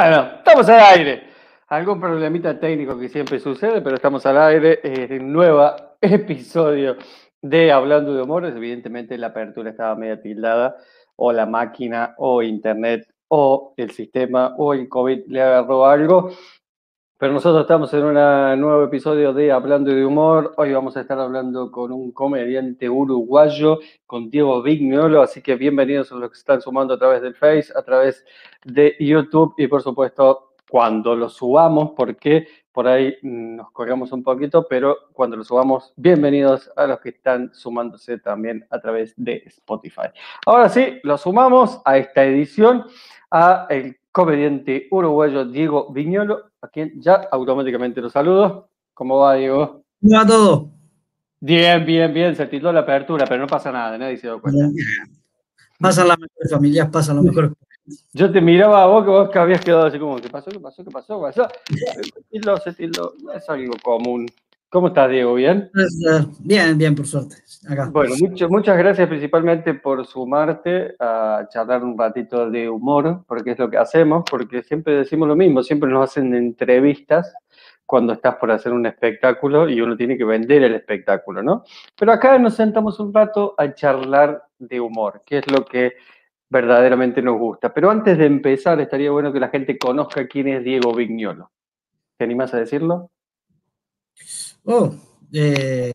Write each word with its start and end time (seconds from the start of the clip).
Bueno, 0.00 0.30
estamos 0.38 0.66
al 0.70 0.80
aire. 0.80 1.24
Algún 1.68 2.00
problemita 2.00 2.58
técnico 2.58 2.98
que 2.98 3.10
siempre 3.10 3.38
sucede, 3.38 3.82
pero 3.82 3.96
estamos 3.96 4.24
al 4.24 4.38
aire. 4.38 4.80
Eh, 4.82 5.18
nuevo 5.20 5.70
episodio 6.00 6.96
de 7.42 7.70
Hablando 7.70 8.14
de 8.14 8.22
Humor. 8.22 8.46
Evidentemente 8.46 9.18
la 9.18 9.26
apertura 9.26 9.68
estaba 9.68 9.94
media 9.96 10.18
tildada, 10.22 10.74
o 11.16 11.34
la 11.34 11.44
máquina, 11.44 12.14
o 12.16 12.40
internet, 12.40 13.12
o 13.28 13.74
el 13.76 13.90
sistema, 13.90 14.54
o 14.56 14.72
el 14.72 14.88
COVID 14.88 15.26
le 15.26 15.42
agarró 15.42 15.84
algo. 15.84 16.30
Pero 17.20 17.34
nosotros 17.34 17.60
estamos 17.64 17.92
en 17.92 18.02
un 18.02 18.14
nuevo 18.14 18.82
episodio 18.82 19.34
de 19.34 19.52
Hablando 19.52 19.90
de 19.90 20.06
Humor. 20.06 20.54
Hoy 20.56 20.72
vamos 20.72 20.96
a 20.96 21.02
estar 21.02 21.20
hablando 21.20 21.70
con 21.70 21.92
un 21.92 22.12
comediante 22.12 22.88
uruguayo, 22.88 23.78
con 24.06 24.30
Diego 24.30 24.62
Vignolo. 24.62 25.20
Así 25.20 25.42
que 25.42 25.54
bienvenidos 25.54 26.10
a 26.12 26.14
los 26.14 26.30
que 26.30 26.38
están 26.38 26.62
sumando 26.62 26.94
a 26.94 26.98
través 26.98 27.20
del 27.20 27.34
Face, 27.34 27.74
a 27.76 27.82
través 27.82 28.24
de 28.64 28.96
YouTube 28.98 29.52
y 29.58 29.66
por 29.66 29.82
supuesto 29.82 30.54
cuando 30.70 31.14
lo 31.14 31.28
subamos, 31.28 31.90
porque 31.94 32.48
por 32.72 32.88
ahí 32.88 33.14
nos 33.20 33.70
colgamos 33.72 34.12
un 34.12 34.22
poquito, 34.22 34.66
pero 34.66 34.96
cuando 35.12 35.36
lo 35.36 35.44
subamos, 35.44 35.92
bienvenidos 35.96 36.72
a 36.74 36.86
los 36.86 37.00
que 37.00 37.10
están 37.10 37.52
sumándose 37.52 38.16
también 38.16 38.66
a 38.70 38.80
través 38.80 39.12
de 39.18 39.42
Spotify. 39.44 40.08
Ahora 40.46 40.70
sí, 40.70 41.00
lo 41.02 41.18
sumamos 41.18 41.82
a 41.84 41.98
esta 41.98 42.24
edición 42.24 42.86
a 43.30 43.66
el 43.68 43.99
comediante 44.12 44.88
uruguayo 44.90 45.44
Diego 45.44 45.92
Viñolo, 45.92 46.50
a 46.60 46.68
quien 46.68 47.00
ya 47.00 47.14
automáticamente 47.30 48.00
lo 48.00 48.10
saludo. 48.10 48.68
¿Cómo 48.94 49.18
va, 49.18 49.34
Diego? 49.34 49.82
¿Cómo 50.00 50.16
va 50.16 50.26
todo? 50.26 50.70
Bien, 51.40 51.84
bien, 51.84 52.12
bien. 52.12 52.36
Se 52.36 52.46
tituló 52.46 52.72
la 52.72 52.80
apertura, 52.80 53.24
pero 53.26 53.40
no 53.40 53.46
pasa 53.46 53.72
nada, 53.72 53.96
nadie 53.96 54.16
se 54.16 54.26
dio 54.26 54.40
cuenta. 54.40 54.68
Pasan 55.78 56.08
las 56.08 56.18
mejores 56.18 56.50
familias, 56.50 56.90
pasan 56.90 57.16
lo 57.16 57.22
mejor. 57.22 57.54
Yo 58.12 58.30
te 58.30 58.40
miraba 58.40 58.82
a 58.82 58.86
vos 58.86 59.04
que 59.04 59.10
vos 59.10 59.30
que 59.30 59.38
habías 59.38 59.64
quedado 59.64 59.86
así 59.86 59.98
como, 59.98 60.16
¿qué 60.16 60.28
pasó? 60.28 60.50
¿Qué 60.50 60.60
pasó? 60.60 60.84
¿Qué 60.84 60.90
pasó? 60.90 61.16
¿Qué 61.16 61.40
pasó? 61.40 61.48
Se 62.76 62.84
es 62.84 63.48
algo 63.48 63.74
común. 63.82 64.26
¿Cómo 64.70 64.86
estás, 64.86 65.10
Diego? 65.10 65.34
¿Bien? 65.34 65.68
Bien, 66.38 66.78
bien, 66.78 66.94
por 66.94 67.04
suerte. 67.04 67.34
Bueno, 67.90 68.14
muchas 68.48 68.78
gracias 68.78 69.08
principalmente 69.08 69.74
por 69.74 70.06
sumarte 70.06 70.94
a 71.00 71.44
charlar 71.50 71.82
un 71.82 71.98
ratito 71.98 72.48
de 72.48 72.68
humor, 72.68 73.24
porque 73.26 73.50
es 73.50 73.58
lo 73.58 73.68
que 73.68 73.78
hacemos, 73.78 74.22
porque 74.30 74.62
siempre 74.62 74.94
decimos 74.94 75.26
lo 75.26 75.34
mismo, 75.34 75.64
siempre 75.64 75.90
nos 75.90 76.08
hacen 76.08 76.32
entrevistas 76.36 77.34
cuando 77.84 78.12
estás 78.12 78.36
por 78.36 78.52
hacer 78.52 78.72
un 78.72 78.86
espectáculo 78.86 79.68
y 79.68 79.80
uno 79.80 79.96
tiene 79.96 80.16
que 80.16 80.24
vender 80.24 80.62
el 80.62 80.74
espectáculo, 80.76 81.42
¿no? 81.42 81.64
Pero 81.98 82.12
acá 82.12 82.38
nos 82.38 82.54
sentamos 82.54 83.00
un 83.00 83.12
rato 83.12 83.56
a 83.58 83.74
charlar 83.74 84.40
de 84.56 84.78
humor, 84.78 85.22
que 85.26 85.38
es 85.38 85.50
lo 85.50 85.64
que 85.64 85.94
verdaderamente 86.48 87.20
nos 87.20 87.36
gusta. 87.40 87.74
Pero 87.74 87.90
antes 87.90 88.16
de 88.16 88.26
empezar, 88.26 88.80
estaría 88.80 89.10
bueno 89.10 89.32
que 89.32 89.40
la 89.40 89.48
gente 89.48 89.76
conozca 89.76 90.28
quién 90.28 90.46
es 90.46 90.62
Diego 90.62 90.94
Vignolo. 90.94 91.50
¿Te 92.16 92.22
animas 92.22 92.54
a 92.54 92.58
decirlo? 92.58 93.10
Oh, 94.64 94.94
eh, 95.32 95.92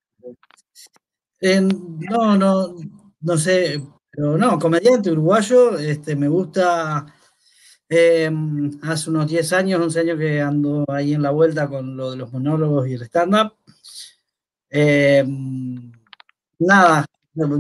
no, 1.41 2.37
no, 2.37 2.75
no 3.21 3.37
sé, 3.37 3.81
pero 4.11 4.37
no, 4.37 4.57
comediante 4.59 5.11
uruguayo, 5.11 5.77
este, 5.77 6.15
me 6.15 6.27
gusta, 6.27 7.05
em, 7.89 8.71
hace 8.83 9.09
unos 9.09 9.27
10 9.27 9.53
años, 9.53 9.81
11 9.81 9.99
años 10.01 10.19
que 10.19 10.41
ando 10.41 10.85
ahí 10.89 11.13
en 11.13 11.21
la 11.23 11.31
vuelta 11.31 11.67
con 11.69 11.95
lo 11.97 12.11
de 12.11 12.17
los 12.17 12.31
monólogos 12.33 12.87
y 12.87 12.93
el 12.93 13.03
stand-up. 13.03 13.53
Em, 14.69 15.91
nada, 16.59 17.05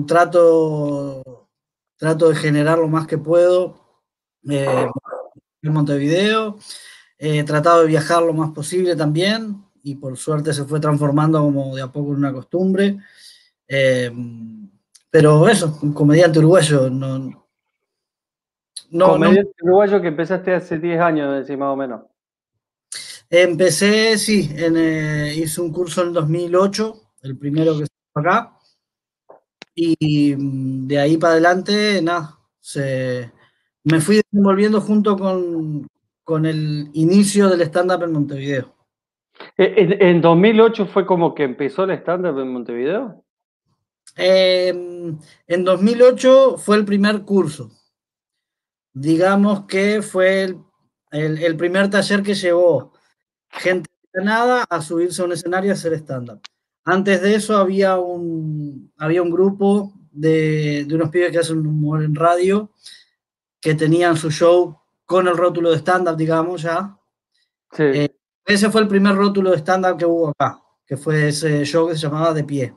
trato, 0.07 1.49
trato 1.97 2.29
de 2.29 2.35
generar 2.35 2.77
lo 2.79 2.87
más 2.89 3.07
que 3.07 3.17
puedo 3.17 4.01
eh, 4.49 4.87
en 5.61 5.73
Montevideo. 5.73 6.57
He 7.17 7.43
tratado 7.43 7.81
de 7.81 7.87
viajar 7.87 8.23
lo 8.23 8.33
más 8.33 8.51
posible 8.51 8.95
también 8.95 9.64
y 9.85 9.95
por 9.95 10.17
suerte 10.17 10.51
se 10.51 10.65
fue 10.65 10.79
transformando 10.79 11.39
como 11.41 11.75
de 11.75 11.83
a 11.83 11.91
poco 11.91 12.11
en 12.11 12.17
una 12.17 12.33
costumbre. 12.33 12.97
Eh, 13.67 14.11
pero 15.11 15.47
eso, 15.47 15.77
un 15.83 15.93
comediante 15.93 16.39
uruguayo. 16.39 16.89
No, 16.89 17.19
no, 18.89 19.07
comediante 19.07 19.53
uruguayo 19.61 20.01
que 20.01 20.07
empezaste 20.07 20.55
hace 20.55 20.79
10 20.79 20.99
años, 20.99 21.49
más 21.51 21.69
o 21.69 21.75
menos. 21.75 22.01
Empecé, 23.29 24.17
sí, 24.17 24.49
en, 24.55 24.75
eh, 24.75 25.35
hice 25.35 25.61
un 25.61 25.71
curso 25.71 26.01
en 26.01 26.13
2008, 26.13 27.01
el 27.21 27.37
primero 27.37 27.77
que 27.77 27.85
fue 28.11 28.21
acá. 28.23 28.57
Y 29.75 30.35
mm, 30.35 30.87
de 30.87 30.99
ahí 30.99 31.17
para 31.17 31.33
adelante, 31.33 32.01
nada, 32.01 32.39
se, 32.59 33.31
me 33.83 34.01
fui 34.01 34.15
desenvolviendo 34.15 34.81
junto 34.81 35.15
con, 35.15 35.87
con 36.23 36.47
el 36.47 36.89
inicio 36.93 37.49
del 37.49 37.61
stand-up 37.61 38.01
en 38.01 38.13
Montevideo. 38.13 38.74
Eh, 39.57 39.97
¿En, 39.99 40.21
2008 40.21 40.85
fue 40.87 41.05
como 41.05 41.33
que 41.33 41.43
empezó 41.43 41.83
el 41.83 41.91
stand-up 41.91 42.39
en 42.39 42.51
Montevideo? 42.51 43.23
Em, 44.15 45.17
en 45.47 45.63
2008 45.63 46.57
fue 46.57 46.77
el 46.77 46.85
primer 46.85 47.23
curso. 47.23 47.71
Digamos 48.93 49.65
que 49.65 50.01
fue 50.01 50.55
el, 51.11 51.57
primer 51.57 51.89
taller 51.89 52.21
que 52.23 52.33
llevó 52.33 52.93
gente 53.49 53.89
de 54.13 54.23
nada 54.23 54.65
a 54.69 54.81
subirse 54.81 55.21
a 55.21 55.25
un 55.25 55.33
escenario 55.33 55.71
a 55.71 55.73
hacer 55.73 55.93
stand-up. 55.93 56.41
Antes 56.85 57.21
de 57.21 57.35
eso 57.35 57.57
había 57.57 57.97
un, 57.97 58.93
había 58.97 59.21
un 59.21 59.31
grupo 59.31 59.93
de, 60.11 60.87
unos 60.91 61.09
pibes 61.09 61.31
que 61.31 61.39
hacen 61.39 61.65
humor 61.65 62.03
en 62.03 62.15
radio 62.15 62.71
que 63.59 63.73
tenían 63.73 64.15
su 64.15 64.31
show 64.31 64.79
con 65.05 65.27
el 65.27 65.35
rótulo 65.35 65.71
de 65.71 65.77
stand-up, 65.77 66.15
digamos 66.15 66.61
ya. 66.61 66.97
Sí. 67.71 67.83
Eh, 67.83 68.15
ese 68.45 68.69
fue 68.69 68.81
el 68.81 68.87
primer 68.87 69.15
rótulo 69.15 69.51
de 69.51 69.57
stand-up 69.57 69.97
que 69.97 70.05
hubo 70.05 70.29
acá, 70.29 70.61
que 70.85 70.97
fue 70.97 71.29
ese 71.29 71.65
show 71.65 71.87
que 71.87 71.95
se 71.95 72.01
llamaba 72.01 72.33
De 72.33 72.43
Pie. 72.43 72.73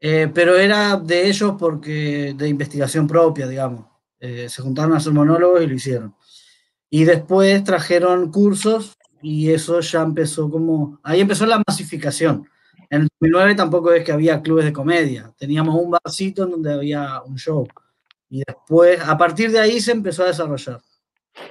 Eh, 0.00 0.30
pero 0.34 0.56
era 0.56 0.96
de 0.96 1.28
ellos 1.28 1.54
porque 1.58 2.34
de 2.36 2.48
investigación 2.48 3.06
propia, 3.06 3.46
digamos. 3.46 3.86
Eh, 4.18 4.48
se 4.48 4.62
juntaron 4.62 4.94
a 4.94 4.96
hacer 4.98 5.12
monólogos 5.12 5.62
y 5.62 5.66
lo 5.66 5.74
hicieron. 5.74 6.14
Y 6.90 7.04
después 7.04 7.64
trajeron 7.64 8.30
cursos 8.30 8.96
y 9.22 9.50
eso 9.50 9.80
ya 9.80 10.02
empezó 10.02 10.50
como... 10.50 11.00
Ahí 11.02 11.20
empezó 11.20 11.46
la 11.46 11.62
masificación. 11.66 12.48
En 12.90 13.02
el 13.02 13.08
2009 13.20 13.54
tampoco 13.54 13.92
es 13.92 14.04
que 14.04 14.12
había 14.12 14.42
clubes 14.42 14.64
de 14.66 14.72
comedia. 14.72 15.32
Teníamos 15.38 15.74
un 15.74 15.90
barcito 15.90 16.44
en 16.44 16.50
donde 16.50 16.72
había 16.72 17.22
un 17.22 17.36
show. 17.36 17.66
Y 18.28 18.42
después, 18.46 19.00
a 19.00 19.16
partir 19.16 19.50
de 19.50 19.60
ahí 19.60 19.80
se 19.80 19.92
empezó 19.92 20.24
a 20.24 20.26
desarrollar. 20.26 20.80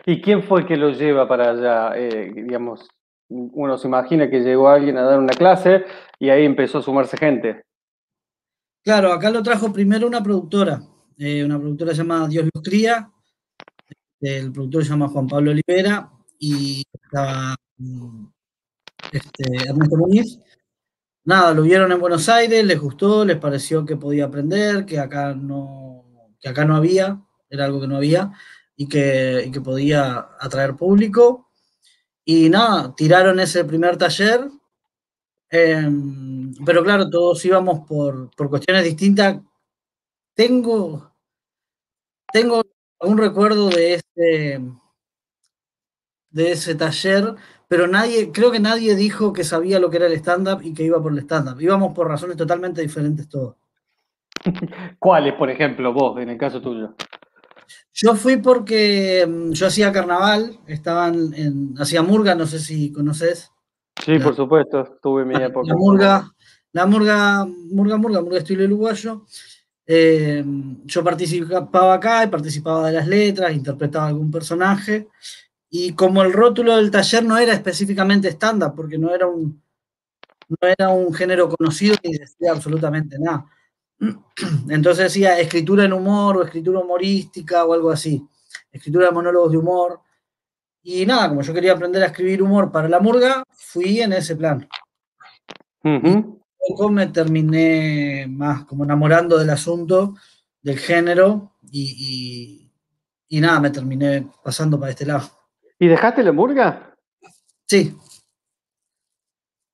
¿Y 0.06 0.22
quién 0.22 0.44
fue 0.44 0.66
que 0.66 0.78
lo 0.78 0.92
lleva 0.92 1.28
para 1.28 1.52
allá? 1.52 1.98
Eh, 1.98 2.32
digamos, 2.34 2.88
uno 3.30 3.78
se 3.78 3.88
imagina 3.88 4.30
que 4.30 4.42
llegó 4.42 4.70
alguien 4.70 4.98
a 4.98 5.04
dar 5.04 5.20
una 5.20 5.34
clase 5.34 5.86
y 6.20 6.30
ahí 6.30 6.46
empezó 6.46 6.80
a 6.80 6.84
sumarse 6.84 7.18
gente. 7.18 7.64
Claro, 8.84 9.14
acá 9.14 9.30
lo 9.30 9.44
trajo 9.44 9.72
primero 9.72 10.08
una 10.08 10.24
productora, 10.24 10.82
eh, 11.18 11.44
una 11.44 11.60
productora 11.60 11.94
llamada 11.94 12.28
Dios 12.28 12.50
Lustría, 12.54 13.12
el 14.20 14.52
productor 14.52 14.84
se 14.84 14.90
llama 14.90 15.08
Juan 15.08 15.28
Pablo 15.28 15.52
Olivera 15.52 16.12
y 16.38 16.84
estaba 16.94 17.56
este, 19.12 19.44
Ernesto 19.68 19.98
Muñiz. 19.98 20.40
Nada, 21.24 21.54
lo 21.54 21.62
vieron 21.62 21.92
en 21.92 22.00
Buenos 22.00 22.28
Aires, 22.30 22.66
les 22.66 22.80
gustó, 22.80 23.24
les 23.24 23.38
pareció 23.38 23.86
que 23.86 23.96
podía 23.96 24.26
aprender, 24.26 24.86
que 24.86 25.00
acá 25.00 25.36
no, 25.36 26.06
que 26.40 26.50
acá 26.50 26.66
no 26.66 26.76
había, 26.76 27.22
era 27.50 27.66
algo 27.66 27.80
que 27.80 27.88
no 27.88 27.98
había 27.98 28.32
y 28.82 28.88
que, 28.88 29.62
podía 29.64 30.30
atraer 30.40 30.76
público. 30.76 31.52
Y 32.26 32.50
nada, 32.50 32.96
tiraron 32.96 33.40
ese 33.40 33.64
primer 33.64 33.96
taller, 33.98 34.50
em, 35.50 36.54
pero 36.66 36.84
claro, 36.84 37.10
todos 37.10 37.46
íbamos 37.46 37.88
por, 37.88 38.32
cuestiones 38.50 38.84
distintas. 38.84 39.40
Tengo, 40.34 41.14
tengo 42.34 42.64
un 43.02 43.18
recuerdo 43.20 43.70
de 43.70 43.96
ese, 43.96 44.62
de 46.30 46.52
ese 46.52 46.74
taller, 46.76 47.36
pero 47.68 47.86
nadie, 47.86 48.32
creo 48.32 48.52
que 48.52 48.60
nadie 48.60 48.96
dijo 48.96 49.32
que 49.32 49.44
sabía 49.44 49.80
lo 49.80 49.92
que 49.92 49.98
era 49.98 50.08
el 50.08 50.14
stand-up 50.14 50.62
y 50.64 50.74
que 50.74 50.84
iba 50.84 51.02
por 51.02 51.12
el 51.12 51.20
stand-up. 51.20 51.62
Íbamos 51.62 51.94
por 51.94 52.08
razones 52.08 52.36
totalmente 52.36 52.82
diferentes 52.82 53.30
todos. 53.30 53.58
¿Cuáles, 55.00 55.36
por 55.36 55.52
ejemplo, 55.52 55.94
vos, 55.94 56.20
en 56.20 56.30
el 56.30 56.38
caso 56.40 56.62
tuyo? 56.62 56.96
Yo 57.94 58.16
fui 58.16 58.38
porque 58.38 59.26
mm, 59.28 59.52
yo 59.52 59.68
hacía 59.68 59.92
carnaval, 59.92 60.60
estaban 60.68 61.34
en, 61.34 61.76
hacía 61.78 62.02
murga, 62.02 62.36
no 62.36 62.48
sé 62.48 62.60
si 62.60 62.92
conoces. 62.92 63.52
Sí, 64.04 64.18
por 64.20 64.36
supuesto, 64.36 64.98
tuve 65.02 65.26
mi 65.26 65.36
época. 65.36 65.68
La 65.68 65.76
murga, 65.76 66.32
la 66.72 66.86
murga, 66.86 67.46
murga, 67.46 67.98
murga, 67.98 68.22
murga 68.22 68.38
estilo 68.40 68.64
uruguayo. 68.66 69.26
Eh, 69.86 70.44
yo 70.86 71.04
participaba 71.04 71.94
acá 71.94 72.24
y 72.24 72.28
participaba 72.28 72.88
de 72.88 72.94
las 72.94 73.08
letras, 73.08 73.54
interpretaba 73.54 74.08
algún 74.08 74.32
personaje. 74.32 75.10
Y 75.70 75.94
como 75.94 76.22
el 76.22 76.34
rótulo 76.34 76.78
del 76.78 76.92
taller 76.92 77.24
no 77.26 77.38
era 77.38 77.54
específicamente 77.54 78.30
estándar, 78.30 78.74
porque 78.76 78.98
no 78.98 79.14
era 79.14 79.28
un, 79.28 79.62
no 80.48 80.68
era 80.68 80.90
un 80.90 81.14
género 81.14 81.50
conocido 81.50 81.96
ni 82.04 82.14
decía 82.14 82.52
absolutamente 82.52 83.18
nada. 83.20 83.46
Entonces 84.70 85.06
decía 85.06 85.40
escritura 85.40 85.86
en 85.86 85.94
humor 85.94 86.38
o 86.38 86.44
escritura 86.44 86.80
humorística 86.80 87.66
o 87.66 87.74
algo 87.74 87.92
así. 87.92 88.26
Escritura 88.72 89.08
de 89.08 89.12
monólogos 89.12 89.52
de 89.52 89.58
humor. 89.58 90.00
Y 90.84 91.06
nada, 91.06 91.30
como 91.30 91.42
yo 91.42 91.54
quería 91.54 91.74
aprender 91.74 92.02
a 92.02 92.08
escribir 92.08 92.42
humor 92.42 92.72
para 92.72 92.90
la 92.90 93.00
murga, 93.00 93.44
fui 93.52 94.02
en 94.02 94.14
ese 94.14 94.36
plan. 94.36 94.68
Un 95.84 96.42
poco 96.58 96.90
me 96.90 97.08
terminé 97.08 98.26
más 98.28 98.66
como 98.66 98.84
enamorando 98.84 99.38
del 99.38 99.50
asunto, 99.52 100.16
del 100.62 100.80
género, 100.80 101.54
y, 101.72 102.72
y, 103.28 103.42
nada, 103.42 103.60
me 103.60 103.70
terminé 103.70 104.28
pasando 104.44 104.80
para 104.80 104.92
este 104.92 105.06
lado. 105.06 105.30
¿Y 105.80 105.88
dejaste 105.88 106.24
la 106.24 106.32
murga? 106.32 106.96
Sí. 107.68 107.96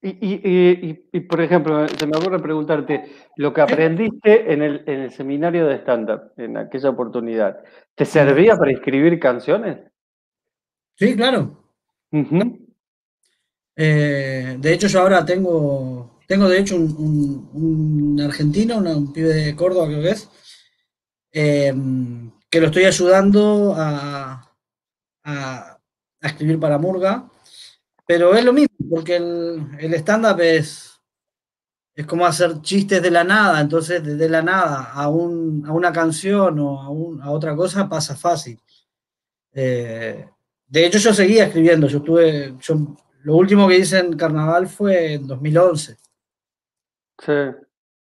Y, 0.07 0.39
y, 0.44 1.09
y, 1.12 1.19
por 1.21 1.42
ejemplo, 1.42 1.88
se 1.88 2.07
me 2.07 2.18
ocurre 2.18 2.39
preguntarte, 2.39 3.12
lo 3.36 3.54
que 3.54 3.62
aprendiste 3.62 4.54
en 4.54 4.62
el, 4.62 4.83
en 4.86 5.01
el 5.01 5.12
seminario 5.12 5.68
de 5.68 5.75
stand-up, 5.75 6.31
en 6.38 6.56
aquella 6.56 6.89
oportunidad, 6.89 7.63
¿te 7.94 8.06
servía 8.06 8.56
para 8.56 8.71
escribir 8.71 9.19
canciones? 9.19 9.80
Sí, 10.95 11.15
claro. 11.15 11.63
Eh, 13.75 14.56
de 14.57 14.74
hecho, 14.74 14.88
yo 14.88 15.01
ahora 15.01 15.25
tengo, 15.25 16.19
tengo 16.27 16.48
de 16.50 16.60
hecho 16.60 16.77
un, 16.77 18.19
argentino, 18.24 18.77
un 18.77 19.13
pibe 19.13 19.33
de 19.33 19.56
Córdoba 19.56 19.88
creo 19.88 20.01
que 20.01 20.10
es, 20.10 20.30
em, 21.31 22.31
que 22.50 22.60
lo 22.62 22.68
estoy 22.68 22.86
ayudando 22.86 23.75
a, 23.77 24.56
a, 25.24 25.77
escribir 26.21 26.60
para 26.60 26.77
Murga, 26.80 27.30
pero 28.07 28.33
es 28.33 28.44
lo 28.45 28.54
mismo, 28.54 28.75
porque 28.89 29.18
el, 29.18 29.68
el 29.80 29.94
stand-up 29.95 30.39
es, 30.39 31.00
es 31.94 32.06
como 32.06 32.25
hacer 32.25 32.62
chistes 32.62 33.01
de 33.01 33.12
la 33.12 33.25
nada, 33.25 33.59
entonces 33.59 34.01
de, 34.04 34.30
la 34.30 34.42
nada 34.42 34.92
a, 34.94 35.09
un, 35.09 35.65
a 35.68 35.74
una 35.74 35.92
canción 35.92 36.57
o 36.59 37.19
a, 37.21 37.25
a 37.25 37.31
otra 37.31 37.56
cosa 37.56 37.89
pasa 37.89 38.15
fácil. 38.15 38.59
Eh, 39.51 40.25
de 40.68 40.86
hecho, 40.86 41.00
yo 41.00 41.13
seguía 41.13 41.45
escribiendo. 41.45 41.88
Yo 41.88 42.01
tuve, 42.01 42.56
yo, 42.62 42.98
lo 43.24 43.36
último 43.36 43.68
que 43.68 43.77
hice 43.77 44.00
en 44.00 44.15
Carnaval 44.15 44.68
fue 44.68 45.13
en 45.13 45.27
2011. 45.27 45.98
Sí. 47.19 47.33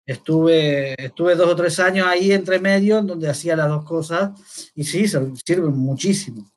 Estuve, 0.05 0.95
estuve 1.03 1.35
dos 1.35 1.49
o 1.49 1.55
tres 1.55 1.79
años 1.79 2.07
ahí 2.07 2.31
entre 2.31 2.59
medio, 2.59 2.99
en 2.99 3.07
donde 3.07 3.29
hacía 3.29 3.57
las 3.57 3.67
dos 3.67 3.83
cosas, 3.83 4.31
y 4.73 4.85
sí, 4.85 5.05
sirven 5.05 5.75
muchísimo. 5.75 6.49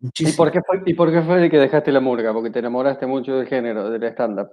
Muchísimo. 0.00 0.34
¿Y, 0.34 0.36
por 0.36 0.50
qué 0.50 0.60
fue, 0.62 0.82
¿Y 0.86 0.94
por 0.94 1.12
qué 1.12 1.22
fue 1.22 1.50
que 1.50 1.58
dejaste 1.58 1.92
la 1.92 2.00
murga? 2.00 2.32
Porque 2.32 2.50
te 2.50 2.58
enamoraste 2.58 3.06
mucho 3.06 3.36
del 3.36 3.46
género, 3.46 3.90
del 3.90 4.02
stand-up. 4.04 4.50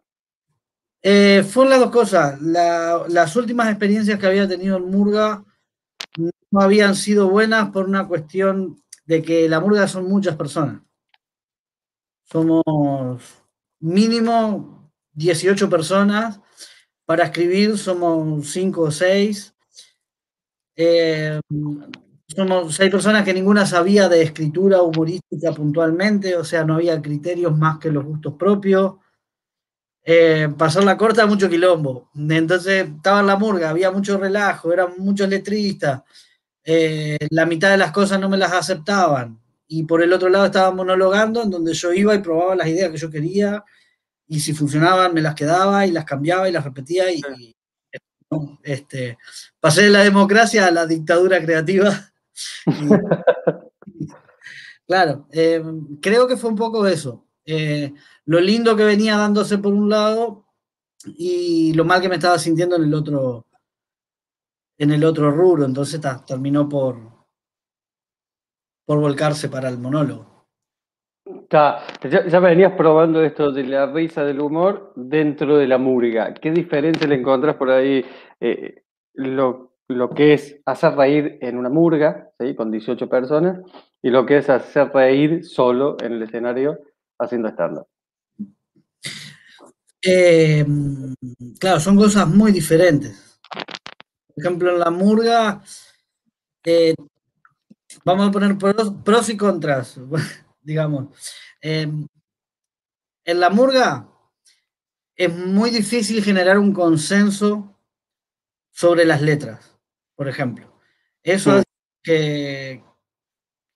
Eh, 1.02 1.44
fueron 1.44 1.72
las 1.72 1.80
dos 1.80 1.92
cosas. 1.92 2.42
las 2.42 3.36
últimas 3.36 3.70
experiencias 3.70 4.20
que 4.20 4.26
había 4.26 4.48
tenido 4.48 4.78
en 4.78 4.90
Murga 4.90 5.44
no 6.52 6.62
habían 6.62 6.96
sido 6.96 7.30
buenas 7.30 7.70
por 7.70 7.86
una 7.86 8.08
cuestión 8.08 8.82
de 9.06 9.22
que 9.22 9.48
la 9.48 9.60
murga 9.60 9.88
son 9.88 10.08
muchas 10.10 10.36
personas. 10.36 10.82
Somos 12.24 12.66
mínimo 13.80 14.92
18 15.14 15.70
personas. 15.70 16.42
Para 17.06 17.26
escribir 17.26 17.78
somos 17.78 18.50
5 18.52 18.82
o 18.82 18.92
6. 18.92 19.56
Eh, 20.76 21.40
somos 22.28 22.76
seis 22.76 22.92
personas 22.92 23.24
que 23.24 23.34
ninguna 23.34 23.66
sabía 23.66 24.10
de 24.10 24.22
escritura 24.22 24.82
humorística 24.82 25.54
puntualmente, 25.54 26.36
o 26.36 26.44
sea, 26.44 26.64
no 26.66 26.76
había 26.76 27.02
criterios 27.02 27.58
más 27.58 27.80
que 27.80 27.92
los 27.92 28.06
gustos 28.06 28.34
propios. 28.38 28.96
Eh, 30.04 30.50
pasar 30.58 30.84
la 30.84 30.98
corta, 30.98 31.26
mucho 31.26 31.50
quilombo. 31.50 32.10
Entonces 32.16 32.88
estaba 32.88 33.22
en 33.22 33.28
la 33.28 33.38
murga, 33.38 33.70
había 33.70 33.92
mucho 33.92 34.18
relajo, 34.18 34.72
eran 34.74 34.94
muchos 34.98 35.28
letristas. 35.30 36.02
Eh, 36.64 37.18
la 37.30 37.46
mitad 37.46 37.72
de 37.72 37.78
las 37.78 37.92
cosas 37.92 38.20
no 38.20 38.30
me 38.30 38.38
las 38.38 38.52
aceptaban. 38.54 39.40
Y 39.68 39.84
por 39.84 40.02
el 40.02 40.14
otro 40.14 40.30
lado 40.30 40.46
estaba 40.46 40.72
monologando, 40.72 41.44
en 41.44 41.50
donde 41.50 41.74
yo 41.74 41.94
iba 41.94 42.16
y 42.16 42.20
probaba 42.20 42.56
las 42.56 42.68
ideas 42.68 42.92
que 42.92 42.98
yo 42.98 43.10
quería, 43.10 43.64
y 44.28 44.40
si 44.40 44.54
funcionaban 44.54 45.14
me 45.14 45.22
las 45.22 45.36
quedaba 45.36 45.86
y 45.86 45.92
las 45.92 46.06
cambiaba 46.06 46.50
y 46.50 46.52
las 46.52 46.64
repetía. 46.64 47.12
Y, 47.12 47.22
este, 48.64 49.18
pasé 49.60 49.84
de 49.84 49.90
la 49.90 50.04
democracia 50.04 50.68
a 50.68 50.72
la 50.72 50.86
dictadura 50.86 51.42
creativa. 51.42 52.12
claro, 54.88 55.28
eh, 55.32 55.64
creo 56.02 56.28
que 56.28 56.38
fue 56.38 56.50
un 56.50 56.56
poco 56.56 56.88
eso. 56.88 57.26
Eh, 57.46 57.94
lo 58.26 58.40
lindo 58.40 58.76
que 58.76 58.84
venía 58.84 59.18
dándose 59.18 59.58
por 59.58 59.74
un 59.74 59.90
lado 59.90 60.46
y 61.06 61.74
lo 61.74 61.86
mal 61.86 62.02
que 62.02 62.10
me 62.10 62.16
estaba 62.16 62.38
sintiendo 62.38 62.76
en 62.76 62.84
el 62.84 62.94
otro, 62.94 63.46
en 64.78 64.92
el 64.92 65.04
otro 65.06 65.32
rubro, 65.32 65.66
entonces 65.66 66.02
terminó 66.26 66.68
por, 66.68 66.98
por 68.86 69.00
volcarse 69.00 69.50
para 69.50 69.70
el 69.70 69.78
monólogo. 69.78 70.38
Ya, 71.50 71.80
ya, 72.30 72.40
venías 72.40 72.74
probando 72.74 73.22
esto 73.22 73.52
de 73.52 73.64
la 73.64 73.92
risa 73.92 74.24
del 74.24 74.40
humor 74.40 74.94
dentro 74.96 75.58
de 75.58 75.68
la 75.68 75.78
murga. 75.78 76.34
¿Qué 76.34 76.52
diferencia 76.52 77.08
le 77.08 77.16
encontrás 77.16 77.56
por 77.56 77.70
ahí 77.70 78.06
eh, 78.40 78.84
lo, 79.88 80.10
que 80.10 80.34
es 80.34 80.60
hacer 80.66 80.96
reír 80.96 81.38
en 81.42 81.58
una 81.58 81.70
murga, 81.70 82.32
¿sí? 82.40 82.56
con 82.56 82.72
18 82.72 83.10
personas, 83.10 83.60
y 84.02 84.10
lo 84.10 84.26
que 84.26 84.38
es 84.38 84.50
hacer 84.50 84.92
reír 84.94 85.46
solo 85.46 85.98
en 86.02 86.14
el 86.14 86.24
escenario 86.24 86.80
haciendo 87.20 87.50
stand-up? 87.50 87.88
Eh, 90.02 90.66
claro, 91.60 91.80
son 91.80 91.98
cosas 91.98 92.28
muy 92.28 92.52
diferentes. 92.52 93.40
Por 94.28 94.44
ejemplo, 94.44 94.72
en 94.72 94.80
la 94.80 94.92
murga, 94.92 95.62
eh, 96.64 96.94
vamos 98.04 98.30
a 98.30 98.32
poner 98.32 98.58
pros, 98.58 99.30
y 99.30 99.38
contras, 99.38 100.00
digamos. 100.62 101.08
Em, 101.62 102.08
en 103.26 103.40
la 103.40 103.50
murga 103.50 104.08
es 105.16 105.36
muy 105.36 105.72
difícil 105.72 106.24
generar 106.24 106.60
un 106.60 106.72
consenso 106.72 107.78
sobre 108.72 109.06
las 109.06 109.22
letras, 109.22 109.77
por 110.18 110.28
ejemplo. 110.28 110.68
Eso 111.24 111.52
hace 111.52 111.64
que, 112.04 112.84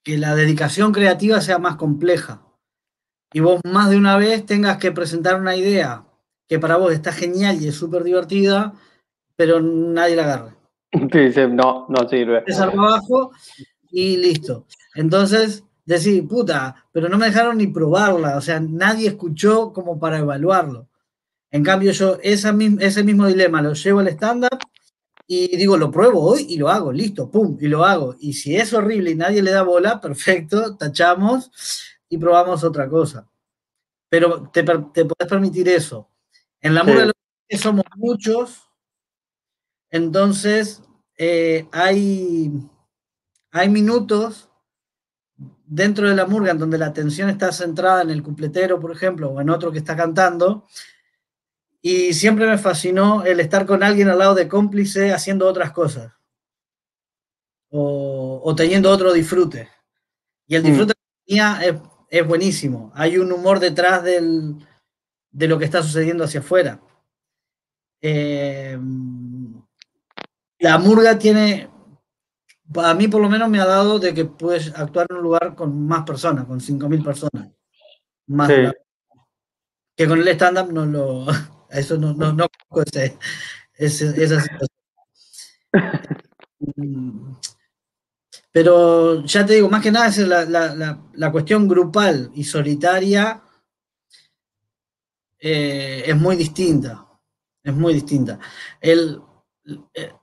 que 0.04 0.18
la 0.18 0.36
dedicación 0.36 0.92
creativa 0.92 1.40
sea 1.40 1.60
más 1.60 1.78
compleja. 1.78 2.42
Y 3.32 3.40
vos 3.40 3.62
más 3.64 3.90
de 3.90 3.96
una 3.96 4.18
vez 4.18 4.46
tengas 4.46 4.78
que 4.78 4.92
presentar 4.92 5.40
una 5.40 5.56
idea 5.56 6.04
que 6.50 6.60
para 6.60 6.76
vos 6.76 6.92
está 6.92 7.14
genial 7.14 7.62
y 7.62 7.70
es 7.70 7.76
súper 7.76 8.04
divertida, 8.04 8.74
pero 9.38 9.62
nadie 9.62 10.18
la 10.18 10.24
agarra. 10.24 10.58
Dice, 10.92 11.48
no, 11.48 11.86
no 11.88 12.10
sirve. 12.10 12.44
Es 12.46 12.60
abajo 12.60 13.32
y 13.90 14.18
listo. 14.18 14.66
Entonces, 14.96 15.64
decir, 15.86 16.28
puta, 16.28 16.88
pero 16.92 17.08
no 17.08 17.18
me 17.18 17.28
dejaron 17.28 17.58
ni 17.58 17.68
probarla, 17.68 18.36
o 18.36 18.42
sea, 18.42 18.60
nadie 18.60 19.10
escuchó 19.10 19.72
como 19.72 20.00
para 20.00 20.18
evaluarlo. 20.20 20.88
En 21.52 21.64
cambio, 21.64 21.92
yo 21.92 22.18
esa, 22.24 22.56
ese 22.80 23.04
mismo 23.04 23.28
dilema 23.28 23.62
lo 23.62 23.74
llevo 23.74 24.00
al 24.00 24.08
estándar 24.08 24.58
y 25.34 25.56
digo, 25.56 25.78
lo 25.78 25.92
pruebo 25.92 26.22
hoy 26.22 26.46
y 26.50 26.58
lo 26.58 26.68
hago, 26.68 26.92
listo, 26.92 27.32
pum, 27.32 27.58
y 27.62 27.68
lo 27.68 27.86
hago. 27.86 28.16
Y 28.20 28.34
si 28.34 28.58
es 28.58 28.74
horrible 28.74 29.12
y 29.12 29.16
nadie 29.16 29.42
le 29.42 29.52
da 29.52 29.64
bola, 29.64 30.02
perfecto, 30.02 30.76
tachamos 30.76 31.52
y 32.10 32.18
probamos 32.18 32.66
otra 32.66 32.90
cosa. 32.90 33.30
Pero 34.10 34.50
te, 34.52 34.62
te 34.64 35.06
podés 35.06 35.30
permitir 35.30 35.70
eso. 35.70 36.10
En 36.60 36.76
la 36.76 36.84
sí. 37.50 37.58
somos 37.58 37.86
muchos, 37.96 38.70
entonces, 39.90 40.84
eh, 41.18 41.68
hay, 41.72 42.52
hay 43.52 43.70
minutos 43.70 44.50
dentro 45.66 46.10
de 46.10 46.16
la 46.16 46.26
murga 46.26 46.52
en 46.52 46.60
donde 46.60 46.78
la 46.78 46.88
atención 46.88 47.30
está 47.30 47.54
centrada 47.54 48.02
en 48.02 48.10
el 48.10 48.22
cupletero, 48.22 48.82
por 48.82 48.92
ejemplo, 48.92 49.30
o 49.30 49.40
en 49.40 49.50
otro 49.50 49.72
que 49.72 49.78
está 49.78 49.96
cantando, 49.96 50.68
y 51.82 52.14
siempre 52.14 52.46
me 52.46 52.58
fascinó 52.58 53.26
el 53.26 53.40
estar 53.40 53.66
con 53.66 53.82
alguien 53.82 54.10
al 54.10 54.20
lado 54.20 54.36
de 54.36 54.48
cómplice 54.48 55.12
haciendo 55.14 55.48
otras 55.48 55.72
cosas, 55.72 56.14
o, 57.70 58.54
teniendo 58.56 58.92
otro 58.92 59.12
disfrute. 59.14 59.70
Y 60.48 60.56
el 60.56 60.64
mm. 60.64 60.66
disfrute 60.66 60.94
es, 61.26 61.76
es, 62.10 62.28
buenísimo, 62.28 62.92
hay 62.94 63.18
un 63.18 63.32
humor 63.32 63.60
detrás 63.60 64.04
del, 64.04 64.58
de 65.32 65.48
lo 65.48 65.58
que 65.58 65.66
está 65.66 65.82
sucediendo 65.82 66.24
hacia 66.24 66.42
afuera. 66.42 66.80
Eh, 68.02 68.78
la 70.60 70.78
murga 70.78 71.18
tiene, 71.18 71.70
a 72.76 72.94
mí 72.94 73.08
por 73.08 73.22
lo 73.22 73.30
menos 73.30 73.50
me 73.50 73.60
ha 73.60 73.66
dado 73.66 73.98
de 73.98 74.14
que 74.14 74.26
puedes 74.26 74.76
actuar 74.76 75.08
en 75.10 75.18
un 75.18 75.24
lugar 75.24 75.56
con 75.56 75.88
más 75.88 76.04
personas, 76.04 76.46
con 76.46 76.60
5.000 76.60 77.04
personas. 77.04 77.50
Más 78.28 78.52
que 80.02 80.08
con 80.08 80.20
el 80.20 80.28
stand-up 80.30 80.72
no 80.72 80.86
lo, 80.86 81.26
eso 81.72 81.98
no, 81.98 82.14
no, 82.14 82.34
no 82.34 82.48
ese, 82.84 84.24
esa 84.24 84.42
situación. 84.42 84.68
Pero 88.52 89.24
ya 89.26 89.46
te 89.46 89.54
digo, 89.54 89.70
más 89.70 89.82
que 89.82 89.92
nada 89.92 90.08
es 90.08 90.18
la, 90.20 90.46
la, 90.46 91.02
la, 91.14 91.32
cuestión 91.32 91.68
grupal 91.68 92.32
y 92.34 92.44
solitaria 92.44 93.42
eh, 95.40 96.04
es 96.06 96.16
muy 96.18 96.36
distinta. 96.36 97.08
Es 97.64 97.74
muy 97.74 97.94
distinta. 97.94 98.40
El, 98.80 99.22
eh, 99.94 100.14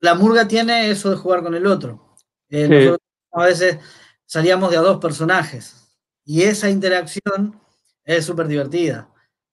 la 0.00 0.14
murga 0.14 0.46
tiene 0.46 0.90
eso 0.90 1.10
de 1.10 1.16
jugar 1.16 1.42
con 1.42 1.54
el 1.54 1.66
otro. 1.66 2.16
Eh, 2.48 2.68
nosotros 2.68 2.98
a 3.32 3.44
veces 3.44 3.78
salíamos 4.26 4.70
de 4.70 4.76
a 4.76 4.80
dos 4.80 4.98
personajes 4.98 5.96
Y 6.24 6.42
esa 6.42 6.68
interacción 6.68 7.60
es 8.04 8.24
súper 8.26 8.46
divertida. 8.46 9.08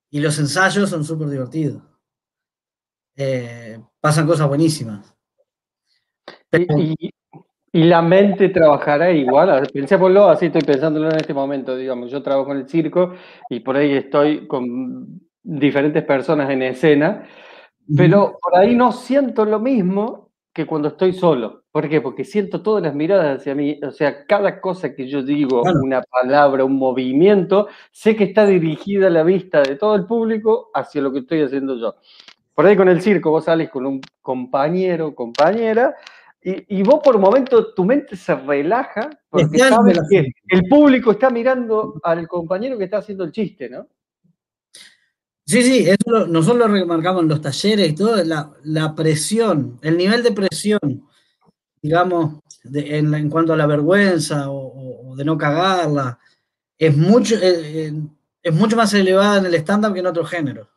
Y 0.10 0.20
los 0.20 0.38
ensayos 0.40 0.90
son 0.90 1.04
súper 1.04 1.30
divertidos. 1.30 1.82
Eh, 3.16 3.80
pasan 4.00 4.28
cosas 4.28 4.48
buenísimas. 4.48 5.14
Y, 6.52 7.12
la 7.74 8.02
mente 8.02 8.50
trabajará 8.50 9.12
igual. 9.12 9.68
Pensémoslo, 9.72 10.30
así 10.30 10.48
estoy 10.48 10.62
pensándolo 10.62 11.10
en 11.12 11.18
este 11.18 11.34
momento. 11.34 11.76
Digamos, 11.76 12.10
yo 12.10 12.24
trabajo 12.24 12.52
en 12.52 12.60
el 12.60 12.70
circo 12.70 13.14
y 13.50 13.60
por 13.60 13.76
ahí 13.76 13.94
estoy 13.94 14.48
con 14.48 15.22
diferentes 15.44 16.04
personas 16.04 16.50
en 16.50 16.64
escena, 16.64 17.28
pero 17.96 18.40
por 18.42 18.56
ahí 18.56 18.76
no 18.76 18.92
siento 18.92 19.46
lo 19.46 19.60
mismo 19.60 20.27
que 20.58 20.66
cuando 20.66 20.88
estoy 20.88 21.14
solo. 21.14 21.66
¿Por 21.72 21.88
qué? 21.88 22.02
Porque 22.02 22.26
siento 22.26 22.64
todas 22.64 22.82
las 22.82 22.96
miradas 22.96 23.40
hacia 23.40 23.54
mí. 23.54 23.80
O 23.84 23.92
sea, 23.92 24.26
cada 24.26 24.60
cosa 24.60 24.96
que 24.96 25.08
yo 25.08 25.22
digo, 25.22 25.62
una 25.84 26.02
palabra, 26.02 26.66
un 26.66 26.78
movimiento, 26.78 27.68
sé 27.92 28.16
que 28.16 28.24
está 28.24 28.48
dirigida 28.48 29.12
la 29.12 29.22
vista 29.22 29.62
de 29.62 29.76
todo 29.76 29.94
el 29.94 30.08
público 30.08 30.72
hacia 30.74 31.04
lo 31.04 31.14
que 31.14 31.20
estoy 31.20 31.44
haciendo 31.44 31.78
yo. 31.78 31.96
Por 32.56 32.66
ahí 32.66 32.76
con 32.76 32.90
el 32.90 33.02
circo 33.02 33.30
vos 33.30 33.46
sales 33.46 33.70
con 33.70 33.86
un 33.86 34.02
compañero, 34.20 35.14
compañera, 35.14 35.96
y, 36.42 36.82
vos 36.82 37.02
por 37.04 37.16
un 37.18 37.22
momento 37.22 37.74
tu 37.74 37.84
mente 37.84 38.16
se 38.16 38.34
relaja 38.34 39.10
porque 39.30 39.60
sabes 39.60 40.00
que 40.10 40.32
el 40.48 40.64
público 40.70 41.12
está 41.12 41.30
mirando 41.30 42.00
al 42.02 42.28
compañero 42.28 42.78
que 42.78 42.86
está 42.86 43.00
haciendo 43.00 43.26
el 43.26 43.32
chiste, 43.32 43.70
¿no? 43.70 43.86
Sí, 45.48 45.64
sí, 45.64 45.90
eso 45.90 46.28
nosotros 46.28 46.58
lo 46.58 46.68
remarcamos 46.68 47.24
en 47.24 47.30
los 47.30 47.42
talleres 47.42 47.90
y 47.90 47.96
todo, 47.96 48.22
la, 48.22 48.96
presión, 48.96 49.80
el 49.82 49.96
nivel 49.96 50.22
de 50.22 50.34
presión, 50.34 51.08
digamos, 51.82 52.42
en, 52.66 53.30
cuanto 53.30 53.54
a 53.54 53.58
la 53.58 53.66
vergüenza 53.66 54.52
o, 54.52 55.16
de 55.16 55.24
no 55.24 55.38
cagarla, 55.38 56.20
es 56.78 56.98
mucho, 56.98 57.36
eh, 57.36 57.88
eh, 57.88 57.94
es 58.44 58.54
mucho 58.54 58.76
más 58.76 58.94
elevada 58.94 59.38
en 59.38 59.46
el 59.46 59.56
stand-up 59.56 59.94
que 59.94 60.02
en 60.02 60.08
otros 60.08 60.30
géneros. 60.30 60.68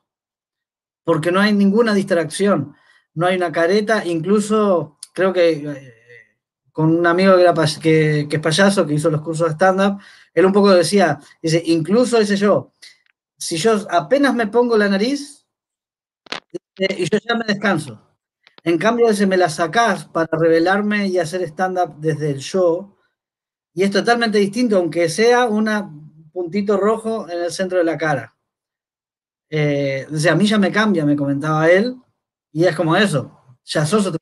Porque 1.02 1.32
no 1.32 1.40
hay 1.40 1.52
ninguna 1.52 1.92
distracción, 1.92 2.76
no 3.14 3.26
hay 3.26 3.36
una 3.36 3.50
careta, 3.50 4.06
incluso 4.06 4.98
creo 5.12 5.32
que 5.32 5.50
eh, 5.50 5.94
con 6.70 6.96
un 6.96 7.06
amigo 7.08 7.34
que, 7.34 7.42
era, 7.42 7.54
que, 7.82 8.28
es 8.30 8.40
payaso, 8.40 8.86
que 8.86 8.94
hizo 8.94 9.10
los 9.10 9.22
cursos 9.22 9.48
de 9.48 9.54
stand-up, 9.54 10.00
él 10.32 10.46
un 10.46 10.52
poco 10.52 10.70
decía, 10.72 11.18
dice, 11.42 11.60
incluso, 11.66 12.20
dice 12.20 12.36
yo, 12.36 12.72
si 13.40 13.56
yo 13.56 13.72
apenas 13.90 14.34
me 14.34 14.46
pongo 14.46 14.76
la 14.76 14.88
nariz, 14.88 15.46
y 16.76 17.04
yo 17.10 17.18
ya 17.26 17.34
me 17.34 17.44
descanso. 17.46 18.06
En 18.62 18.76
cambio, 18.76 19.12
si 19.14 19.24
me 19.26 19.38
la 19.38 19.48
sacás 19.48 20.04
para 20.04 20.28
revelarme 20.38 21.06
y 21.08 21.18
hacer 21.18 21.42
stand-up 21.42 21.96
desde 21.98 22.30
el 22.30 22.38
show, 22.38 22.98
y 23.72 23.82
es 23.82 23.90
totalmente 23.90 24.38
distinto, 24.38 24.76
aunque 24.76 25.08
sea 25.08 25.46
un 25.46 26.30
puntito 26.32 26.76
rojo 26.76 27.28
en 27.30 27.40
el 27.40 27.50
centro 27.50 27.78
de 27.78 27.84
la 27.84 27.96
cara. 27.96 28.36
Eh, 29.48 30.06
o 30.12 30.16
sea, 30.16 30.32
a 30.32 30.36
mí 30.36 30.46
ya 30.46 30.58
me 30.58 30.70
cambia, 30.70 31.06
me 31.06 31.16
comentaba 31.16 31.70
él, 31.70 31.96
y 32.52 32.66
es 32.66 32.76
como 32.76 32.94
eso, 32.94 33.58
ya 33.64 33.86
sos 33.86 34.06
otro 34.06 34.20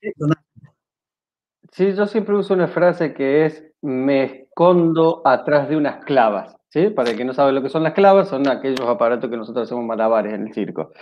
Sí, 1.72 1.92
yo 1.92 2.06
siempre 2.06 2.37
uso 2.37 2.54
una 2.54 2.68
frase 2.68 3.12
que 3.12 3.46
es, 3.46 3.64
me 3.82 4.47
escondo 4.58 5.22
atrás 5.24 5.68
de 5.68 5.76
unas 5.76 6.04
clavas. 6.04 6.56
¿Sí? 6.70 6.90
Para 6.90 7.10
el 7.10 7.16
que 7.16 7.24
no 7.24 7.32
sabe 7.32 7.52
lo 7.52 7.62
que 7.62 7.70
son 7.70 7.82
las 7.82 7.94
clavas, 7.94 8.28
son 8.28 8.46
aquellos 8.46 8.86
aparatos 8.86 9.30
que 9.30 9.38
nosotros 9.38 9.66
hacemos 9.66 9.84
malabares 9.84 10.34
en 10.34 10.48
el 10.48 10.52
circo. 10.52 10.92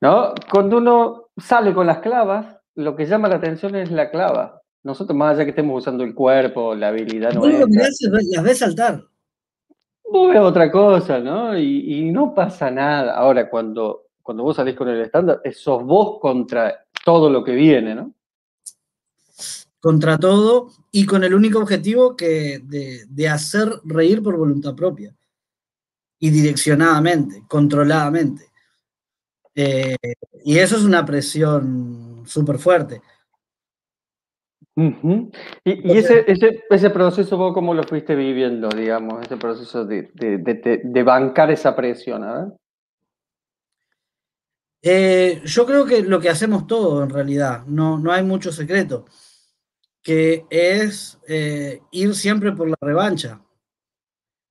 ¿no? 0.00 0.32
Cuando 0.50 0.78
uno 0.78 1.28
sale 1.36 1.74
con 1.74 1.86
las 1.86 1.98
clavas, 1.98 2.56
lo 2.74 2.96
que 2.96 3.04
llama 3.04 3.28
la 3.28 3.36
atención 3.36 3.74
es 3.74 3.90
la 3.90 4.10
clava. 4.10 4.62
Nosotros, 4.82 5.14
más 5.14 5.34
allá 5.34 5.44
que 5.44 5.50
estemos 5.50 5.76
usando 5.76 6.04
el 6.04 6.14
cuerpo, 6.14 6.74
la 6.74 6.88
habilidad. 6.88 7.34
No 7.34 7.46
las 7.46 8.42
ves 8.42 8.58
saltar 8.58 9.02
vos 10.10 10.28
ves 10.28 10.40
otra 10.40 10.70
cosa, 10.70 11.20
¿no? 11.20 11.56
Y, 11.56 12.10
no 12.10 12.34
pasa 12.34 12.70
nada. 12.70 13.14
Ahora, 13.14 13.48
cuando, 13.48 14.06
cuando 14.22 14.42
vos 14.42 14.56
salís 14.56 14.74
con 14.74 14.88
el 14.88 15.00
estándar, 15.00 15.40
sos 15.52 15.84
vos 15.84 16.18
contra 16.20 16.84
todo 17.04 17.30
lo 17.30 17.44
que 17.44 17.52
viene, 17.52 17.94
¿no? 17.94 18.12
Contra 19.80 20.18
todo 20.18 20.70
y 20.92 21.06
con 21.06 21.24
el 21.24 21.34
único 21.34 21.58
objetivo 21.58 22.14
que 22.14 22.60
de, 22.62 23.28
hacer 23.28 23.68
reír 23.84 24.22
por 24.22 24.36
voluntad 24.36 24.74
propia 24.74 25.14
y 26.18 26.30
direccionadamente, 26.30 27.44
controladamente. 27.48 28.44
Eh, 29.54 29.96
y 30.44 30.58
eso 30.58 30.76
es 30.76 30.84
una 30.84 31.04
presión 31.04 32.22
súper 32.26 32.58
fuerte. 32.58 33.00
Y, 35.64 35.98
ese, 35.98 36.24
ese, 36.26 36.64
ese, 36.70 36.90
proceso, 36.90 37.36
vos 37.36 37.52
cómo 37.52 37.74
lo 37.74 37.82
fuiste 37.82 38.14
viviendo, 38.14 38.68
digamos, 38.68 39.22
ese 39.22 39.36
proceso 39.36 39.84
de, 39.84 40.10
de, 40.14 41.02
bancar 41.02 41.50
esa 41.50 41.76
presión. 41.76 42.54
Eh, 44.82 45.42
yo 45.44 45.66
creo 45.66 45.84
que 45.84 46.02
lo 46.02 46.20
que 46.20 46.30
hacemos 46.30 46.66
todo 46.66 47.02
en 47.02 47.10
realidad, 47.10 47.66
no, 47.66 47.98
no 47.98 48.12
hay 48.12 48.22
mucho 48.22 48.52
secreto, 48.52 49.04
que 50.02 50.46
es 50.50 51.18
eh, 51.28 51.80
ir 51.90 52.14
siempre 52.14 52.52
por 52.52 52.68
la 52.68 52.76
revancha. 52.80 53.42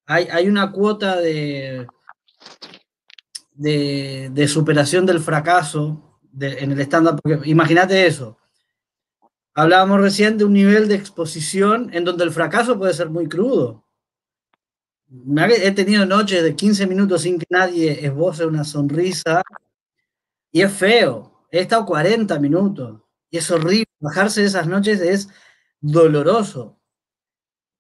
Hay, 0.06 0.28
hay 0.32 0.48
una 0.48 0.72
cuota 0.72 1.20
de, 1.20 1.88
de, 3.54 4.48
superación 4.48 5.06
del 5.06 5.20
fracaso 5.20 6.20
en 6.40 6.72
el 6.72 6.80
estándar, 6.80 7.16
porque 7.22 7.48
imagínate 7.50 8.08
eso, 8.08 8.40
Hablábamos 9.60 10.00
recién 10.00 10.38
de 10.38 10.46
un 10.46 10.54
nivel 10.54 10.88
de 10.88 10.96
exposición 10.96 11.90
en 11.94 12.06
donde 12.06 12.24
el 12.24 12.32
fracaso 12.32 12.80
puede 12.80 12.94
ser 12.94 13.10
muy 13.10 13.28
crudo. 13.28 13.84
He 15.38 15.72
tenido 15.72 16.06
noches 16.06 16.44
de 16.44 16.56
15 16.56 16.88
minutos 16.88 17.24
sin 17.24 17.38
que 17.38 17.46
nadie 17.50 18.06
esboce 18.06 18.46
una 18.46 18.64
sonrisa 18.64 19.42
y 20.50 20.62
es 20.62 20.72
feo. 20.72 21.46
He 21.52 21.60
estado 21.60 21.86
40 21.86 22.40
minutos 22.40 23.02
y 23.30 23.38
es 23.38 23.50
horrible. 23.52 23.86
Bajarse 24.00 24.42
de 24.42 24.48
esas 24.48 24.68
noches 24.68 25.02
es 25.02 25.30
doloroso. 25.80 26.80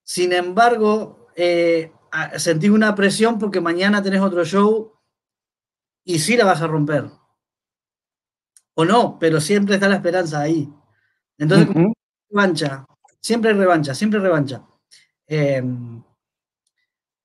Sin 0.04 0.34
embargo, 0.34 1.28
eh, 1.36 1.92
sentí 2.38 2.70
una 2.70 2.96
presión 2.96 3.40
porque 3.40 3.62
mañana 3.62 4.02
tenés 4.02 4.22
otro 4.22 4.44
show 4.44 4.94
y 6.04 6.20
sí 6.20 6.36
la 6.36 6.46
vas 6.46 6.62
a 6.62 6.68
romper. 6.68 7.10
O 8.74 8.86
no, 8.86 9.18
pero 9.20 9.42
siempre 9.42 9.76
está 9.76 9.88
la 9.90 9.96
esperanza 9.96 10.40
ahí. 10.40 10.74
Entonces, 11.38 11.68
revancha, 12.30 12.86
siempre 13.22 13.54
revancha, 13.54 13.94
siempre 13.94 14.20
revancha. 14.20 14.66
Em, 15.28 16.04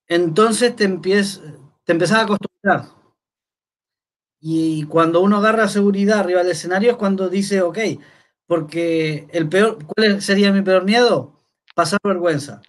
entonces 0.07 0.77
te, 0.77 0.85
empiezas, 0.85 1.41
te 1.85 1.93
empezás 1.93 2.19
a 2.19 2.23
acostumbrar. 2.23 3.04
Y 4.47 4.85
cuando 4.85 5.23
uno 5.23 5.39
agarra 5.39 5.69
seguridad 5.69 6.19
arriba 6.19 6.43
del 6.43 6.51
escenario 6.53 6.91
es 6.91 6.97
cuando 6.99 7.31
dice, 7.31 7.63
ok, 7.63 7.79
porque 8.47 9.27
el 9.33 9.49
peor, 9.49 9.79
¿cuál 9.87 10.21
sería 10.21 10.53
mi 10.53 10.61
peor 10.61 10.85
miedo? 10.85 11.41
Pasar 11.75 11.99
vergüenza. 12.05 12.61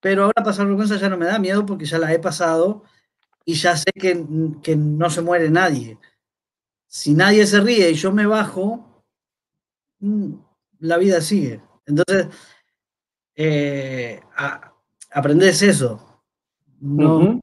Pero 0.00 0.22
ahora 0.22 0.44
pasar 0.44 0.68
vergüenza 0.68 0.98
ya 0.98 1.08
no 1.08 1.18
me 1.18 1.26
da 1.26 1.40
miedo 1.40 1.66
porque 1.66 1.84
ya 1.84 1.98
la 1.98 2.12
he 2.14 2.20
pasado 2.20 2.84
y 3.44 3.54
ya 3.54 3.76
sé 3.76 3.90
que, 3.92 4.24
que 4.62 4.76
no 4.76 5.10
se 5.10 5.20
muere 5.20 5.50
nadie. 5.50 5.98
Si 6.86 7.12
nadie 7.12 7.44
se 7.44 7.60
ríe 7.60 7.90
y 7.90 7.94
yo 7.94 8.12
me 8.12 8.26
bajo, 8.26 9.04
mm, 9.98 10.34
la 10.78 10.96
vida 10.96 11.20
sigue. 11.20 11.60
Entonces, 11.86 12.28
eh, 13.34 14.20
aprendes 15.10 15.60
eso. 15.62 16.22
No, 16.80 17.40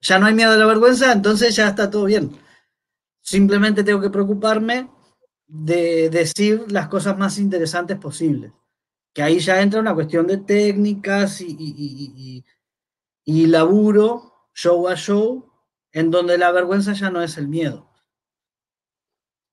Ya 0.00 0.20
no 0.20 0.26
hay 0.26 0.34
miedo 0.34 0.52
a 0.52 0.56
la 0.56 0.66
vergüenza, 0.66 1.10
entonces 1.12 1.56
ya 1.56 1.66
está 1.66 1.90
todo 1.90 2.04
bien. 2.04 2.30
Simplemente 3.22 3.84
tengo 3.84 4.00
que 4.00 4.10
preocuparme 4.10 4.90
de 5.46 6.10
decir 6.10 6.64
las 6.70 6.88
cosas 6.88 7.16
más 7.16 7.38
interesantes 7.38 7.98
posibles. 7.98 8.52
Que 9.14 9.22
ahí 9.22 9.38
ya 9.38 9.62
entra 9.62 9.80
una 9.80 9.94
cuestión 9.94 10.26
de 10.26 10.38
técnicas 10.38 11.40
y, 11.40 12.44
y 13.24 13.46
laburo, 13.46 14.48
show 14.54 14.88
a 14.88 14.96
show, 14.96 15.52
en 15.92 16.10
donde 16.10 16.38
la 16.38 16.50
vergüenza 16.52 16.92
ya 16.92 17.10
no 17.10 17.22
es 17.22 17.38
el 17.38 17.48
miedo. 17.48 17.90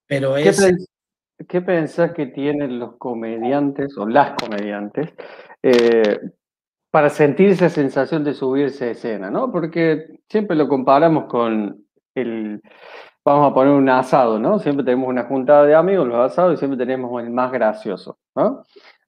Pero 0.08 0.38
es... 0.38 0.66
¿Qué 1.48 1.62
pensás 1.62 2.12
que 2.12 2.26
tienen 2.26 2.80
los 2.80 2.98
comediantes 2.98 3.98
o 3.98 4.06
las 4.06 4.36
comediantes 4.36 5.14
eh, 5.64 6.20
para 6.92 7.10
sentir 7.10 7.52
esa 7.52 7.70
sensación 7.70 8.26
de 8.26 8.34
subirse 8.34 8.86
a 8.86 8.92
escena? 8.92 9.30
¿no? 9.30 9.50
Porque 9.50 10.20
siempre 10.28 10.58
lo 10.58 10.68
comparamos 10.68 11.28
con 11.30 11.86
el, 12.14 12.62
vamos 13.30 13.52
a 13.52 13.54
poner 13.54 13.74
un 13.74 13.88
asado, 13.90 14.40
¿no? 14.40 14.60
Siempre 14.60 14.84
tenemos 14.84 15.08
una 15.08 15.24
juntada 15.24 15.66
de 15.66 15.76
amigos, 15.76 16.08
los 16.08 16.18
asados, 16.18 16.56
y 16.56 16.58
siempre 16.58 16.78
tenemos 16.78 17.22
el 17.22 17.30
más 17.30 17.52
gracioso, 17.52 18.18
¿no? 18.36 18.64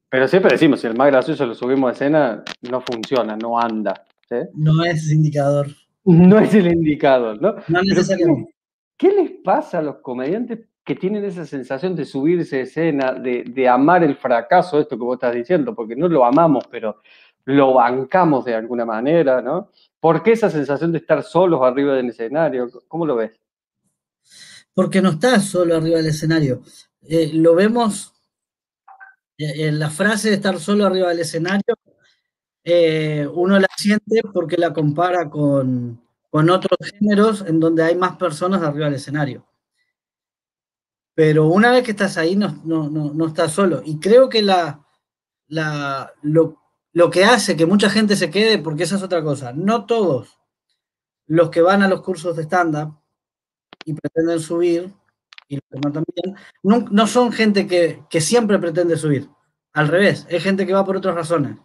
Pero 0.09 0.27
siempre 0.27 0.51
decimos, 0.51 0.79
si 0.79 0.87
el 0.87 0.95
más 0.95 1.07
gracioso 1.07 1.45
lo 1.45 1.55
subimos 1.55 1.89
a 1.89 1.93
escena, 1.93 2.43
no 2.69 2.81
funciona, 2.81 3.35
no 3.35 3.59
anda. 3.59 4.05
No 4.53 4.83
es 4.83 5.11
indicador. 5.11 5.67
No 6.05 6.39
es 6.39 6.53
el 6.53 6.67
indicador, 6.67 7.41
¿no? 7.41 7.55
No 7.67 7.81
necesariamente. 7.81 8.53
¿Qué 8.97 9.11
les 9.11 9.31
pasa 9.43 9.79
a 9.79 9.81
los 9.81 9.97
comediantes 9.97 10.59
que 10.83 10.95
tienen 10.95 11.23
esa 11.25 11.45
sensación 11.45 11.95
de 11.95 12.05
subirse 12.05 12.59
a 12.59 12.61
escena, 12.61 13.13
de, 13.13 13.69
amar 13.69 14.03
el 14.03 14.15
fracaso, 14.15 14.79
esto 14.79 14.97
que 14.97 15.03
vos 15.03 15.15
estás 15.15 15.33
diciendo, 15.33 15.73
porque 15.73 15.95
no 15.95 16.07
lo 16.07 16.25
amamos, 16.25 16.65
pero 16.69 17.01
lo 17.45 17.73
bancamos 17.73 18.45
de 18.45 18.55
alguna 18.55 18.85
manera, 18.85 19.41
¿no? 19.41 19.69
¿Por 19.99 20.21
qué 20.21 20.33
esa 20.33 20.49
sensación 20.49 20.91
de 20.91 20.99
estar 20.99 21.23
solos 21.23 21.61
arriba 21.63 21.95
del 21.95 22.09
escenario? 22.09 22.69
¿Cómo 22.87 23.05
lo 23.05 23.15
ves? 23.15 23.40
Porque 24.73 25.01
no 25.01 25.11
estás 25.11 25.45
solo 25.45 25.75
arriba 25.75 25.97
del 25.97 26.07
escenario. 26.07 26.61
Eh, 27.01 27.31
lo 27.33 27.55
vemos 27.55 28.13
eh, 29.37 29.67
en 29.67 29.79
la 29.79 29.89
frase 29.89 30.29
de 30.29 30.35
estar 30.35 30.59
solo 30.59 30.85
arriba 30.85 31.09
del 31.09 31.19
escenario, 31.19 31.75
eh, 32.63 33.27
uno 33.33 33.59
la 33.59 33.67
siente 33.75 34.21
porque 34.33 34.57
la 34.57 34.71
compara 34.71 35.29
con, 35.29 35.99
con 36.29 36.49
otros 36.49 36.77
géneros 36.91 37.43
en 37.47 37.59
donde 37.59 37.83
hay 37.83 37.95
más 37.95 38.17
personas 38.17 38.61
arriba 38.61 38.85
del 38.85 38.95
escenario. 38.95 39.47
Pero 41.15 41.47
una 41.47 41.71
vez 41.71 41.83
que 41.83 41.91
estás 41.91 42.17
ahí, 42.17 42.35
no, 42.35 42.61
no, 42.63 42.89
no, 42.89 43.27
estás 43.27 43.51
solo. 43.51 43.81
Y 43.83 43.99
creo 43.99 44.29
que 44.29 44.41
la, 44.41 44.85
la, 45.47 46.13
lo, 46.21 46.57
lo 46.93 47.09
que 47.09 47.25
hace 47.25 47.57
que 47.57 47.65
mucha 47.65 47.89
gente 47.89 48.15
se 48.15 48.29
quede, 48.29 48.59
porque 48.59 48.83
esa 48.83 48.95
es 48.95 49.03
otra 49.03 49.23
cosa, 49.23 49.53
no 49.53 49.85
todos 49.85 50.39
los 51.27 51.49
que 51.49 51.61
van 51.61 51.81
a 51.81 51.87
los 51.87 52.01
cursos 52.01 52.35
de 52.37 52.43
stand-up 52.43 53.00
y 53.85 53.93
pretenden 53.93 54.39
subir, 54.39 54.93
y 55.47 55.55
los 55.55 55.81
también, 55.81 56.35
no, 56.63 56.85
no 56.91 57.07
son 57.07 57.31
gente 57.31 57.67
que, 57.67 58.03
que, 58.09 58.21
siempre 58.21 58.59
pretende 58.59 58.97
subir. 58.97 59.29
Al 59.73 59.87
revés, 59.87 60.25
es 60.29 60.43
gente 60.43 60.65
que 60.65 60.73
va 60.73 60.85
por 60.85 60.97
otras 60.97 61.15
razones. 61.15 61.57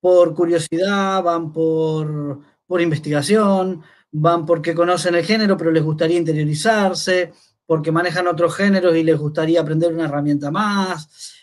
Por 0.00 0.34
curiosidad, 0.34 1.22
van 1.22 1.52
por, 1.52 2.40
por 2.66 2.80
investigación, 2.80 3.82
van 4.12 4.46
porque 4.46 4.74
conocen 4.74 5.14
el 5.14 5.24
género, 5.24 5.56
pero 5.56 5.70
les 5.70 5.82
gustaría 5.82 6.18
interiorizarse, 6.18 7.32
porque 7.66 7.92
manejan 7.92 8.26
otros 8.26 8.56
géneros 8.56 8.96
y 8.96 9.02
les 9.02 9.18
gustaría 9.18 9.60
aprender 9.60 9.92
una 9.92 10.06
herramienta 10.06 10.50
más 10.50 11.40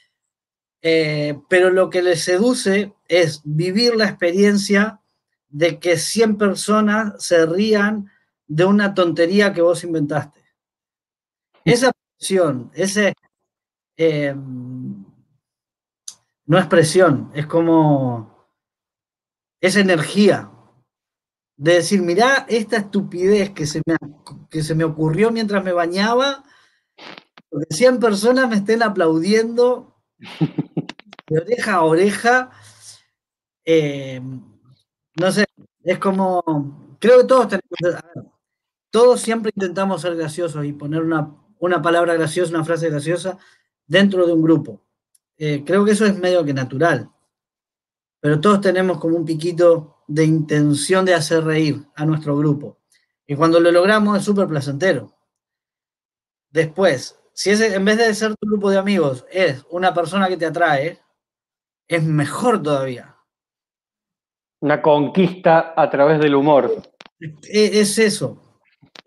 eh, 0.81 1.39
pero 1.49 1.69
lo 1.69 1.89
que 1.89 2.01
les 2.01 2.21
seduce 2.21 2.93
es 3.07 3.41
vivir 3.43 3.95
la 3.95 4.05
experiencia 4.05 5.01
de 5.49 5.79
que 5.79 5.97
100 5.97 6.37
personas 6.37 7.13
se 7.23 7.45
rían 7.45 8.11
de 8.47 8.65
una 8.65 8.93
tontería 8.93 9.53
que 9.53 9.61
vos 9.61 9.83
inventaste. 9.83 10.43
Esa 11.65 11.91
presión, 12.17 12.71
ese... 12.73 13.13
Eh, 13.97 14.35
no 16.45 16.57
es 16.57 16.65
presión, 16.67 17.29
es 17.33 17.45
como 17.45 18.47
esa 19.59 19.81
energía 19.81 20.49
de 21.57 21.73
decir, 21.73 22.01
mirá 22.01 22.45
esta 22.47 22.77
estupidez 22.77 23.49
que 23.51 23.65
se 23.65 23.81
me, 23.85 23.97
que 24.49 24.61
se 24.61 24.75
me 24.75 24.83
ocurrió 24.83 25.31
mientras 25.31 25.63
me 25.63 25.73
bañaba, 25.73 26.43
porque 27.49 27.65
100 27.71 27.99
personas 27.99 28.47
me 28.47 28.57
estén 28.57 28.83
aplaudiendo 28.83 29.95
de 31.27 31.39
oreja 31.39 31.73
a 31.75 31.83
oreja. 31.83 32.51
Eh, 33.65 34.21
no 35.19 35.31
sé, 35.31 35.45
es 35.83 35.99
como, 35.99 36.97
creo 36.99 37.19
que 37.21 37.27
todos 37.27 37.47
tenemos, 37.47 38.03
todos 38.89 39.21
siempre 39.21 39.51
intentamos 39.55 40.01
ser 40.01 40.15
graciosos 40.15 40.65
y 40.65 40.73
poner 40.73 41.01
una, 41.01 41.35
una, 41.59 41.81
palabra 41.81 42.13
graciosa, 42.15 42.53
una 42.53 42.63
frase 42.63 42.89
graciosa 42.89 43.37
dentro 43.85 44.25
de 44.25 44.33
un 44.33 44.41
grupo. 44.41 44.81
Eh, 45.37 45.63
creo 45.65 45.85
que 45.85 45.91
eso 45.91 46.05
es 46.05 46.17
medio 46.17 46.43
que 46.43 46.53
natural, 46.53 47.11
pero 48.19 48.39
todos 48.39 48.61
tenemos 48.61 48.97
como 48.97 49.15
un 49.15 49.25
piquito 49.25 50.03
de 50.07 50.25
intención 50.25 51.05
de 51.05 51.13
hacer 51.13 51.43
reír 51.43 51.85
a 51.95 52.05
nuestro 52.05 52.35
grupo. 52.37 52.79
Y 53.27 53.35
cuando 53.35 53.59
lo 53.59 53.71
logramos 53.71 54.17
es 54.17 54.23
súper 54.23 54.47
placentero. 54.47 55.13
Después, 56.49 57.19
si 57.33 57.51
es, 57.51 57.61
en 57.61 57.85
vez 57.85 57.97
de 57.97 58.13
ser 58.15 58.35
tu 58.35 58.47
grupo 58.47 58.71
de 58.71 58.77
amigos, 58.77 59.25
es 59.29 59.63
una 59.69 59.93
persona 59.93 60.27
que 60.27 60.37
te 60.37 60.45
atrae, 60.45 60.99
es 61.87 62.03
mejor 62.03 62.63
todavía. 62.63 63.15
Una 64.61 64.81
conquista 64.81 65.73
a 65.75 65.89
través 65.89 66.19
del 66.19 66.35
humor. 66.35 66.81
Es, 67.19 67.99
eso, 67.99 68.46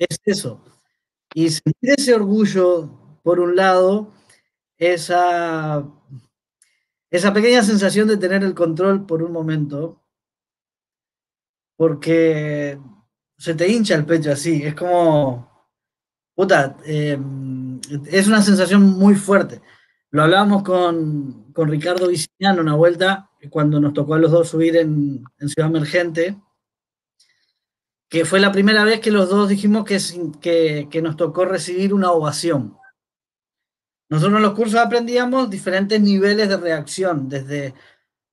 es 0.01 0.21
eso. 0.25 0.61
Y 1.35 1.51
sentir 1.51 1.95
ese 1.97 2.15
orgullo, 2.15 2.91
por 3.23 3.41
un 3.41 3.57
lado, 3.57 4.13
esa, 4.79 5.87
esa 7.11 7.33
pequeña 7.33 7.63
sensación 7.63 8.09
de 8.09 8.17
tener 8.17 8.43
el 8.43 8.55
control 8.55 9.07
por 9.07 9.23
un 9.23 9.33
momento, 9.33 10.03
porque 11.77 12.79
se 13.39 13.55
te 13.55 13.69
hincha 13.69 13.95
el 13.95 14.07
pecho 14.07 14.33
así, 14.33 14.63
es 14.63 14.75
como, 14.75 15.69
puta, 16.35 16.77
em, 16.85 17.81
es 18.07 18.29
una 18.29 18.43
sensación 18.43 18.83
muy 18.83 19.15
fuerte. 19.15 19.63
Lo 20.11 20.23
hablábamos 20.25 20.63
con, 20.63 21.53
con 21.53 21.69
Ricardo 21.71 22.09
Viciniano 22.09 22.63
una 22.63 22.75
vuelta, 22.75 23.31
cuando 23.49 23.81
nos 23.81 23.95
tocó 23.95 24.15
a 24.15 24.19
los 24.19 24.31
dos 24.31 24.49
subir 24.49 24.77
en, 24.77 25.25
Ciudad 25.39 25.71
Emergente, 25.71 26.37
que 28.11 28.25
fue 28.25 28.41
la 28.41 28.51
primera 28.51 28.85
vez 28.85 28.99
que 29.01 29.13
los 29.13 29.29
dos 29.31 29.49
dijimos 29.49 29.85
que, 29.85 30.89
que, 30.91 31.01
nos 31.01 31.17
tocó 31.17 31.45
recibir 31.45 31.95
una 31.95 32.11
ovación. 32.11 32.77
Nosotros 34.09 34.39
en 34.39 34.43
los 34.43 34.55
cursos 34.55 34.81
aprendíamos 34.81 35.49
diferentes 35.49 36.01
niveles 36.01 36.49
de 36.49 36.57
reacción, 36.57 37.29
desde, 37.29 37.73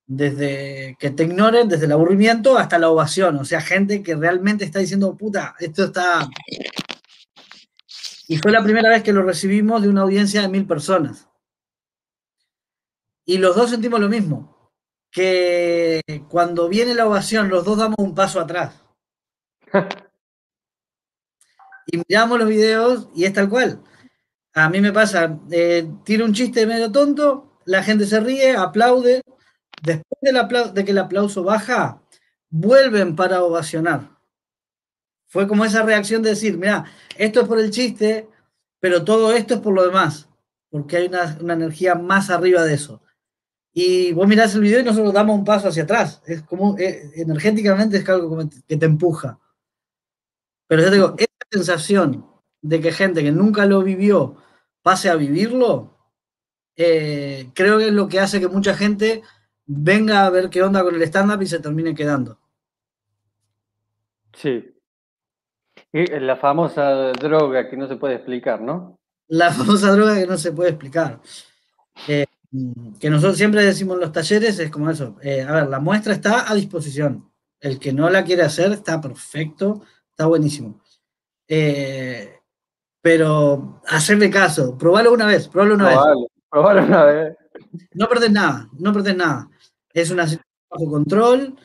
desde 0.04 0.96
que 0.98 1.10
te 1.10 1.22
ignoren, 1.22 1.68
desde 1.68 1.86
el 1.86 1.92
aburrimiento 1.92 2.58
hasta 2.58 2.76
la 2.80 2.90
ovación. 2.90 3.36
O 3.36 3.44
sea, 3.44 3.60
gente 3.60 4.02
que 4.02 4.16
realmente 4.16 4.64
está 4.64 4.80
diciendo, 4.80 5.16
puta, 5.16 5.54
esto 5.60 5.84
está... 5.84 6.28
Y 8.26 8.36
fue 8.38 8.50
la 8.50 8.64
primera 8.64 8.90
vez 8.90 9.04
que 9.04 9.12
lo 9.12 9.22
recibimos 9.22 9.80
de 9.80 9.88
una 9.88 10.02
audiencia 10.02 10.42
de 10.42 10.48
mil 10.48 10.66
personas. 10.66 11.28
Y 13.24 13.38
los 13.38 13.54
dos 13.54 13.70
sentimos 13.70 14.00
lo 14.00 14.08
mismo, 14.08 14.72
que 15.12 16.00
cuando 16.28 16.68
viene 16.68 16.94
la 16.96 17.06
ovación 17.06 17.48
los 17.48 17.64
dos 17.64 17.78
damos 17.78 17.98
un 17.98 18.16
paso 18.16 18.40
atrás. 18.40 18.87
Y 21.86 21.98
miramos 21.98 22.38
los 22.38 22.48
videos 22.48 23.08
y 23.14 23.24
es 23.24 23.32
tal 23.32 23.48
cual. 23.48 23.82
A 24.54 24.68
mí 24.68 24.80
me 24.80 24.92
pasa, 24.92 25.38
eh, 25.50 25.88
un 26.22 26.32
chiste 26.32 26.66
medio 26.66 26.90
tonto, 26.90 27.58
la 27.64 27.82
gente 27.82 28.06
se 28.06 28.20
ríe, 28.20 28.56
aplaude, 28.56 29.22
después 29.82 30.18
de, 30.20 30.70
de 30.72 30.84
que 30.84 30.90
el 30.90 30.98
aplauso 30.98 31.44
baja, 31.44 32.02
vuelven 32.50 33.14
para 33.14 33.44
ovacionar. 33.44 34.18
Fue 35.26 35.46
como 35.46 35.64
esa 35.64 35.82
reacción 35.82 36.22
de 36.22 36.30
decir, 36.30 36.56
mira, 36.56 36.86
esto 37.16 37.42
es 37.42 37.48
por 37.48 37.60
el 37.60 37.70
chiste, 37.70 38.28
pero 38.80 39.04
todo 39.04 39.32
esto 39.32 39.54
es 39.54 39.60
por 39.60 39.74
lo 39.74 39.84
demás, 39.84 40.28
porque 40.70 40.96
hay 40.96 41.06
una, 41.06 41.36
una 41.40 41.52
energía 41.52 41.94
más 41.94 42.30
arriba 42.30 42.64
de 42.64 42.74
eso 42.74 43.02
y 43.80 44.12
vos 44.12 44.26
mirás 44.26 44.56
el 44.56 44.62
video 44.62 44.80
y 44.80 44.84
nosotros 44.84 45.12
damos 45.12 45.38
un 45.38 45.44
paso 45.44 45.68
hacia 45.68 45.84
atrás. 45.84 46.20
Es 46.26 46.42
como, 46.42 46.76
eh, 46.78 47.12
energéticamente 47.14 47.98
es 47.98 48.08
algo 48.08 48.36
que 48.66 48.76
te 48.76 48.86
empuja. 48.86 49.38
Pero 50.68 50.82
yo 50.82 50.88
te 50.88 50.94
digo, 50.94 51.14
esa 51.18 51.46
sensación 51.50 52.26
de 52.62 52.80
que 52.80 52.92
gente 52.92 53.22
que 53.22 53.32
nunca 53.32 53.66
lo 53.66 53.82
vivió 53.82 54.36
pase 54.82 55.10
a 55.10 55.16
vivirlo, 55.16 55.96
eh, 56.76 57.50
creo 57.54 57.78
que 57.78 57.88
es 57.88 57.92
lo 57.92 58.08
que 58.08 58.20
hace 58.20 58.38
que 58.38 58.48
mucha 58.48 58.74
gente 58.74 59.22
venga 59.66 60.24
a 60.24 60.30
ver 60.30 60.48
qué 60.48 60.62
onda 60.62 60.84
con 60.84 60.94
el 60.94 61.02
stand-up 61.02 61.42
y 61.42 61.46
se 61.46 61.58
termine 61.58 61.94
quedando. 61.94 62.38
Sí. 64.34 64.74
Y 65.92 66.06
la 66.20 66.36
famosa 66.36 67.12
droga 67.12 67.68
que 67.68 67.76
no 67.76 67.88
se 67.88 67.96
puede 67.96 68.16
explicar, 68.16 68.60
¿no? 68.60 68.98
La 69.26 69.50
famosa 69.52 69.92
droga 69.92 70.16
que 70.16 70.26
no 70.26 70.36
se 70.36 70.52
puede 70.52 70.70
explicar. 70.70 71.20
Eh, 72.06 72.26
que 73.00 73.10
nosotros 73.10 73.36
siempre 73.36 73.64
decimos 73.64 73.96
en 73.96 74.02
los 74.02 74.12
talleres 74.12 74.58
es 74.58 74.70
como 74.70 74.90
eso. 74.90 75.16
Eh, 75.22 75.42
a 75.42 75.52
ver, 75.52 75.68
la 75.68 75.80
muestra 75.80 76.12
está 76.12 76.50
a 76.50 76.54
disposición. 76.54 77.30
El 77.60 77.78
que 77.78 77.92
no 77.92 78.08
la 78.08 78.24
quiere 78.24 78.42
hacer 78.42 78.72
está 78.72 79.00
perfecto, 79.00 79.82
está 80.18 80.26
buenísimo. 80.26 80.80
Eh, 81.46 82.40
pero 83.00 83.80
hacerle 83.86 84.28
caso, 84.28 84.76
probarlo 84.76 85.12
una 85.12 85.26
vez, 85.26 85.46
probarlo 85.46 85.76
una 85.76 85.88
vez. 85.90 85.98
Probarlo 86.50 86.82
una 86.82 87.04
vez. 87.04 87.36
No 87.94 88.08
perdés 88.08 88.32
nada, 88.32 88.68
no 88.72 88.92
perdés 88.92 89.16
nada. 89.16 89.48
Es 89.92 90.10
una 90.10 90.24
situación 90.26 90.52
bajo 90.68 90.90
control. 90.90 91.56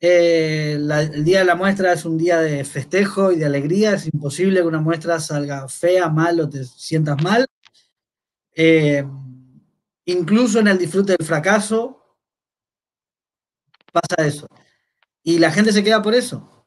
Eh, 0.00 0.78
el 0.78 1.24
día 1.24 1.40
de 1.40 1.44
la 1.44 1.54
muestra 1.54 1.92
es 1.92 2.06
un 2.06 2.16
día 2.16 2.40
de 2.40 2.64
festejo 2.64 3.30
y 3.30 3.36
de 3.36 3.44
alegría. 3.44 3.92
Es 3.92 4.06
imposible 4.06 4.60
que 4.60 4.66
una 4.66 4.80
muestra 4.80 5.20
salga 5.20 5.68
fea, 5.68 6.08
mal 6.08 6.40
o 6.40 6.48
te 6.48 6.64
sientas 6.64 7.22
mal. 7.22 7.46
Eh, 8.54 9.04
incluso 10.06 10.60
en 10.60 10.68
el 10.68 10.78
disfrute 10.78 11.14
del 11.14 11.26
fracaso, 11.26 12.16
pasa 13.92 14.26
eso. 14.26 14.48
Y 15.22 15.38
la 15.38 15.50
gente 15.50 15.72
se 15.72 15.84
queda 15.84 16.00
por 16.00 16.14
eso. 16.14 16.57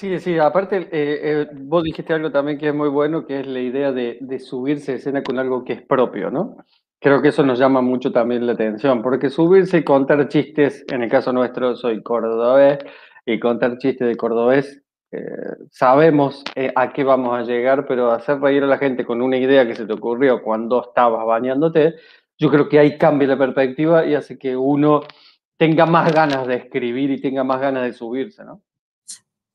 Sí, 0.00 0.18
sí, 0.18 0.38
aparte, 0.38 0.78
eh, 0.78 0.88
eh, 0.92 1.46
vos 1.52 1.84
dijiste 1.84 2.14
algo 2.14 2.30
también 2.32 2.56
que 2.56 2.68
es 2.68 2.74
muy 2.74 2.88
bueno, 2.88 3.26
que 3.26 3.40
es 3.40 3.46
la 3.46 3.60
idea 3.60 3.92
de, 3.92 4.38
subirse 4.38 4.92
a 4.92 4.94
escena 4.94 5.22
con 5.22 5.38
algo 5.38 5.62
que 5.62 5.74
es 5.74 5.82
propio, 5.82 6.30
¿no? 6.30 6.56
Creo 6.98 7.20
que 7.20 7.28
eso 7.28 7.44
nos 7.44 7.58
llama 7.58 7.82
mucho 7.82 8.10
también 8.10 8.46
la 8.46 8.52
atención, 8.54 9.02
porque 9.02 9.28
subirse 9.28 9.76
y 9.76 9.84
contar 9.84 10.26
chistes, 10.28 10.86
en 10.90 11.02
el 11.02 11.10
caso 11.10 11.34
nuestro 11.34 11.76
soy 11.76 12.02
cordobés, 12.02 12.78
y 13.26 13.38
contar 13.38 13.76
chistes 13.76 14.08
de 14.08 14.16
cordobés 14.16 14.82
eh, 15.12 15.18
sabemos 15.70 16.44
eh, 16.54 16.72
a 16.74 16.94
qué 16.94 17.04
vamos 17.04 17.38
a 17.38 17.42
llegar, 17.42 17.86
pero 17.86 18.10
hacer 18.10 18.40
reír 18.40 18.62
a 18.64 18.68
la 18.68 18.78
gente 18.78 19.04
con 19.04 19.20
una 19.20 19.36
idea 19.36 19.66
que 19.66 19.74
se 19.74 19.84
te 19.84 19.92
ocurrió 19.92 20.42
cuando 20.42 20.82
estabas 20.82 21.26
bañándote, 21.26 21.96
yo 22.38 22.50
creo 22.50 22.70
que 22.70 22.78
ahí 22.78 22.96
cambia 22.96 23.28
la 23.28 23.36
perspectiva 23.36 24.06
y 24.06 24.14
hace 24.14 24.38
que 24.38 24.56
uno 24.56 25.02
tenga 25.58 25.84
más 25.84 26.10
ganas 26.14 26.46
de 26.46 26.54
escribir 26.54 27.10
y 27.10 27.20
tenga 27.20 27.44
más 27.44 27.60
ganas 27.60 27.82
de 27.82 27.92
subirse, 27.92 28.44
¿no? 28.46 28.62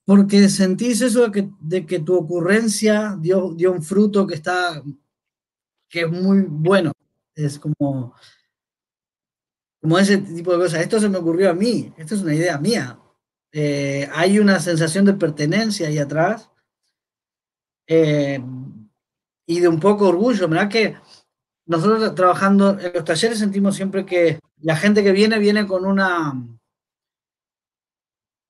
Porque 0.06 0.50
sentís 0.50 1.02
eso 1.02 1.28
de 1.60 1.86
que, 1.86 2.00
tu 2.00 2.16
ocurrencia 2.16 3.18
dio, 3.20 3.54
dio 3.56 3.72
un 3.72 3.82
fruto 3.82 4.28
que 4.28 4.36
está, 4.36 4.84
que 5.90 6.02
es 6.02 6.12
muy 6.12 6.44
bueno. 6.48 6.92
Es 7.34 7.58
como, 7.58 8.14
como 9.82 10.00
ese 10.00 10.20
tipo 10.20 10.52
de 10.52 10.60
cosas. 10.60 10.82
Esto 10.82 11.00
se 11.00 11.10
me 11.10 11.18
ocurrió 11.18 11.50
a 11.50 11.54
mí, 11.54 11.92
esto 11.98 12.16
es 12.16 12.22
una 12.22 12.36
idea 12.36 12.58
mía. 12.60 13.00
Eh, 13.52 14.08
hay 14.14 14.38
una 14.38 14.60
sensación 14.60 15.06
de 15.06 15.14
pertenencia 15.14 15.88
ahí 15.88 15.98
atrás 15.98 16.52
eh, 17.88 18.42
y 19.48 19.60
de 19.60 19.68
un 19.68 19.80
poco 19.80 20.10
orgullo. 20.10 20.48
¿Verdad 20.48 20.70
que 20.70 20.98
nosotros 21.66 22.14
trabajando 22.14 22.80
en 22.80 22.94
los 22.94 23.06
talleres 23.06 23.40
sentimos 23.40 23.76
siempre 23.76 24.06
que 24.06 24.40
la 24.62 24.76
gente 24.76 25.04
que 25.04 25.12
viene 25.12 25.40
viene 25.40 25.66
con 25.66 25.86
una 25.86 26.34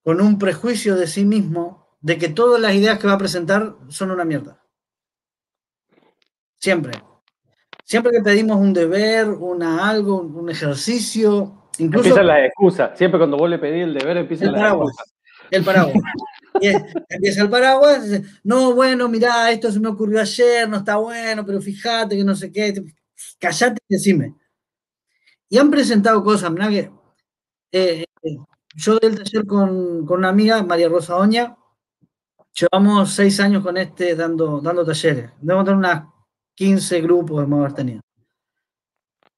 con 0.05 0.21
un 0.21 0.37
prejuicio 0.37 0.95
de 0.95 1.07
sí 1.07 1.25
mismo 1.25 1.97
de 1.99 2.19
que 2.19 2.29
todas 2.29 2.61
las 2.61 2.75
ideas 2.75 2.99
que 2.99 3.07
va 3.07 3.13
a 3.13 3.17
presentar 3.17 3.75
son 3.89 4.11
una 4.11 4.23
mierda. 4.23 4.63
Siempre. 6.59 6.93
Siempre 7.83 8.11
que 8.11 8.21
pedimos 8.21 8.57
un 8.57 8.71
deber, 8.71 9.27
una 9.29 9.89
algo, 9.89 10.21
un 10.21 10.47
ejercicio, 10.47 11.69
incluso 11.79 12.09
empieza 12.09 12.21
la 12.21 12.45
excusa. 12.45 12.95
Siempre 12.95 13.17
cuando 13.17 13.35
vos 13.35 13.49
le 13.49 13.57
pedís 13.57 13.83
el 13.83 13.95
deber 13.95 14.17
empieza 14.17 14.45
el 14.45 14.51
la 14.51 14.59
paraguas, 14.59 14.95
excusa. 14.95 15.49
el 15.49 15.63
paraguas. 15.63 16.03
Empieza 17.09 17.41
el 17.41 17.49
paraguas, 17.49 18.21
no, 18.43 18.73
bueno, 18.75 19.09
mirá, 19.09 19.51
esto 19.51 19.71
se 19.71 19.79
me 19.79 19.89
ocurrió 19.89 20.21
ayer, 20.21 20.69
no 20.69 20.77
está 20.77 20.97
bueno, 20.97 21.43
pero 21.45 21.59
fíjate 21.59 22.15
que 22.15 22.23
no 22.23 22.33
sé 22.33 22.51
qué, 22.51 22.73
callate 23.39 23.81
y 23.89 23.93
decime. 23.95 24.35
Y 25.49 25.57
han 25.57 25.69
presentado 25.69 26.23
cosas, 26.23 26.51
mirá 26.51 26.69
que 26.69 26.91
eh, 27.71 28.05
eh, 28.23 28.37
yo 28.75 28.93
doy 28.99 29.11
el 29.11 29.17
taller 29.17 29.45
con, 29.45 30.05
con 30.05 30.19
una 30.19 30.29
amiga, 30.29 30.61
María 30.63 30.89
Rosa 30.89 31.15
Oña, 31.17 31.57
llevamos 32.59 33.13
seis 33.13 33.39
años 33.39 33.63
con 33.63 33.77
este 33.77 34.15
dando, 34.15 34.59
dando 34.61 34.85
talleres, 34.85 35.31
debemos 35.41 35.65
tener 35.65 35.77
unas 35.77 36.05
15 36.55 37.01
grupos 37.01 37.43
hemos 37.43 37.59
haber 37.59 37.73
tenido. 37.73 38.01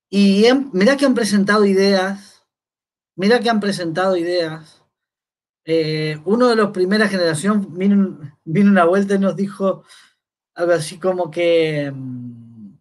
Y 0.10 0.45
han- 0.47 0.69
mirá 0.73 0.95
que 0.97 1.06
han 1.06 1.13
presentado 1.15 1.65
ideas, 1.65 2.43
mirá 3.15 3.39
que 3.41 3.50
han 3.52 3.60
presentado 3.62 4.17
ideas. 4.17 4.84
Eh, 5.65 6.19
uno 6.26 6.47
de 6.50 6.56
los 6.58 6.71
primera 6.71 7.08
generación 7.10 7.73
vino, 7.78 8.19
vino 8.45 8.71
una 8.71 8.86
vuelta 8.86 9.15
y 9.15 9.19
nos 9.19 9.36
dijo 9.36 9.84
algo 10.56 10.73
así 10.73 11.00
como 11.00 11.32
que 11.32 11.91
mm, 11.93 12.73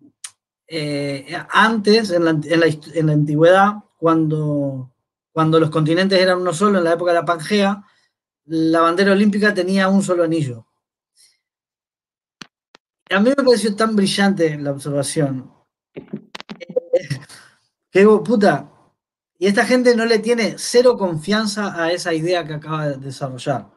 eh, 0.69 1.37
antes, 1.53 2.11
en 2.13 2.25
la, 2.27 2.31
en 2.33 2.61
la 2.61 2.67
en 2.69 3.07
la 3.09 3.13
antigüedad, 3.15 3.75
cuando, 3.99 4.93
cuando 5.37 5.61
los 5.61 5.69
continentes 5.69 6.19
eran 6.19 6.41
uno 6.41 6.55
solo, 6.55 6.79
en 6.79 6.85
la 6.85 6.95
época 6.95 7.11
de 7.11 7.19
la 7.19 7.25
Pangea, 7.27 7.85
la 8.47 8.81
bandera 8.81 9.13
olímpica 9.13 9.53
tenía 9.53 9.87
un 9.87 10.03
solo 10.03 10.25
anillo. 10.25 10.67
A 13.11 13.21
mí 13.21 13.29
me 13.29 13.45
pareció 13.45 13.77
tan 13.77 13.95
brillante 13.95 14.57
la 14.57 14.71
observación. 14.71 15.53
Que 17.91 18.01
digo, 18.01 18.23
puta, 18.23 18.71
y 19.39 19.47
esta 19.47 19.67
gente 19.67 19.95
no 19.95 20.07
le 20.07 20.21
tiene 20.21 20.55
cero 20.57 20.97
confianza 20.97 21.83
a 21.83 21.93
esa 21.93 22.15
idea 22.15 22.47
que 22.47 22.55
acaba 22.55 22.89
de 22.89 22.97
desarrollar. 22.97 23.71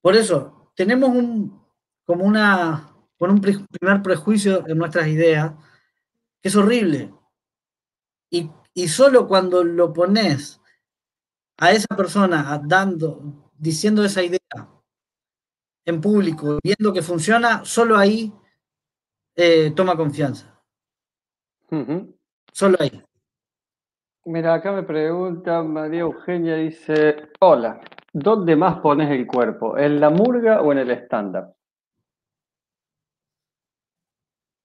Por 0.00 0.16
eso, 0.16 0.72
tenemos 0.74 1.10
un, 1.10 1.64
como 2.04 2.24
una, 2.24 2.92
con 3.16 3.30
un 3.30 3.40
primer 3.40 4.02
prejuicio 4.02 4.66
en 4.68 4.78
nuestras 4.78 5.06
ideas, 5.06 5.52
que 6.40 6.48
es 6.48 6.56
horrible. 6.56 7.12
Y, 8.30 8.50
y 8.74 8.88
solo 8.88 9.28
cuando 9.28 9.64
lo 9.64 9.92
pones 9.92 10.60
a 11.58 11.72
esa 11.72 11.96
persona 11.96 12.60
dando, 12.64 13.50
diciendo 13.56 14.04
esa 14.04 14.22
idea 14.22 14.38
en 15.84 16.00
público, 16.00 16.58
viendo 16.62 16.92
que 16.92 17.02
funciona, 17.02 17.64
solo 17.64 17.96
ahí 17.96 18.32
eh, 19.34 19.72
toma 19.74 19.96
confianza. 19.96 20.48
Solo 22.52 22.76
ahí. 22.80 23.02
Mira, 24.24 24.54
acá 24.54 24.72
me 24.72 24.82
pregunta 24.82 25.62
María 25.62 26.00
Eugenia, 26.00 26.56
dice, 26.56 27.30
hola, 27.40 27.80
¿dónde 28.12 28.54
más 28.54 28.78
pones 28.80 29.10
el 29.10 29.26
cuerpo? 29.26 29.76
¿En 29.76 29.98
la 29.98 30.10
murga 30.10 30.60
o 30.62 30.70
en 30.70 30.78
el 30.78 30.90
stand-up? 30.92 31.54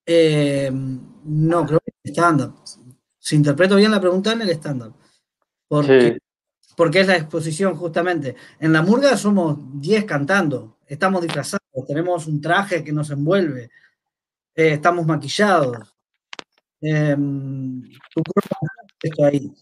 Eh, 0.06 0.70
no, 0.72 1.66
creo 1.66 1.80
que 1.80 1.92
en 2.04 2.12
stand-up. 2.14 2.56
Si 3.28 3.36
interpreto 3.36 3.76
bien 3.76 3.92
la 3.92 4.00
pregunta, 4.00 4.32
en 4.32 4.42
el 4.42 4.50
stand-up. 4.52 4.94
Porque, 5.68 6.14
Sí. 6.62 6.72
porque 6.78 7.02
es 7.02 7.08
la 7.08 7.18
exposición, 7.18 7.76
justamente. 7.76 8.38
En 8.58 8.72
la 8.72 8.82
murga 8.82 9.18
somos 9.18 9.58
10 9.82 10.06
cantando, 10.06 10.78
estamos 10.88 11.22
disfrazados, 11.22 11.60
tenemos 11.86 12.26
un 12.28 12.40
traje 12.40 12.86
que 12.86 12.94
nos 12.94 13.10
envuelve, 13.10 13.70
eh, 14.56 14.74
estamos 14.76 15.06
maquillados. 15.06 15.94
Eh, 16.80 17.18
tu 17.18 18.24
cuerpo 18.24 18.56
está 19.02 19.28
ahí. 19.28 19.54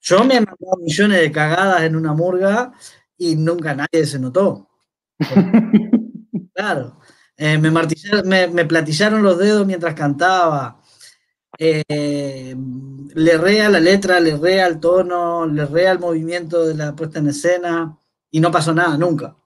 Yo 0.00 0.24
me 0.24 0.34
he 0.34 0.40
mandado 0.40 0.76
millones 0.82 1.20
de 1.20 1.30
cagadas 1.30 1.82
en 1.82 1.94
una 1.94 2.14
murga 2.14 2.72
y 3.16 3.36
nunca 3.36 3.76
nadie 3.76 4.06
se 4.06 4.18
notó. 4.18 4.68
Claro. 6.56 6.98
Eh, 7.36 7.58
me, 7.58 7.70
martillaron- 7.70 8.24
me, 8.26 8.46
me 8.48 8.64
platillaron 8.64 9.22
los 9.22 9.38
dedos 9.38 9.66
mientras 9.66 9.94
cantaba. 9.94 10.80
Eh, 11.58 12.54
le 13.14 13.38
rea 13.38 13.68
la 13.68 13.80
letra, 13.80 14.20
le 14.20 14.36
rea 14.36 14.66
el 14.66 14.80
tono, 14.80 15.46
le 15.46 15.66
rea 15.66 15.92
el 15.92 15.98
movimiento 15.98 16.66
de 16.66 16.74
la 16.74 16.94
puesta 16.94 17.20
en 17.20 17.28
escena 17.28 17.96
y 18.30 18.40
no 18.40 18.50
pasó 18.50 18.74
nada 18.74 18.96
nunca. 18.98 19.36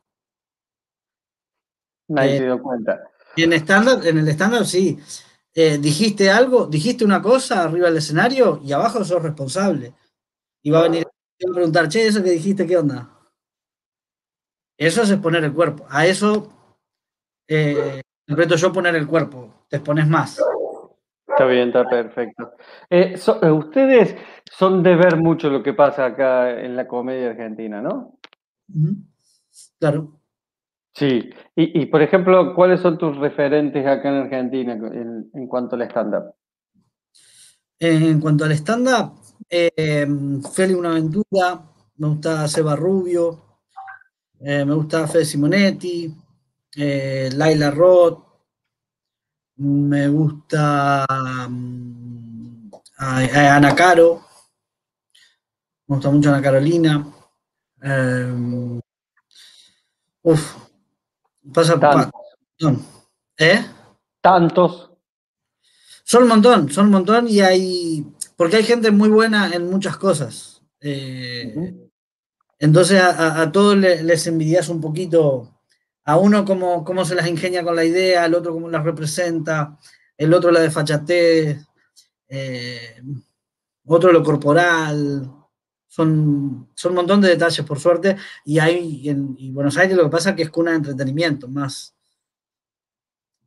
Nadie 2.09 2.37
Eh, 2.37 2.38
se 2.38 2.44
dio 2.44 2.62
cuenta. 2.62 3.11
En 3.37 3.53
estándar, 3.53 4.07
en 4.07 4.18
el 4.18 4.29
estándar 4.29 4.66
sí. 4.66 4.99
Eh, 5.55 5.79
dijiste 5.79 6.31
algo, 6.31 6.66
dijiste 6.66 7.05
una 7.05 7.21
cosa 7.21 7.64
arriba 7.64 7.88
del 7.88 7.99
escenario 7.99 8.61
y 8.64 8.73
abajo 8.73 9.05
sos 9.05 9.23
responsable. 9.23 9.94
Y 10.62 10.71
va 10.71 10.81
a 10.81 10.83
venir 10.85 11.07
a 11.07 11.53
preguntar, 11.53 11.88
che, 11.88 12.07
eso 12.07 12.23
que 12.23 12.31
dijiste, 12.31 12.66
¿qué 12.66 12.77
onda? 12.77 13.11
Eso 14.77 15.03
es 15.03 15.11
exponer 15.11 15.44
el 15.44 15.53
cuerpo. 15.53 15.87
A 15.88 16.07
eso 16.07 16.53
eh, 17.49 18.01
interpreto 18.27 18.57
yo 18.57 18.73
poner 18.73 18.94
el 18.94 19.07
cuerpo. 19.07 19.66
Te 19.68 19.77
expones 19.77 20.07
más. 20.07 20.38
Está 21.38 21.46
bien, 21.46 21.68
está 21.68 21.88
perfecto. 21.88 22.53
Eh, 22.90 23.16
so- 23.16 23.40
eh, 23.40 23.51
ustedes 23.53 24.16
son 24.51 24.83
de 24.83 24.96
ver 24.96 25.16
mucho 25.18 25.48
lo 25.48 25.62
que 25.62 25.72
pasa 25.72 26.07
acá 26.07 26.51
en 26.61 26.74
la 26.74 26.88
comedia 26.88 27.31
argentina, 27.31 27.81
¿no? 27.81 28.18
Claro. 29.79 30.18
Sí. 30.94 31.31
Y, 31.55 31.81
y, 31.83 31.87
por 31.87 32.03
ejemplo, 32.03 32.57
¿cuáles 32.57 32.81
son 32.81 32.98
tus 32.98 33.16
referentes 33.18 33.87
acá 33.87 34.09
en 34.09 34.14
Argentina 34.16 34.72
en, 34.72 35.31
en 35.33 35.46
cuanto 35.46 35.77
al 35.77 35.83
stand-up? 35.83 36.35
En 37.79 38.20
cuanto 38.20 38.44
al 38.44 38.53
stand-up, 38.53 39.12
eh, 39.48 40.05
Feli 40.53 40.74
Una 40.74 40.90
Aventura, 40.90 41.62
me 41.98 42.09
gusta 42.09 42.48
Seba 42.48 42.74
Rubio, 42.74 43.61
eh, 44.40 44.64
me 44.64 44.74
gusta 44.74 45.07
Fede 45.07 45.24
Simonetti, 45.24 46.12
eh, 46.77 47.31
Laila 47.33 47.70
Roth, 47.70 48.27
me 49.59 50.09
gusta 50.09 51.05
mm, 51.49 52.71
a- 52.99 53.18
a 53.18 53.57
Ana 53.57 53.75
Caro, 53.75 54.23
me 55.87 55.97
gusta 55.97 56.11
mucho 56.11 56.31
Ana 56.31 56.42
Carolina. 56.42 57.07
eh, 57.83 58.81
uf, 60.23 60.57
pasa 61.53 61.79
Tantos. 61.79 62.07
pa- 62.61 62.77
¿Eh? 63.38 63.64
Tantos. 64.21 64.90
Son 66.05 66.23
un 66.25 66.29
montón, 66.29 66.71
son 66.71 66.87
un 66.87 66.92
montón 66.92 67.29
y 67.29 67.40
hay, 67.40 68.05
porque 68.37 68.57
hay 68.57 68.64
gente 68.64 68.90
muy 68.90 69.09
buena 69.11 69.51
en 69.53 69.68
muchas 69.71 69.97
cosas. 69.97 70.62
Eh. 70.81 71.75
Entonces 72.59 73.01
a, 73.01 73.11
a- 73.11 73.42
a 73.42 73.53
todos 73.53 73.77
le- 73.77 74.03
les 74.03 74.27
envidias 74.27 74.68
un 74.68 74.81
poquito, 74.81 75.58
a 76.09 76.16
uno 76.16 76.42
cómo, 76.47 76.85
cómo 76.85 77.05
se 77.05 77.14
las 77.14 77.29
ingenia 77.29 77.62
con 77.62 77.77
la 77.77 77.85
idea, 77.85 78.25
al 78.25 78.35
otro 78.35 78.55
cómo 78.55 78.71
las 78.71 78.83
representa, 78.83 79.79
el 80.16 80.33
otro 80.33 80.51
la 80.51 80.61
desfachatez, 80.61 81.59
eh, 82.29 83.03
otro 83.85 84.11
lo 84.11 84.23
corporal. 84.23 85.31
Son, 85.87 86.71
son 86.75 86.92
un 86.92 86.97
montón 86.97 87.21
de 87.21 87.29
detalles, 87.29 87.66
por 87.66 87.79
suerte, 87.79 88.16
y 88.47 88.59
hay 88.59 89.07
en 89.07 89.35
y 89.37 89.51
Buenos 89.51 89.77
Aires 89.77 89.99
lo 89.99 90.05
que 90.05 90.09
pasa 90.09 90.31
es 90.31 90.37
que 90.37 90.42
es 90.44 90.51
cuna 90.51 90.71
de 90.71 90.79
entretenimiento, 90.79 91.47
más 91.47 91.94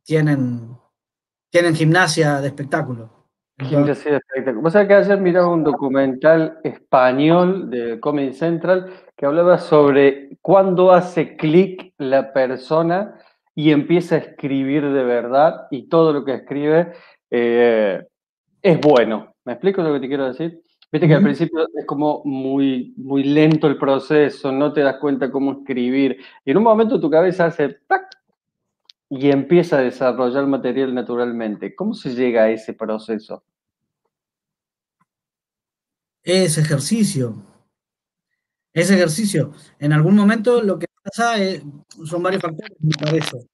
tienen, 0.04 0.78
tienen 1.50 1.74
gimnasia 1.74 2.40
de 2.40 2.46
espectáculo. 2.46 3.21
Vos 4.60 4.72
sabés 4.72 4.88
que 4.88 4.94
ayer 4.94 5.20
miraba 5.20 5.48
un 5.48 5.64
documental 5.64 6.58
español 6.64 7.70
de 7.70 8.00
Comedy 8.00 8.32
Central 8.32 8.90
que 9.16 9.26
hablaba 9.26 9.58
sobre 9.58 10.36
cuándo 10.40 10.92
hace 10.92 11.36
clic 11.36 11.94
la 11.98 12.32
persona 12.32 13.14
y 13.54 13.70
empieza 13.70 14.16
a 14.16 14.18
escribir 14.18 14.90
de 14.90 15.04
verdad 15.04 15.66
y 15.70 15.88
todo 15.88 16.12
lo 16.12 16.24
que 16.24 16.34
escribe 16.34 16.92
eh, 17.30 18.02
es 18.62 18.80
bueno. 18.80 19.34
¿Me 19.44 19.52
explico 19.52 19.82
lo 19.82 19.92
que 19.92 20.00
te 20.00 20.08
quiero 20.08 20.26
decir? 20.26 20.62
Viste 20.90 21.08
que 21.08 21.14
al 21.14 21.22
principio 21.22 21.66
es 21.74 21.86
como 21.86 22.22
muy, 22.24 22.92
muy 22.98 23.24
lento 23.24 23.66
el 23.66 23.78
proceso, 23.78 24.52
no 24.52 24.72
te 24.72 24.82
das 24.82 24.98
cuenta 24.98 25.30
cómo 25.30 25.52
escribir. 25.52 26.18
Y 26.44 26.50
en 26.50 26.58
un 26.58 26.64
momento 26.64 27.00
tu 27.00 27.10
cabeza 27.10 27.46
hace 27.46 27.78
y 29.14 29.30
empieza 29.30 29.78
a 29.78 29.82
desarrollar 29.82 30.46
material 30.46 30.94
naturalmente. 30.94 31.74
¿Cómo 31.74 31.92
se 31.92 32.14
llega 32.14 32.44
a 32.44 32.50
ese 32.50 32.72
proceso? 32.72 33.44
Es 36.22 36.58
ejercicio. 36.58 37.34
Es 38.72 38.90
ejercicio. 38.90 39.52
En 39.78 39.92
algún 39.92 40.16
momento 40.16 40.62
lo 40.62 40.78
que 40.78 40.86
pasa 41.02 41.42
es, 41.42 41.62
son 42.04 42.22
varios 42.22 42.42
factores, 42.42 42.76
me 42.80 42.92
parece. 42.98 43.46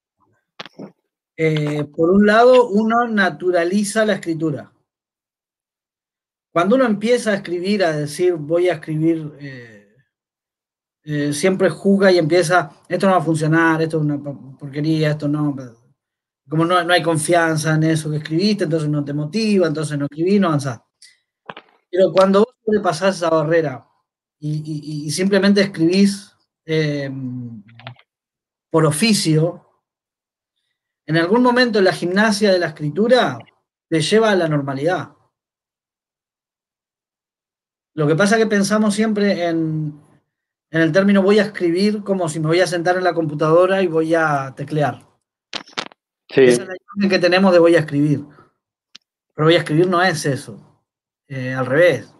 Eh, 1.36 1.84
por 1.96 2.10
un 2.10 2.26
lado, 2.26 2.68
uno 2.68 3.06
naturaliza 3.08 4.04
la 4.04 4.14
escritura. 4.14 4.72
Cuando 6.52 6.76
uno 6.76 6.84
empieza 6.86 7.30
a 7.30 7.34
escribir, 7.34 7.84
a 7.84 7.92
decir 7.92 8.34
voy 8.34 8.68
a 8.68 8.74
escribir, 8.74 9.32
eh, 9.38 9.96
eh, 11.04 11.32
siempre 11.32 11.70
juzga 11.70 12.10
y 12.10 12.18
empieza, 12.18 12.70
esto 12.88 13.06
no 13.06 13.12
va 13.12 13.18
a 13.18 13.24
funcionar, 13.24 13.80
esto 13.80 13.98
es 13.98 14.02
una 14.02 14.18
porquería, 14.58 15.10
esto 15.10 15.28
no, 15.28 15.54
como 16.48 16.64
no, 16.64 16.76
hay 16.76 17.02
confianza 17.02 17.74
en 17.74 17.84
eso 17.84 18.10
que 18.10 18.16
escribiste, 18.16 18.64
entonces 18.64 18.88
no 18.88 19.04
te 19.04 19.12
motiva, 19.12 19.68
entonces 19.68 19.98
no 19.98 20.06
escribís, 20.06 20.40
no 20.40 20.48
avanzás. 20.48 20.80
Pero 21.90 22.12
cuando 22.12 22.47
vos 22.68 22.82
pasar 22.82 23.10
esa 23.10 23.30
barrera 23.30 23.88
y, 24.40 25.10
simplemente 25.10 25.62
escribís 25.62 26.36
eh, 26.64 27.10
por 28.70 28.84
oficio, 28.84 29.64
en 31.06 31.16
algún 31.16 31.42
momento 31.42 31.80
la 31.80 31.92
gimnasia 31.92 32.52
de 32.52 32.58
la 32.58 32.68
escritura 32.68 33.38
te 33.88 34.00
lleva 34.00 34.30
a 34.30 34.36
la 34.36 34.48
normalidad. 34.48 35.14
Lo 37.94 38.06
que 38.06 38.14
pasa 38.14 38.36
es 38.36 38.42
que 38.42 38.48
pensamos 38.48 38.94
siempre 38.94 39.46
en, 39.46 40.00
el 40.70 40.92
término 40.92 41.22
voy 41.22 41.38
a 41.38 41.44
escribir 41.44 42.02
como 42.04 42.28
si 42.28 42.38
me 42.38 42.48
voy 42.48 42.60
a 42.60 42.66
sentar 42.66 42.96
en 42.96 43.04
la 43.04 43.14
computadora 43.14 43.82
y 43.82 43.86
voy 43.86 44.14
a 44.14 44.52
teclear. 44.54 45.02
Esa 46.28 46.62
es 46.62 46.68
la 46.68 46.76
imagen 46.94 47.10
que 47.10 47.18
tenemos 47.18 47.52
de 47.52 47.58
voy 47.58 47.74
a 47.74 47.80
escribir. 47.80 48.26
Pero 49.34 49.46
voy 49.46 49.54
a 49.54 49.58
escribir 49.58 49.88
no 49.88 50.02
es 50.02 50.26
eso. 50.26 50.84
Eh, 51.26 51.54
al 51.54 51.66
revés. 51.66 52.14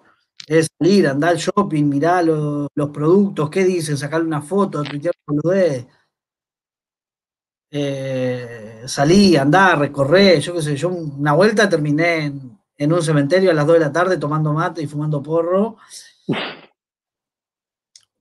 Es 0.47 0.69
salir, 0.79 1.07
andar 1.07 1.31
al 1.31 1.37
shopping, 1.37 1.85
mirar 1.85 2.25
los, 2.25 2.91
productos, 2.91 3.51
qué 3.51 3.65
dicen, 3.65 3.97
sacarle 3.97 4.27
una 4.27 4.41
foto, 4.41 4.83
tuitear 4.83 5.15
boludez. 5.27 5.87
Eh, 7.71 8.83
salí, 8.87 9.37
andar, 9.37 9.79
recorrer, 9.79 10.41
yo 10.41 10.55
qué 10.55 10.63
sé, 10.63 10.77
yo 10.77 10.89
una 10.89 11.35
vuelta 11.35 11.69
terminé 11.69 12.33
en, 12.77 12.93
un 12.93 13.03
cementerio 13.03 13.51
a 13.51 13.55
las 13.55 13.67
2 13.67 13.75
de 13.75 13.81
la 13.81 13.93
tarde 13.93 14.17
tomando 14.17 14.55
mate 14.55 14.83
y 14.83 14.87
fumando 14.87 15.23
porro, 15.23 15.77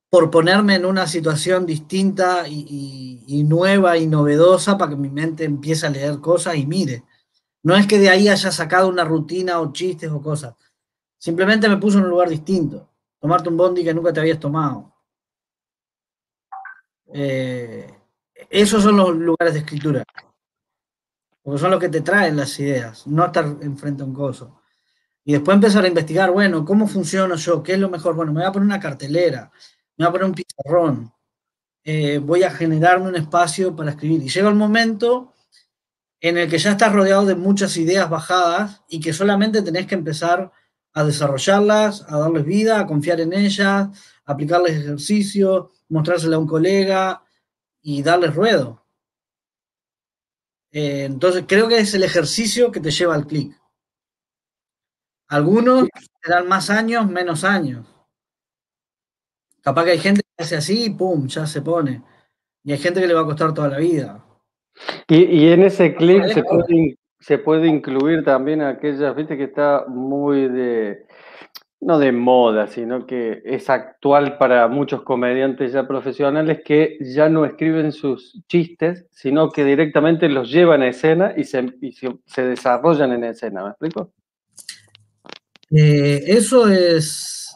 por 0.09 0.31
ponerme 0.31 0.75
en 0.75 0.85
una 0.85 1.07
situación 1.07 1.65
distinta 1.65 2.47
y, 2.47 3.43
nueva 3.47 3.97
y 3.97 4.07
novedosa 4.07 4.77
para 4.77 4.91
que 4.91 4.97
mi 4.97 5.09
mente 5.09 5.43
empiece 5.43 5.85
a 5.85 5.89
leer 5.89 6.19
cosas 6.19 6.55
y 6.55 6.65
mire. 6.65 7.03
No 7.63 7.75
es 7.75 7.87
que 7.87 7.99
de 7.99 8.09
ahí 8.09 8.29
haya 8.29 8.51
sacado 8.51 8.87
una 8.87 9.03
rutina 9.03 9.59
o 9.59 9.73
chistes 9.73 10.09
o 10.11 10.21
cosas. 10.21 10.55
Simplemente 11.17 11.69
me 11.69 11.77
puso 11.77 11.97
en 11.97 12.05
un 12.05 12.09
lugar 12.11 12.29
distinto. 12.29 12.89
Tomarte 13.19 13.49
un 13.49 13.57
bondi 13.57 13.83
que 13.83 13.93
nunca 13.93 14.13
te 14.13 14.19
habías 14.19 14.39
tomado. 14.39 14.93
Eh, 17.13 17.89
esos 18.49 18.83
son 18.83 18.97
los 18.97 19.15
lugares 19.15 19.53
de 19.53 19.59
escritura 19.59 20.03
porque 21.47 21.61
son 21.61 21.71
los 21.71 21.79
que 21.79 21.87
te 21.87 22.01
traen 22.01 22.35
las 22.35 22.59
ideas, 22.59 23.07
no 23.07 23.25
estar 23.25 23.45
enfrente 23.61 24.03
a 24.03 24.05
un 24.05 24.13
coso. 24.13 24.59
Y 25.23 25.31
después 25.31 25.55
empezar 25.55 25.85
a 25.85 25.87
investigar, 25.87 26.29
bueno, 26.29 26.65
¿cómo 26.65 26.89
funciono 26.89 27.35
yo? 27.35 27.63
¿Qué 27.63 27.71
es 27.71 27.79
lo 27.79 27.89
mejor? 27.89 28.15
Bueno, 28.15 28.33
me 28.33 28.41
voy 28.41 28.49
a 28.49 28.51
poner 28.51 28.65
una 28.65 28.81
cartelera, 28.81 29.49
me 29.95 30.03
voy 30.03 30.09
a 30.09 30.11
poner 30.11 30.25
un 30.27 30.33
pizarrón, 30.33 31.13
eh, 31.85 32.17
voy 32.17 32.43
a 32.43 32.51
generarme 32.51 33.07
un 33.07 33.15
espacio 33.15 33.73
para 33.73 33.91
escribir. 33.91 34.23
Y 34.23 34.27
llega 34.27 34.49
el 34.49 34.55
momento 34.55 35.35
en 36.19 36.37
el 36.37 36.49
que 36.49 36.57
ya 36.57 36.71
estás 36.71 36.91
rodeado 36.91 37.25
de 37.25 37.35
muchas 37.35 37.77
ideas 37.77 38.09
bajadas 38.09 38.81
y 38.89 38.99
que 38.99 39.13
solamente 39.13 39.61
tenés 39.61 39.87
que 39.87 39.95
empezar 39.95 40.51
a 40.97 41.03
desarrollarlas, 41.03 42.05
a 42.09 42.17
darles 42.17 42.43
vida, 42.43 42.79
a 42.79 42.87
confiar 42.87 43.21
en 43.21 43.31
ellas, 43.31 43.89
aplicarles 44.25 44.77
ejercicio, 44.77 45.69
mostrársela 45.89 46.37
a 46.37 46.39
un 46.39 46.47
colega 46.47 47.23
y 47.83 48.01
darles 48.01 48.33
ruedo. 48.33 48.83
Eh, 50.71 51.03
entonces, 51.03 51.45
creo 51.47 51.67
que 51.67 51.77
es 51.77 51.93
el 51.93 52.01
ejercicio 52.01 52.71
que 52.71 52.79
te 52.79 52.89
lleva 52.89 53.13
al 53.13 53.27
clic. 53.27 53.55
Algunos 55.27 55.87
te 56.19 56.31
dan 56.31 56.47
más 56.47 56.71
años, 56.71 57.07
menos 57.07 57.43
años. 57.43 57.85
Capaz 59.61 59.85
que 59.85 59.91
hay 59.91 59.99
gente 59.99 60.23
que 60.23 60.43
hace 60.43 60.55
así 60.55 60.85
y 60.85 60.89
pum, 60.89 61.27
ya 61.27 61.45
se 61.45 61.61
pone. 61.61 62.01
Y 62.63 62.71
hay 62.71 62.79
gente 62.79 62.99
que 62.99 63.07
le 63.07 63.13
va 63.13 63.21
a 63.21 63.25
costar 63.25 63.53
toda 63.53 63.69
la 63.69 63.77
vida. 63.77 64.25
Y, 65.07 65.47
en 65.49 65.61
ese 65.61 65.93
clic 65.93 66.25
se 66.33 66.41
puede, 66.41 66.97
se 67.19 67.37
puede 67.37 67.67
incluir 67.67 68.23
también 68.23 68.61
aquella, 68.61 69.13
viste 69.13 69.37
que 69.37 69.45
está 69.45 69.85
muy 69.87 70.47
de, 70.47 71.05
no 71.79 71.99
de 71.99 72.11
moda, 72.11 72.67
sino 72.67 73.05
que 73.05 73.41
es 73.45 73.69
actual 73.69 74.37
para 74.37 74.67
muchos 74.67 75.03
comediantes 75.03 75.73
ya 75.73 75.87
profesionales 75.87 76.61
que 76.65 76.97
ya 77.01 77.29
no 77.29 77.45
escriben 77.45 77.91
sus 77.91 78.43
chistes, 78.47 79.05
sino 79.11 79.51
que 79.51 79.63
directamente 79.63 80.29
los 80.29 80.51
llevan 80.51 80.81
a 80.81 80.87
escena 80.87 81.33
y 81.37 81.43
se, 81.43 81.73
se, 82.25 82.41
desarrollan 82.43 83.13
en 83.13 83.23
escena. 83.25 83.63
¿Me 83.63 83.69
explico? 83.69 84.11
Eh, 85.71 86.23
eso 86.27 86.67
es. 86.67 87.55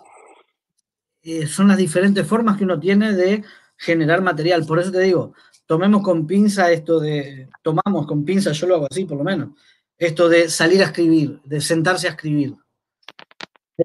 Eh, 1.24 1.45
son 1.45 1.67
las 1.67 1.78
diferentes 1.78 2.26
formas 2.26 2.58
que 2.58 2.63
uno 2.63 2.80
tiene 2.80 3.13
de 3.13 3.43
generar 3.78 4.21
material. 4.21 4.65
Por 4.65 4.80
eso 4.80 4.91
te 4.91 5.00
digo, 5.00 5.34
tomemos 5.71 6.01
con 6.01 6.27
pinza 6.27 6.69
esto 6.69 6.99
de. 6.99 7.47
Tomamos 7.62 8.05
con 8.05 8.25
pinza, 8.25 8.51
yo 8.51 8.67
lo 8.67 8.75
hago 8.75 8.88
así 8.91 9.05
por 9.05 9.17
lo 9.17 9.23
menos. 9.23 9.51
Esto 9.97 10.27
de 10.27 10.49
salir 10.49 10.81
a 10.81 10.88
escribir, 10.88 11.39
de 11.45 11.62
sentarse 11.62 12.07
a 12.07 12.12
escribir 12.12 12.57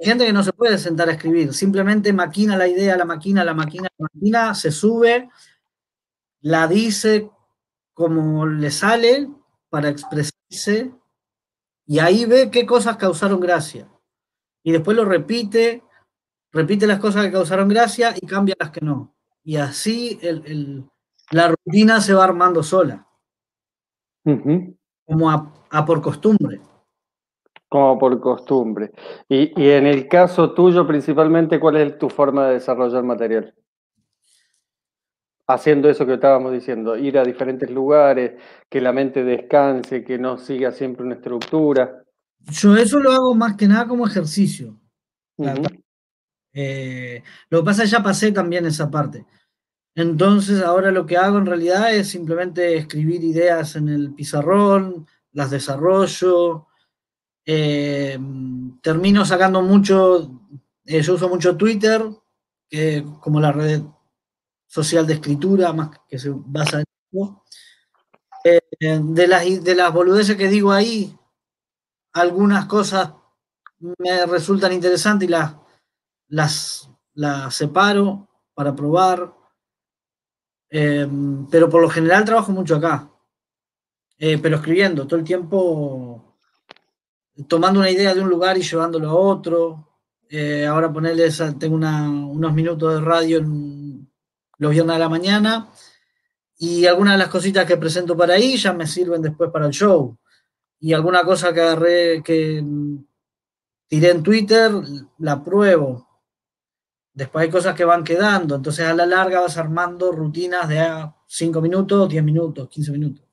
hay 0.00 0.06
gente 0.06 0.26
que 0.26 0.32
no 0.32 0.42
se 0.42 0.52
puede 0.52 0.78
sentar 0.78 1.08
a 1.08 1.12
escribir, 1.12 1.54
simplemente 1.54 2.12
maquina 2.12 2.56
la 2.56 2.68
idea, 2.68 2.96
la 2.96 3.04
máquina, 3.04 3.44
la 3.44 3.54
máquina, 3.54 3.88
la 3.96 4.08
máquina, 4.12 4.54
se 4.54 4.70
sube, 4.70 5.30
la 6.40 6.66
dice 6.66 7.30
como 7.94 8.46
le 8.46 8.70
sale 8.70 9.30
para 9.70 9.88
expresarse 9.88 10.92
y 11.86 11.98
ahí 11.98 12.26
ve 12.26 12.50
qué 12.50 12.66
cosas 12.66 12.96
causaron 12.96 13.40
gracia. 13.40 13.88
Y 14.62 14.72
después 14.72 14.96
lo 14.96 15.04
repite, 15.04 15.82
repite 16.52 16.86
las 16.86 16.98
cosas 16.98 17.24
que 17.24 17.32
causaron 17.32 17.68
gracia 17.68 18.14
y 18.20 18.26
cambia 18.26 18.56
las 18.58 18.70
que 18.70 18.80
no. 18.80 19.14
Y 19.44 19.56
así 19.56 20.18
la 21.30 21.48
rutina 21.48 22.00
se 22.00 22.14
va 22.14 22.24
armando 22.24 22.62
sola, 22.62 23.06
como 25.04 25.30
a 25.30 25.84
por 25.84 26.02
costumbre. 26.02 26.60
Como 27.68 27.98
por 27.98 28.20
costumbre. 28.20 28.92
Y, 29.28 29.52
en 29.70 29.86
el 29.86 30.08
caso 30.08 30.52
tuyo, 30.52 30.86
principalmente, 30.86 31.58
¿cuál 31.58 31.76
es 31.76 31.98
tu 31.98 32.08
forma 32.08 32.46
de 32.46 32.54
desarrollar 32.54 33.02
material? 33.02 33.54
Haciendo 35.48 35.88
eso 35.88 36.06
que 36.06 36.14
estábamos 36.14 36.52
diciendo, 36.52 36.96
ir 36.96 37.18
a 37.18 37.24
diferentes 37.24 37.70
lugares, 37.70 38.40
que 38.68 38.80
la 38.80 38.92
mente 38.92 39.24
descanse, 39.24 40.04
que 40.04 40.18
no 40.18 40.38
siga 40.38 40.72
siempre 40.72 41.04
una 41.04 41.16
estructura. 41.16 42.04
Yo 42.40 42.76
eso 42.76 43.00
lo 43.00 43.10
hago 43.10 43.34
más 43.34 43.56
que 43.56 43.66
nada 43.66 43.86
como 43.86 44.06
ejercicio. 44.06 44.78
Eh, 46.52 47.22
lo 47.50 47.60
que 47.60 47.64
pasa 47.64 47.82
es 47.82 47.90
que 47.90 47.96
ya 47.96 48.02
pasé 48.02 48.32
también 48.32 48.64
esa 48.66 48.90
parte. 48.90 49.26
Entonces 49.96 50.62
ahora 50.62 50.92
lo 50.92 51.06
que 51.06 51.16
hago 51.16 51.38
en 51.38 51.46
realidad 51.46 51.92
es 51.92 52.08
simplemente 52.08 52.76
escribir 52.76 53.24
ideas 53.24 53.74
en 53.76 53.88
el 53.88 54.14
pizarrón, 54.14 55.06
las 55.32 55.50
desarrollo, 55.50 56.66
eh, 57.44 58.18
termino 58.82 59.24
sacando 59.24 59.62
mucho, 59.62 60.30
eh, 60.84 61.00
yo 61.00 61.14
uso 61.14 61.28
mucho 61.28 61.56
Twitter, 61.56 62.04
como 63.20 63.40
la 63.40 63.52
red 63.52 63.82
social 64.66 65.06
de 65.06 65.14
escritura, 65.14 65.72
más 65.72 65.90
que 66.08 66.18
se 66.18 66.30
basa 66.34 66.80
en 66.80 66.84
eso. 67.10 67.42
Eh, 68.44 69.00
de, 69.02 69.26
las, 69.26 69.64
de 69.64 69.74
las 69.74 69.92
boludeces 69.92 70.36
que 70.36 70.48
digo 70.48 70.72
ahí, 70.72 71.16
algunas 72.12 72.66
cosas 72.66 73.12
me 73.78 74.26
resultan 74.26 74.72
interesantes 74.72 75.28
y 75.28 75.32
las, 75.32 75.56
las, 76.28 76.90
las 77.14 77.54
separo 77.54 78.28
para 78.54 78.74
probar. 78.74 79.34
Pero 80.68 81.70
por 81.70 81.82
lo 81.82 81.88
general 81.88 82.24
trabajo 82.24 82.52
mucho 82.52 82.76
acá. 82.76 83.10
pero 84.18 84.56
escribiendo 84.56 85.06
todo 85.06 85.18
el 85.18 85.24
tiempo 85.24 86.26
tomando 87.44 87.80
una 87.80 87.90
idea 87.90 88.14
de 88.14 88.22
un 88.22 88.28
lugar 88.28 88.56
y 88.56 88.62
llevándolo 88.62 89.10
a 89.10 89.14
otro. 89.14 89.82
Eh, 90.28 90.66
ahora 90.66 90.92
ponerle 90.92 91.30
tengo 91.58 91.76
unos 91.76 92.52
minutos 92.52 92.94
de 92.94 93.00
radio 93.00 93.44
los 94.58 94.70
viernes 94.72 94.94
de 94.94 94.98
la 94.98 95.08
mañana 95.08 95.68
y 96.58 96.86
algunas 96.86 97.14
de 97.14 97.18
las 97.18 97.28
cositas 97.28 97.66
que 97.66 97.76
presento 97.76 98.16
para 98.16 98.34
ahí 98.34 98.56
ya 98.56 98.72
me 98.72 98.86
sirven 98.86 99.22
después 99.22 99.50
para 99.50 99.66
el 99.66 99.72
show. 99.72 100.16
Y 100.80 100.92
alguna 100.92 101.22
cosa 101.22 101.52
que 101.52 101.60
agarré 101.60 102.22
que, 102.22 102.64
tiré 103.88 104.10
en 104.10 104.22
Twitter, 104.22 104.72
la 105.18 105.42
pruebo. 105.42 106.06
Después 107.16 107.44
hay 107.44 107.50
cosas 107.50 107.74
que 107.74 107.86
van 107.86 108.04
quedando, 108.04 108.56
entonces 108.56 108.86
a 108.86 108.92
la 108.92 109.06
larga 109.06 109.40
vas 109.40 109.56
armando 109.56 110.12
rutinas 110.12 110.68
de 110.68 111.10
5 111.26 111.62
minutos, 111.62 112.10
10 112.10 112.22
minutos, 112.22 112.68
15 112.68 112.92
minutos. 112.92 113.24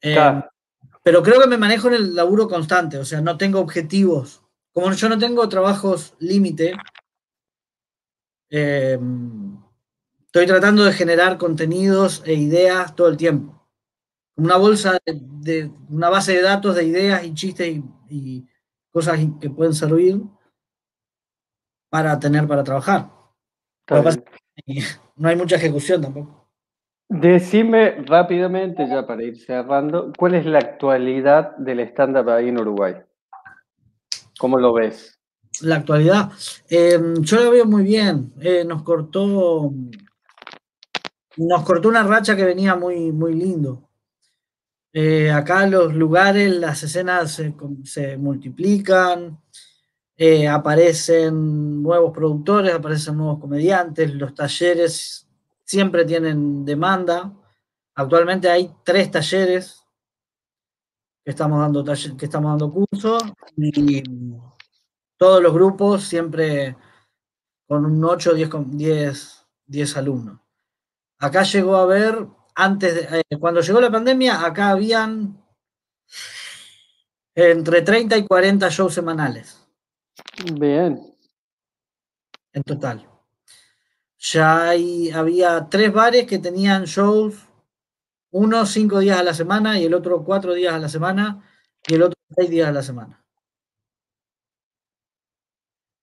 Eh, 0.00 0.40
pero 1.02 1.20
creo 1.20 1.40
que 1.40 1.48
me 1.48 1.58
manejo 1.58 1.88
en 1.88 1.94
el 1.94 2.14
laburo 2.14 2.46
constante, 2.46 2.96
o 2.96 3.04
sea, 3.04 3.20
no 3.20 3.36
tengo 3.36 3.58
objetivos. 3.58 4.44
Como 4.72 4.92
yo 4.92 5.08
no 5.08 5.18
tengo 5.18 5.48
trabajos 5.48 6.14
límite, 6.20 6.74
eh, 8.50 9.00
estoy 10.26 10.46
tratando 10.46 10.84
de 10.84 10.92
generar 10.92 11.38
contenidos 11.38 12.22
e 12.24 12.34
ideas 12.34 12.94
todo 12.94 13.08
el 13.08 13.16
tiempo. 13.16 13.66
Una 14.36 14.56
bolsa 14.56 14.96
de, 15.04 15.72
una 15.88 16.08
base 16.08 16.34
de 16.34 16.42
datos 16.42 16.76
de 16.76 16.84
ideas 16.84 17.24
y 17.24 17.34
chistes 17.34 17.80
y, 18.08 18.46
cosas 18.92 19.18
que 19.40 19.50
pueden 19.50 19.74
servir 19.74 20.20
para 21.90 22.18
tener 22.18 22.46
para 22.46 22.64
trabajar. 22.64 23.10
no 25.16 25.28
hay 25.28 25.36
mucha 25.36 25.56
ejecución 25.56 26.00
tampoco. 26.00 26.48
Decime 27.08 28.02
rápidamente, 28.06 28.86
ya 28.88 29.04
para 29.04 29.24
ir 29.24 29.36
cerrando, 29.36 30.12
¿cuál 30.16 30.36
es 30.36 30.46
la 30.46 30.60
actualidad 30.60 31.56
del 31.56 31.80
stand-up 31.80 32.30
ahí 32.30 32.48
en 32.48 32.60
Uruguay? 32.60 32.94
¿Cómo 34.38 34.58
lo 34.58 34.72
ves? 34.72 35.18
La 35.62 35.76
actualidad. 35.76 36.30
Em, 36.68 37.20
yo 37.22 37.40
la 37.40 37.50
veo 37.50 37.66
muy 37.66 37.82
bien. 37.82 38.32
Eh, 38.40 38.64
nos 38.64 38.82
cortó. 38.82 39.72
Nos 41.36 41.64
cortó 41.64 41.88
una 41.88 42.04
racha 42.04 42.36
que 42.36 42.44
venía 42.44 42.76
muy, 42.76 43.10
muy 43.12 43.34
lindo. 43.34 43.90
Eh, 44.92 45.30
acá 45.30 45.66
los 45.66 45.94
lugares, 45.94 46.52
las 46.56 46.82
escenas 46.82 47.40
se, 47.84 48.16
multiplican, 48.16 49.40
eh, 50.22 50.46
aparecen 50.46 51.82
nuevos 51.82 52.12
productores, 52.12 52.74
aparecen 52.74 53.16
nuevos 53.16 53.40
comediantes, 53.40 54.12
los 54.12 54.34
talleres 54.34 55.26
siempre 55.64 56.04
tienen 56.04 56.62
demanda. 56.62 57.32
Actualmente 57.94 58.50
hay 58.50 58.70
tres 58.84 59.10
talleres 59.10 59.82
que 61.24 61.30
estamos 61.30 61.58
dando, 61.58 61.82
que 62.18 62.26
estamos 62.26 62.50
dando 62.50 62.70
cursos 62.70 63.22
y 63.56 64.02
todos 65.16 65.42
los 65.42 65.54
grupos 65.54 66.04
siempre 66.04 66.76
con 67.66 67.86
un 67.86 68.04
8 68.04 68.32
o 68.32 68.34
10, 68.34 68.50
10, 68.72 69.46
10 69.68 69.96
alumnos. 69.96 70.38
Acá 71.18 71.44
llegó 71.44 71.76
a 71.76 71.82
haber 71.84 72.26
antes, 72.54 73.10
eh, 73.10 73.38
cuando 73.38 73.62
llegó 73.62 73.80
la 73.80 73.90
pandemia, 73.90 74.44
acá 74.44 74.68
habían 74.68 75.42
entre 77.34 77.80
30 77.80 78.18
y 78.18 78.26
40 78.26 78.68
shows 78.68 78.92
semanales. 78.92 79.59
Bien. 80.60 81.14
En 82.52 82.62
total. 82.62 82.98
Ya 84.18 84.70
había 85.14 85.68
tres 85.68 85.92
bares 85.92 86.26
que 86.26 86.38
tenían 86.38 86.84
shows, 86.84 87.34
uno 88.32 88.66
cinco 88.66 89.00
días 89.00 89.18
a 89.18 89.24
la 89.24 89.34
semana 89.34 89.78
y 89.80 89.86
el 89.86 89.94
otro 89.94 90.24
cuatro 90.24 90.54
días 90.54 90.74
a 90.74 90.78
la 90.78 90.88
semana 90.88 91.42
y 91.88 91.94
el 91.94 92.02
otro 92.02 92.18
seis 92.36 92.50
días 92.50 92.68
a 92.68 92.72
la 92.72 92.82
semana. 92.82 93.24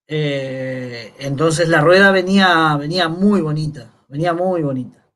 Eh, 0.08 1.14
entonces 1.20 1.68
la 1.70 1.82
rueda 1.82 2.12
venía, 2.12 2.76
venía 2.78 3.10
muy 3.10 3.42
bonita, 3.42 3.92
venía 4.08 4.34
muy 4.34 4.62
bonita 4.62 5.07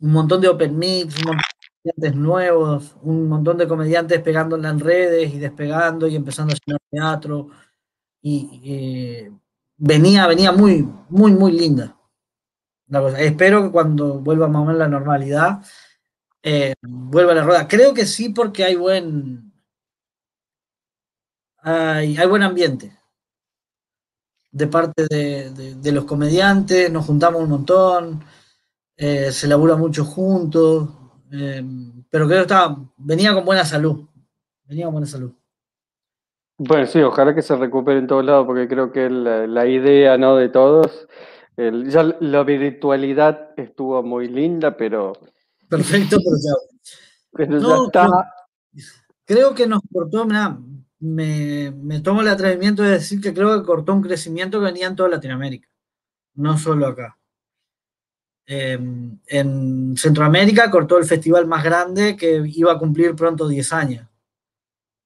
un 0.00 0.12
montón 0.12 0.40
de 0.40 0.48
open 0.48 0.78
mix, 0.78 1.16
un 1.18 1.24
montón 1.24 1.42
de 1.60 1.68
comediantes 1.82 2.14
nuevos, 2.16 2.96
un 3.02 3.28
montón 3.28 3.58
de 3.58 3.68
comediantes 3.68 4.20
pegándola 4.22 4.70
en 4.70 4.80
redes 4.80 5.34
y 5.34 5.38
despegando 5.38 6.06
y 6.08 6.16
empezando 6.16 6.52
a 6.52 6.56
hacer 6.56 6.78
teatro. 6.90 7.48
Y 8.22 8.60
eh, 8.64 9.32
venía, 9.76 10.26
venía 10.26 10.52
muy, 10.52 10.88
muy, 11.08 11.32
muy 11.32 11.52
linda. 11.52 11.96
Espero 13.18 13.62
que 13.62 13.70
cuando 13.70 14.18
vuelva 14.20 14.48
más 14.48 14.62
o 14.62 14.64
menos 14.64 14.78
la 14.78 14.88
normalidad, 14.88 15.62
eh, 16.42 16.74
vuelva 16.82 17.32
a 17.32 17.34
la 17.36 17.44
rueda. 17.44 17.68
Creo 17.68 17.94
que 17.94 18.06
sí, 18.06 18.30
porque 18.30 18.64
hay 18.64 18.76
buen. 18.76 19.52
Hay, 21.62 22.16
buen 22.26 22.42
ambiente 22.42 22.96
de 24.50 24.66
parte 24.66 25.04
de 25.10 25.92
los 25.92 26.04
comediantes, 26.06 26.90
nos 26.90 27.04
juntamos 27.04 27.42
un 27.42 27.50
montón. 27.50 28.24
Eh, 29.02 29.32
se 29.32 29.48
labura 29.48 29.76
mucho 29.76 30.04
juntos, 30.04 30.90
eh, 31.32 31.64
pero 32.10 32.26
creo 32.26 32.40
que 32.40 32.42
estaba, 32.42 32.76
venía 32.98 33.32
con 33.32 33.46
buena 33.46 33.64
salud, 33.64 34.06
venía 34.66 34.84
con 34.84 34.92
buena 34.92 35.06
salud. 35.06 35.32
Bueno, 36.58 36.84
sí, 36.84 37.00
ojalá 37.00 37.34
que 37.34 37.40
se 37.40 37.56
recupere 37.56 37.98
en 37.98 38.06
todos 38.06 38.22
lados, 38.22 38.44
porque 38.44 38.68
creo 38.68 38.92
que 38.92 39.08
la, 39.08 39.66
idea 39.66 40.18
¿no? 40.18 40.36
de 40.36 40.50
todos, 40.50 41.08
ya 41.56 42.14
la 42.20 42.42
virtualidad 42.42 43.54
estuvo 43.56 44.02
muy 44.02 44.28
linda, 44.28 44.76
pero... 44.76 45.14
Perfecto, 45.66 46.18
pero 46.18 46.36
ya, 46.36 46.52
pero 47.32 47.58
ya 47.58 47.84
está. 47.86 48.06
Creo, 49.24 49.54
que 49.54 49.66
nos 49.66 49.80
cortó, 49.90 50.26
me, 50.98 51.70
me 51.70 52.00
tomo 52.00 52.20
el 52.20 52.28
atrevimiento 52.28 52.82
de 52.82 52.90
decir 52.90 53.18
que 53.18 53.32
creo 53.32 53.58
que 53.58 53.66
cortó 53.66 53.94
un 53.94 54.02
crecimiento 54.02 54.58
que 54.58 54.66
venía 54.66 54.88
en 54.88 54.96
toda 54.96 55.08
Latinoamérica, 55.08 55.70
no 56.34 56.58
solo 56.58 56.86
acá. 56.86 57.16
Em, 58.52 59.16
en 59.28 59.96
Centroamérica 59.96 60.68
cortó 60.72 60.98
el 60.98 61.04
festival 61.04 61.46
más 61.46 61.62
grande 61.62 62.16
que 62.16 62.42
iba 62.46 62.72
a 62.72 62.78
cumplir 62.78 63.14
pronto 63.14 63.46
10 63.46 63.72
años. 63.72 64.08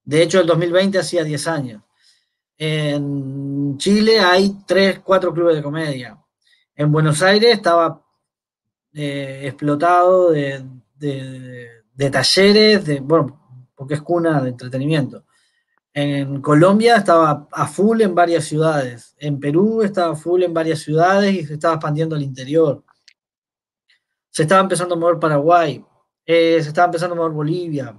De 0.03 0.23
hecho, 0.23 0.41
el 0.41 0.47
2020 0.47 0.99
hacía 0.99 1.25
10 1.25 1.47
años. 1.49 1.83
En 2.57 3.77
Chile 3.77 4.19
hay 4.21 4.57
3, 4.67 5.01
4 5.01 5.35
clubes 5.35 5.57
de 5.57 5.63
comedia. 5.63 6.19
En 6.75 6.91
Buenos 6.91 7.21
Aires 7.21 7.53
estaba 7.53 8.03
eh, 8.95 9.43
explotado 9.45 10.31
de, 10.31 10.65
talleres, 12.11 12.87
de, 12.87 13.01
bueno, 13.01 13.69
porque 13.75 13.93
es 13.93 14.01
cuna 14.01 14.41
de 14.41 14.49
entretenimiento. 14.49 15.27
En 15.93 16.41
Colombia 16.41 16.97
estaba 16.97 17.47
a 17.53 17.67
full 17.67 18.01
en 18.01 18.15
varias 18.15 18.45
ciudades. 18.47 19.15
En 19.19 19.39
Perú 19.39 19.83
estaba 19.83 20.17
full 20.17 20.45
en 20.45 20.55
varias 20.55 20.79
ciudades 20.79 21.35
y 21.35 21.45
se 21.45 21.55
estaba 21.55 21.75
expandiendo 21.75 22.17
al 22.17 22.23
interior 22.23 22.83
se 24.35 24.43
estaba 24.43 24.63
empezando 24.63 24.97
a 24.97 24.99
mover 24.99 25.21
Paraguay, 25.21 25.85
eh, 26.27 26.59
se 26.61 26.69
estaba 26.69 26.87
empezando 26.87 27.15
a 27.15 27.19
mover 27.19 27.31
Bolivia, 27.31 27.95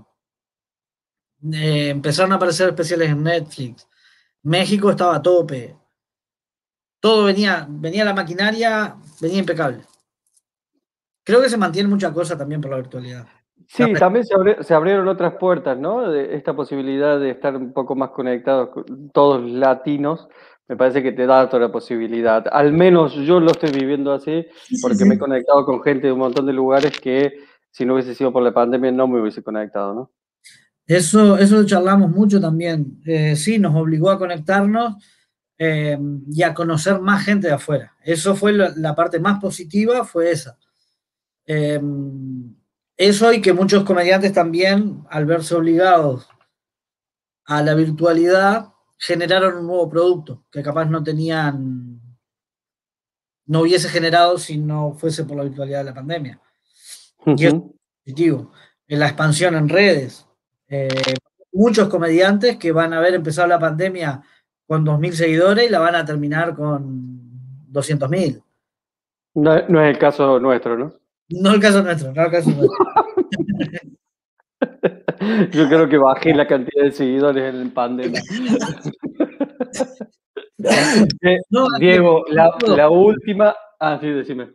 eh, 1.54 1.88
empezaron 1.88 2.34
a 2.34 2.36
aparecer 2.36 2.68
especiales 2.68 3.10
en 3.10 3.24
Netflix, 3.24 3.88
México 4.44 4.90
estaba 4.90 5.16
a 5.16 5.22
tope, 5.22 5.78
todo 7.00 7.24
venía, 7.24 7.66
venía 7.70 8.04
la 8.04 8.14
maquinaria, 8.14 8.98
venía 9.22 9.40
impecable. 9.40 9.86
Creo 11.24 11.42
que 11.42 11.50
se 11.50 11.56
mantiene 11.56 11.88
mucha 11.88 12.12
cosa 12.12 12.38
también 12.38 12.60
por 12.60 12.72
la 12.72 12.78
virtualidad. 12.78 13.26
Sí, 13.68 13.94
también 13.94 14.26
se, 14.26 14.74
abrieron 14.74 15.08
otras 15.08 15.36
puertas, 15.36 15.78
¿no? 15.78 16.12
De 16.12 16.36
esta 16.36 16.54
posibilidad 16.54 17.18
de 17.18 17.30
estar 17.32 17.56
un 17.56 17.72
poco 17.72 17.96
más 17.96 18.10
conectados 18.10 18.72
todos 19.14 19.42
latinos 19.42 20.28
me 20.68 20.76
parece 20.76 21.04
que 21.04 21.12
te 21.12 21.26
da 21.26 21.44
otra 21.44 21.72
posibilidad. 21.72 22.46
Al 22.52 22.74
menos 22.74 23.14
yo 23.14 23.40
lo 23.40 23.52
estoy 23.52 23.72
viviendo 23.72 24.14
así, 24.14 24.46
porque 24.82 25.06
me 25.06 25.16
he 25.16 25.20
conectado 25.20 25.66
con 25.66 25.82
gente 25.84 26.08
de 26.08 26.14
un 26.14 26.20
montón 26.20 26.46
de 26.46 26.54
lugares 26.54 27.00
que 27.00 27.34
si 27.72 27.86
no 27.86 27.94
hubiese 27.94 28.16
sido 28.16 28.32
por 28.32 28.42
la 28.42 28.54
pandemia 28.54 28.92
no 28.92 29.08
me 29.08 29.22
hubiese 29.22 29.44
conectado, 29.44 29.94
¿no? 29.94 30.12
Eso, 30.88 31.38
eso 31.38 31.66
charlamos 31.66 32.12
mucho 32.12 32.40
también. 32.40 33.02
Eh, 33.06 33.36
sí, 33.36 33.58
nos 33.60 33.76
obligó 33.76 34.12
a 34.12 34.20
conectarnos 34.20 34.96
eh, 35.58 35.98
y 36.32 36.44
a 36.44 36.54
conocer 36.54 37.00
más 37.00 37.26
gente 37.26 37.48
de 37.48 37.54
afuera. 37.54 37.96
Eso 38.04 38.36
fue 38.36 38.54
la, 38.54 38.96
parte 38.96 39.20
más 39.20 39.40
positiva, 39.40 40.06
fue 40.06 40.32
esa. 40.32 40.58
Eh, 41.48 41.82
eso 42.98 43.34
y 43.34 43.42
que 43.42 43.54
muchos 43.54 43.84
comediantes 43.84 44.32
también, 44.32 45.04
al 45.10 45.26
verse 45.26 45.56
obligados 45.56 46.30
a 47.46 47.62
la 47.62 47.76
virtualidad, 47.76 48.75
generaron 48.98 49.58
un 49.58 49.68
nuevo 49.68 49.90
producto 49.90 50.44
que 50.52 50.64
capaz 50.64 50.86
no 50.86 51.04
tenían, 51.04 52.02
no 53.46 53.62
hubiese 53.62 53.90
generado 53.90 54.38
si 54.38 54.58
no 54.58 54.94
fuese 54.94 55.26
por 55.26 55.38
la 55.38 55.44
virtualidad 55.44 55.80
de 55.80 55.86
la 55.86 55.94
pandemia. 55.94 56.40
Y 57.26 57.46
es 57.46 57.56
positivo. 58.04 58.52
En 58.88 59.00
la 59.00 59.08
expansión 59.08 59.56
en 59.56 59.70
redes. 59.70 60.28
Eh, 60.68 60.88
muchos 61.52 61.90
comediantes 61.90 62.58
que 62.58 62.72
van 62.72 62.94
a 62.94 62.98
haber 62.98 63.16
empezado 63.16 63.48
la 63.48 63.60
pandemia 63.60 64.22
con 64.68 64.86
2.000 64.86 65.12
seguidores 65.12 65.68
y 65.68 65.72
la 65.72 65.80
van 65.80 65.96
a 65.96 66.06
terminar 66.06 66.56
con 66.56 67.22
200.000. 67.72 68.44
No, 69.36 69.68
no 69.68 69.82
es 69.82 69.94
el 69.94 69.98
caso 69.98 70.40
nuestro, 70.40 70.78
¿no? 70.78 70.94
No 71.30 71.54
el 71.54 71.60
caso 71.60 71.82
nuestro, 71.82 72.14
no 72.14 72.24
el 72.24 72.32
caso 72.32 72.50
nuestro. 72.52 72.78
Yo 75.52 75.68
creo 75.68 75.90
que 75.90 75.98
bajé 75.98 76.34
la 76.34 76.48
cantidad 76.48 76.84
de 76.84 76.92
seguidores 76.92 77.54
en 77.54 77.72
pandemia. 77.72 78.22
Eh, 81.22 81.38
Diego, 81.80 82.26
la, 82.30 82.90
última. 82.90 83.54
Ah, 83.80 84.00
sí, 84.02 84.08
decime. 84.08 84.54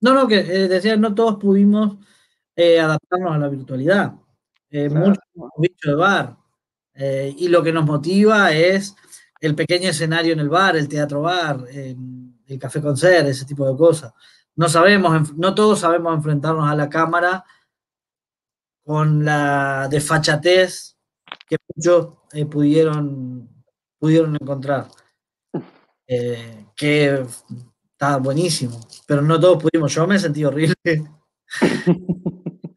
No, 0.00 0.12
no, 0.12 0.28
que 0.28 0.40
eh, 0.40 0.68
decía, 0.68 0.96
no 0.96 1.14
todos 1.14 1.36
pudimos 1.36 1.96
eh, 2.54 2.78
adaptarnos 2.78 3.34
a 3.34 3.38
la 3.38 3.48
virtualidad. 3.48 4.12
Muchos 4.70 5.18
hemos 5.34 5.50
de 5.82 5.94
bar. 5.94 6.36
Eh, 6.94 7.34
y 7.38 7.48
lo 7.48 7.62
que 7.62 7.72
nos 7.72 7.86
motiva 7.86 8.52
es 8.52 8.94
el 9.40 9.54
pequeño 9.54 9.88
escenario 9.88 10.34
en 10.34 10.40
el 10.40 10.48
bar, 10.48 10.76
el 10.76 10.88
teatro 10.88 11.22
bar, 11.22 11.64
el 11.70 12.58
café 12.58 12.82
concert, 12.82 13.26
ese 13.26 13.46
tipo 13.46 13.66
de 13.66 13.76
cosas. 13.76 14.12
No 14.56 14.68
sabemos, 14.68 15.34
no 15.36 15.54
todos 15.54 15.80
sabemos 15.80 16.14
enfrentarnos 16.14 16.68
a 16.68 16.74
la 16.74 16.88
cámara 16.88 17.44
con 18.84 19.24
la 19.24 19.88
desfachatez 19.90 20.96
que 21.48 21.56
muchos 21.74 22.14
eh, 22.32 22.46
pudieron, 22.46 23.48
pudieron 23.98 24.36
encontrar. 24.40 24.88
Eh, 26.06 26.66
que 26.76 27.24
está 27.92 28.18
buenísimo, 28.18 28.78
pero 29.06 29.22
no 29.22 29.40
todos 29.40 29.62
pudimos. 29.62 29.94
Yo 29.94 30.06
me 30.06 30.18
sentí 30.18 30.44
horrible. 30.44 30.76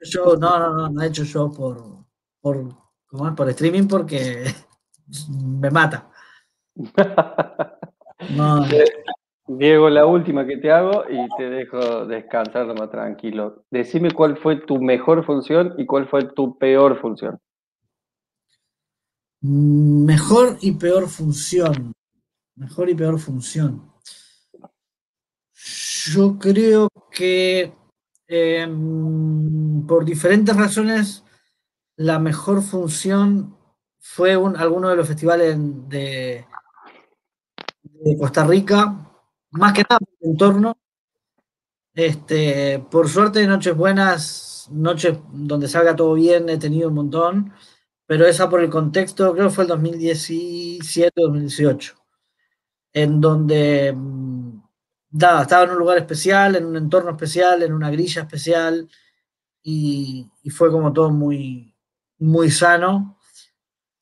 yo, 0.01 0.37
no, 0.37 0.59
no, 0.59 0.73
no, 0.73 0.89
no 0.89 1.01
he 1.01 1.07
hecho 1.07 1.23
yo 1.23 1.51
por, 1.51 2.05
por, 2.39 2.73
¿cómo 3.05 3.27
es? 3.27 3.35
por 3.35 3.49
streaming 3.49 3.85
porque 3.85 4.45
me 5.29 5.69
mata. 5.69 6.09
Diego, 9.47 9.89
la 9.89 10.05
última 10.05 10.45
que 10.45 10.57
te 10.57 10.69
hago 10.71 11.05
y 11.09 11.25
te 11.37 11.49
dejo 11.49 12.05
descansar 12.05 12.67
más 12.77 12.91
tranquilo. 12.91 13.63
Decime 13.71 14.11
cuál 14.11 14.37
fue 14.37 14.57
tu 14.57 14.81
mejor 14.81 15.25
función 15.25 15.73
y 15.77 15.85
cuál 15.85 16.07
fue 16.09 16.25
tu 16.33 16.57
peor 16.57 16.99
función. 16.99 17.39
Mejor 19.41 20.57
y 20.59 20.73
peor 20.73 21.07
función. 21.07 21.93
Mejor 22.55 22.89
y 22.89 22.95
peor 22.95 23.19
función. 23.19 23.93
Yo 26.11 26.37
creo 26.37 26.89
que 27.09 27.73
em, 28.27 29.87
por 29.87 30.03
diferentes 30.03 30.55
razones 30.57 31.23
la 31.95 32.19
mejor 32.19 32.61
función 32.61 33.55
fue 33.99 34.35
un, 34.35 34.57
alguno 34.57 34.89
de 34.89 34.95
los 34.97 35.07
festivales 35.07 35.57
de, 35.87 36.45
de 37.83 38.17
Costa 38.17 38.45
Rica, 38.45 39.06
más 39.51 39.73
que 39.73 39.83
nada 39.83 39.99
por 39.99 40.09
el 40.21 40.29
entorno. 40.31 40.77
Este, 41.93 42.79
por 42.91 43.09
suerte, 43.09 43.45
noches 43.47 43.75
buenas, 43.75 44.67
noches 44.71 45.17
donde 45.31 45.67
salga 45.67 45.95
todo 45.95 46.13
bien, 46.13 46.47
he 46.49 46.57
tenido 46.57 46.89
un 46.89 46.95
montón, 46.95 47.53
pero 48.05 48.25
esa 48.27 48.49
por 48.49 48.61
el 48.61 48.69
contexto, 48.69 49.33
creo 49.33 49.47
que 49.47 49.53
fue 49.55 49.63
el 49.63 49.69
2017-2018, 49.71 51.95
en 52.93 53.21
donde 53.21 53.93
mm, 53.95 54.59
estaba 55.11 55.63
en 55.63 55.71
un 55.71 55.79
lugar 55.79 55.97
especial, 55.97 56.55
en 56.55 56.65
un 56.65 56.77
entorno 56.77 57.11
especial, 57.11 57.63
en 57.63 57.73
una 57.73 57.89
grilla 57.89 58.21
especial, 58.23 58.87
y, 59.63 60.29
fue 60.51 60.71
como 60.71 60.93
todo 60.93 61.09
muy, 61.09 61.75
muy 62.19 62.51
sano, 62.51 63.17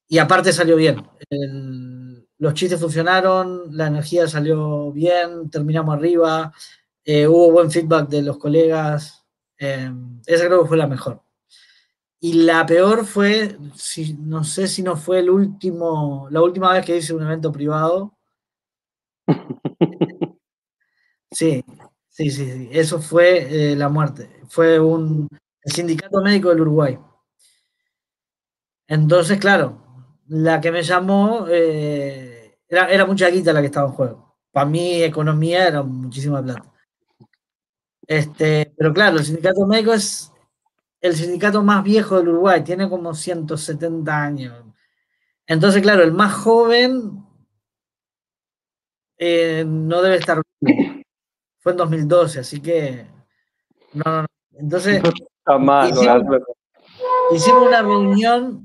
y 0.08 0.18
aparte 0.20 0.54
salió 0.54 0.76
bien. 0.76 1.04
Los 2.38 2.54
chistes 2.54 2.80
funcionaron, 2.80 3.76
la 3.76 3.88
energía 3.88 4.28
salió 4.28 4.92
bien, 4.92 5.50
terminamos 5.50 5.96
arriba, 5.96 6.54
eh, 7.06 7.28
hubo 7.28 7.52
buen 7.52 7.72
feedback 7.72 8.10
de 8.10 8.22
los 8.24 8.38
colegas. 8.38 9.26
Eh, 9.58 9.92
esa 10.26 10.46
creo 10.48 10.64
que 10.64 10.68
fue 10.68 10.78
la 10.78 10.88
mejor. 10.88 11.22
Y 12.20 12.34
la 12.34 12.66
peor 12.66 13.06
fue, 13.06 13.58
si, 13.76 14.16
no 14.16 14.44
sé 14.44 14.68
si 14.68 14.84
no 14.84 14.98
fue 14.98 15.20
el 15.20 15.30
último, 15.30 16.28
la 16.32 16.42
última 16.42 16.74
vez 16.74 16.86
que 16.86 16.98
hice 16.98 17.14
un 17.14 17.24
evento 17.24 17.52
privado. 17.52 18.14
Sí, 21.32 21.64
sí, 22.10 22.32
sí, 22.32 22.46
sí. 22.46 22.70
eso 22.72 23.02
fue 23.02 23.72
eh, 23.74 23.76
la 23.76 23.90
muerte. 23.90 24.30
Fue 24.48 24.80
un 24.80 25.28
el 25.64 25.72
sindicato 25.74 26.22
médico 26.22 26.50
del 26.50 26.62
Uruguay. 26.62 26.98
Entonces, 28.88 29.40
claro, 29.40 29.85
la 30.28 30.60
que 30.60 30.72
me 30.72 30.82
llamó, 30.84 31.46
eh, 31.50 32.58
era, 32.68 33.06
mucha 33.06 33.30
guita 33.30 33.54
la 33.54 33.62
que 33.62 33.68
estaba 33.68 33.88
en 33.88 33.94
juego. 33.94 34.36
Para 34.52 34.66
mí, 34.66 35.04
economía 35.04 35.68
era 35.68 35.84
muchísima 35.84 36.42
plata. 36.42 36.72
Este, 38.08 38.74
pero 38.78 38.94
claro, 38.94 39.18
el 39.18 39.26
sindicato 39.26 39.66
médico 39.66 39.94
es 39.94 40.32
el 41.02 41.16
sindicato 41.16 41.62
más 41.64 41.84
viejo 41.84 42.18
del 42.18 42.30
Uruguay, 42.30 42.64
tiene 42.64 42.90
como 42.90 43.14
170 43.14 44.24
años. 44.24 44.64
Entonces, 45.48 45.82
claro, 45.82 46.04
el 46.04 46.12
más 46.12 46.34
joven 46.34 47.24
eh, 49.18 49.64
no 49.66 50.02
debe 50.02 50.18
estar. 50.18 50.42
Fue 51.60 51.72
en 51.72 51.78
2012, 51.78 52.40
así 52.40 52.62
que. 52.62 53.06
No, 53.94 54.04
no, 54.06 54.22
no. 54.22 54.28
Entonces. 54.54 55.02
hicimos 57.32 57.68
una 57.68 57.82
reunión 57.82 58.65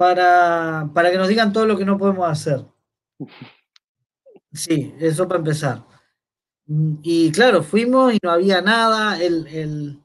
para, 0.00 0.88
para 0.94 1.10
que 1.10 1.18
nos 1.18 1.28
digan 1.28 1.52
todo 1.52 1.66
lo 1.66 1.76
que 1.76 1.84
no 1.84 1.98
podemos 1.98 2.26
hacer. 2.26 2.64
Sí, 4.50 4.94
eso 4.98 5.28
para 5.28 5.40
empezar. 5.40 5.84
Y 7.02 7.30
claro, 7.32 7.62
fuimos 7.62 8.14
y 8.14 8.18
no 8.22 8.30
había 8.30 8.62
nada. 8.62 9.22
El, 9.22 10.02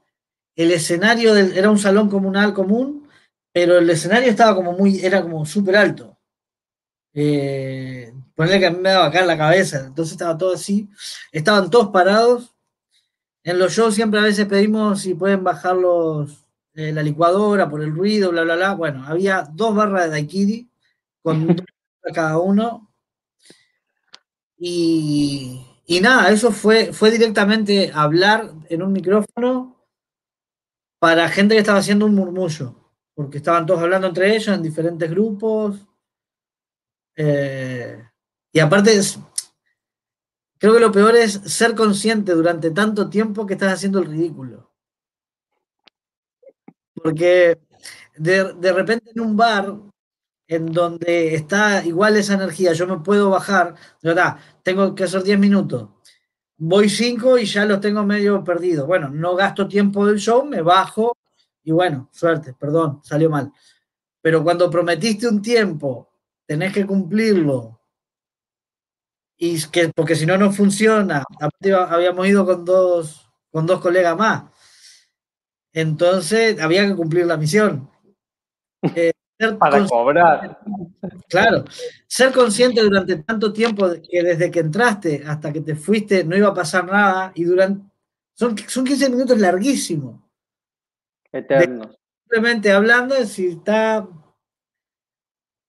escenario 0.58 1.34
era 1.38 1.70
un 1.70 1.80
salón 1.80 2.10
comunal 2.10 2.54
común, 2.54 3.08
pero 3.54 3.78
el 3.78 3.89
escenario 3.89 4.30
estaba 4.30 4.54
como 4.54 4.74
muy, 4.74 5.00
era 5.00 5.22
como 5.22 5.46
súper 5.46 5.78
alto. 5.78 6.18
Eh, 7.14 8.14
ponerle 8.36 8.60
que 8.60 8.66
a 8.66 8.72
mí 8.72 8.80
me 8.82 8.89
daba 8.89 9.06
acá 9.06 9.22
en 9.22 9.28
la 9.28 9.38
cabeza, 9.38 9.86
entonces 9.88 10.12
estaba 10.12 10.38
todo 10.38 10.56
así. 10.56 10.89
Estaban 11.32 11.70
todos 11.70 11.88
parados. 11.91 12.54
En 13.46 13.60
los 13.60 13.72
shows 13.72 13.96
siempre 13.96 14.20
a 14.20 14.24
veces 14.24 14.46
pedimos 14.46 15.04
si 15.04 15.14
pueden 15.14 15.41
bajar 15.46 15.78
los, 15.78 16.45
eh, 16.76 16.91
la 16.91 17.01
licuadora, 17.01 17.69
por 17.69 17.82
el 17.82 17.95
ruido, 17.95 18.32
bla, 18.32 18.43
bla, 18.43 18.55
bla. 18.55 18.73
Bueno, 18.76 19.05
había 19.07 19.43
dos 19.53 19.73
barras 19.73 20.05
de 20.05 20.09
daiquiri 20.11 20.69
con 21.21 21.47
dos 21.47 21.65
cada 22.13 22.38
uno. 22.39 22.91
Y, 24.57 25.61
y, 25.86 26.01
nada, 26.01 26.32
eso 26.32 26.51
fue, 26.51 26.93
fue 26.93 27.11
directamente 27.11 27.91
hablar 27.93 28.51
en 28.69 28.82
un 28.82 28.91
micrófono 28.93 29.76
para 30.99 31.30
gente 31.30 31.55
que 31.55 31.59
estaba 31.59 31.80
haciendo 31.80 32.05
un 32.05 32.15
murmullo, 32.15 32.76
porque 33.13 33.38
estaban 33.38 33.65
todos 33.65 33.82
hablando 33.82 34.07
entre 34.07 34.36
ellos 34.36 34.49
en 34.49 34.63
diferentes 34.63 35.09
grupos. 35.09 35.86
Eh, 37.15 38.03
y 38.51 38.59
aparte, 38.59 38.99
creo 40.57 40.73
que 40.73 40.80
lo 40.80 40.91
peor 40.91 41.15
es 41.15 41.34
ser 41.34 41.76
consciente 41.76 42.34
durante 42.34 42.71
tanto 42.71 43.09
tiempo 43.09 43.45
que 43.45 43.53
estás 43.53 43.73
haciendo 43.73 43.99
el 43.99 44.05
ridículo. 44.05 44.74
Porque 47.06 47.60
de, 48.18 48.74
repente 48.74 49.12
en 49.14 49.22
un 49.22 49.38
bar 49.38 49.76
en 50.47 50.66
donde 50.72 51.36
está 51.36 51.86
igual 51.86 52.18
esa 52.18 52.34
energía, 52.34 52.74
yo 52.74 52.88
me 52.88 52.97
puedo 52.97 53.30
bajar, 53.30 53.76
de 54.01 54.10
verdad, 54.10 54.38
tengo 54.64 54.95
que 54.95 55.03
hacer 55.03 55.22
10 55.22 55.38
minutos, 55.38 55.88
voy 56.58 56.89
5 56.89 57.38
y 57.38 57.45
ya 57.45 57.64
los 57.66 57.80
tengo 57.80 58.03
medio 58.03 58.43
perdidos. 58.43 58.88
Bueno, 58.88 59.10
no 59.10 59.36
gasto 59.36 59.68
tiempo 59.68 60.08
del 60.08 60.18
show, 60.18 60.43
me 60.45 60.64
bajo 60.64 61.16
y 61.64 61.72
bueno, 61.72 62.10
suerte, 62.12 62.56
perdón, 62.56 63.01
salió 63.03 63.30
mal. 63.30 63.53
Pero 64.20 64.43
cuando 64.43 64.72
prometiste 64.72 65.28
un 65.28 65.43
tiempo, 65.43 66.10
tenés 66.47 66.74
que 66.74 66.88
cumplirlo. 66.88 67.82
Y 69.38 69.62
que, 69.68 69.89
porque 69.89 70.16
si 70.16 70.26
no, 70.26 70.39
no 70.39 70.51
funciona. 70.51 71.24
habíamos 71.88 72.28
ido 72.28 72.47
con 72.47 72.66
dos, 72.66 73.30
con 73.51 73.68
dos 73.68 73.80
colegas 73.80 74.18
más. 74.18 74.55
Entonces 75.76 76.59
había 76.61 76.88
que 76.88 76.95
cumplir 76.95 77.28
la 77.28 77.38
misión. 77.38 77.89
Eh, 79.38 79.51
Para 79.59 79.86
cobrar. 79.86 80.61
Claro, 81.28 81.65
ser 82.07 82.32
consciente 82.32 82.82
durante 82.82 83.17
tanto 83.17 83.51
tiempo 83.51 83.86
que 84.01 84.23
desde 84.23 84.49
que 84.49 84.61
entraste 84.61 85.23
hasta 85.28 85.51
que 85.51 85.59
te 85.59 85.76
fuiste 85.76 86.23
no 86.23 86.38
iba 86.38 86.47
a 86.47 86.53
pasar 86.53 86.86
nada 86.86 87.34
y 87.36 87.43
durante... 87.43 87.86
Son, 88.34 88.57
son 88.57 88.86
15 88.86 89.09
minutos 89.09 89.38
larguísimos. 89.38 90.21
Eternos. 91.34 91.97
simplemente 92.21 92.71
hablando 92.71 93.13
si 93.26 93.47
está... 93.47 94.07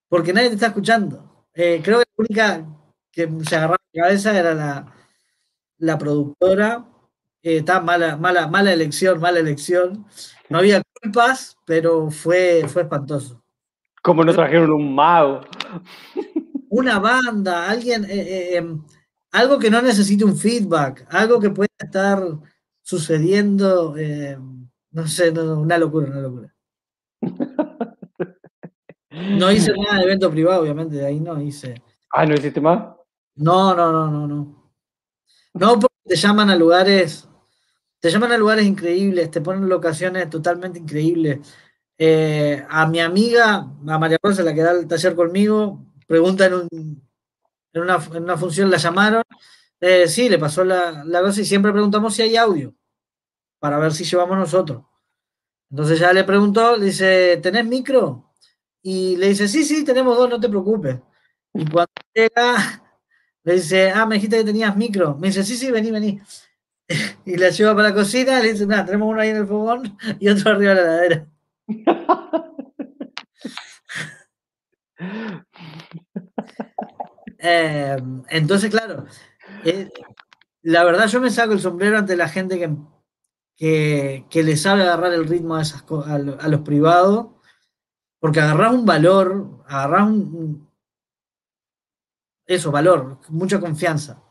Porque 0.07 0.31
nadie 0.31 0.47
te 0.47 0.55
está 0.55 0.67
escuchando. 0.67 1.47
Eh, 1.53 1.81
creo 1.83 1.99
que 1.99 2.05
la 2.15 2.23
única 2.23 2.65
que 3.11 3.29
se 3.43 3.55
agarraba 3.57 3.79
la 3.91 4.03
cabeza 4.03 4.39
era 4.39 4.53
la, 4.53 4.95
la 5.79 5.97
productora 5.97 6.85
eh, 7.43 7.57
está 7.57 7.81
mala, 7.81 8.17
mala, 8.17 8.47
mala 8.47 8.73
elección, 8.73 9.19
mala 9.19 9.39
elección. 9.39 10.05
No 10.49 10.59
había 10.59 10.81
culpas, 11.01 11.57
pero 11.65 12.09
fue, 12.09 12.65
fue 12.67 12.83
espantoso. 12.83 13.43
Como 14.01 14.23
no 14.23 14.33
trajeron 14.33 14.71
un 14.71 14.95
mago. 14.95 15.41
Una 16.69 16.99
banda, 16.99 17.69
alguien, 17.69 18.05
eh, 18.05 18.09
eh, 18.09 18.57
em, 18.57 18.83
algo 19.31 19.59
que 19.59 19.69
no 19.69 19.81
necesite 19.81 20.23
un 20.23 20.37
feedback, 20.37 21.05
algo 21.09 21.39
que 21.39 21.49
pueda 21.49 21.69
estar 21.79 22.21
sucediendo, 22.81 23.95
no 24.91 25.07
sé, 25.07 25.31
una 25.31 25.77
locura, 25.77 26.07
una 26.07 26.21
locura. 26.21 26.53
No 29.11 29.51
hice 29.51 29.73
nada 29.73 29.97
de 29.97 30.03
evento 30.05 30.29
privado, 30.29 30.61
obviamente, 30.61 30.95
de 30.95 31.05
ahí 31.05 31.19
no 31.19 31.41
hice. 31.41 31.81
Ah, 32.11 32.25
¿no 32.25 32.35
hiciste 32.35 32.61
más? 32.61 32.95
No, 33.35 33.75
no, 33.75 33.91
no, 33.91 34.09
no, 34.09 34.27
no. 34.27 34.71
No, 35.53 35.79
te 36.07 36.15
llaman 36.15 36.49
a 36.49 36.55
lugares 36.55 37.27
te 37.99 38.11
llaman 38.11 38.31
a 38.31 38.37
lugares 38.37 38.65
increíbles, 38.65 39.31
te 39.31 39.41
ponen 39.41 39.67
locaciones 39.67 40.29
totalmente 40.29 40.79
increíbles. 40.79 41.39
Eh, 41.97 42.63
a 42.69 42.87
mi 42.87 42.99
amiga, 42.99 43.55
a 43.87 43.97
María 43.99 44.19
Rosa, 44.21 44.43
la 44.43 44.53
que 44.53 44.61
da 44.61 44.71
el 44.71 44.87
taller 44.87 45.15
conmigo, 45.15 45.83
pregunta 46.05 46.45
en, 46.45 46.53
una, 47.73 47.95
en 48.13 48.23
una, 48.23 48.37
función, 48.37 48.69
la 48.69 48.77
llamaron. 48.77 49.23
Eh, 49.79 50.07
sí, 50.07 50.29
le 50.29 50.37
pasó 50.37 50.63
la, 50.63 51.03
la 51.05 51.21
cosa 51.21 51.41
y 51.41 51.45
siempre 51.45 51.71
preguntamos 51.71 52.15
si 52.15 52.21
hay 52.21 52.37
audio 52.37 52.73
para 53.59 53.79
ver 53.79 53.93
si 53.93 54.03
llevamos 54.03 54.37
nosotros. 54.37 54.83
Entonces 55.71 55.99
ya 55.99 56.13
le 56.13 56.23
preguntó, 56.23 56.77
dice, 56.77 57.37
¿tenés 57.43 57.65
micro? 57.65 58.31
Y 58.81 59.17
le 59.17 59.29
dice, 59.29 59.47
sí, 59.47 59.63
sí, 59.65 59.83
tenemos 59.83 60.17
dos, 60.17 60.29
no 60.29 60.39
te 60.39 60.49
preocupes. 60.49 60.99
Y 61.53 61.65
cuando 61.65 61.91
llega, 62.13 62.86
le 63.47 63.53
dice, 63.53 63.89
ah, 63.91 64.05
me 64.05 64.15
dijiste 64.15 64.39
que 64.39 64.43
tenías 64.43 64.75
micro. 64.75 65.15
Me 65.15 65.27
dice, 65.27 65.41
sí, 65.41 65.55
sí, 65.55 65.71
vení, 65.71 65.89
vení. 65.89 66.19
Y 67.25 67.37
la 67.37 67.49
lleva 67.49 67.73
para 67.73 67.87
la 67.89 67.95
cocina, 67.95 68.41
le 68.41 68.51
dice, 68.51 68.67
nada, 68.67 68.85
tenemos 68.85 69.09
uno 69.09 69.21
ahí 69.21 69.29
en 69.29 69.37
el 69.37 69.47
fogón 69.47 69.97
y 70.19 70.27
otro 70.27 70.51
arriba 70.51 70.73
de 70.73 70.81
la 70.81 70.87
ladera. 70.87 71.25
eh, 77.39 77.97
entonces, 78.29 78.69
claro, 78.69 79.05
eh, 79.63 79.89
la 80.61 80.83
verdad 80.83 81.07
yo 81.07 81.21
me 81.21 81.29
saco 81.29 81.53
el 81.53 81.61
sombrero 81.61 81.97
ante 81.97 82.17
la 82.17 82.27
gente 82.27 82.59
que, 82.59 82.75
que, 83.55 84.25
que 84.29 84.43
le 84.43 84.57
sabe 84.57 84.83
agarrar 84.83 85.13
el 85.13 85.25
ritmo 85.25 85.55
a, 85.55 85.61
esas, 85.61 85.85
a, 85.89 86.15
a 86.15 86.47
los 86.49 86.61
privados, 86.61 87.27
porque 88.19 88.41
agarrás 88.41 88.73
un 88.73 88.85
valor, 88.85 89.63
agarrás 89.67 90.03
un, 90.03 90.66
eso, 92.47 92.71
valor, 92.71 93.19
mucha 93.29 93.59
confianza. 93.59 94.23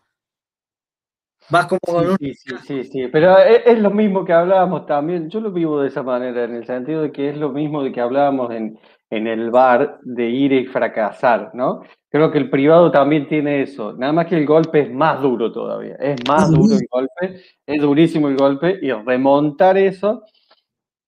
Vas 1.49 1.67
como 1.67 1.79
con 1.87 2.11
un... 2.11 2.17
sí, 2.17 2.35
sí, 2.35 2.55
sí, 2.67 2.85
sí, 2.85 3.09
pero 3.09 3.39
es, 3.39 3.62
es, 3.67 3.79
lo 3.79 3.91
mismo 3.91 4.25
que 4.25 4.33
hablábamos 4.33 4.87
también, 4.87 5.31
yo 5.31 5.41
lo 5.41 5.53
vivo 5.53 5.81
de 5.81 5.89
esa 5.89 6.03
manera, 6.03 6.45
en 6.45 6.57
el 6.57 6.67
sentido 6.67 7.03
de 7.03 7.12
que 7.12 7.29
es 7.29 7.37
lo 7.37 7.51
mismo 7.51 7.85
de 7.85 7.93
que 7.93 8.01
hablábamos 8.01 8.51
en, 8.51 8.79
en 9.11 9.27
el 9.29 9.51
bar, 9.51 10.01
de 10.03 10.29
ir 10.29 10.53
y 10.53 10.67
fracasar, 10.67 11.51
¿no? 11.55 11.83
Creo 12.11 12.33
que 12.33 12.39
el 12.39 12.51
privado 12.51 12.91
también 12.91 13.29
tiene 13.29 13.62
eso, 13.62 13.93
nada 13.93 14.12
más 14.12 14.27
que 14.27 14.37
el 14.37 14.47
golpe 14.47 14.81
es 14.81 14.93
más 14.93 15.21
duro 15.23 15.53
todavía, 15.53 15.95
es 16.01 16.17
más 16.27 16.51
duro 16.51 16.75
el 16.75 16.87
golpe, 16.91 17.41
es 17.64 17.81
durísimo 17.81 18.29
el 18.29 18.37
golpe, 18.37 18.81
y 18.83 18.91
remontar 18.91 19.79
eso 19.79 20.25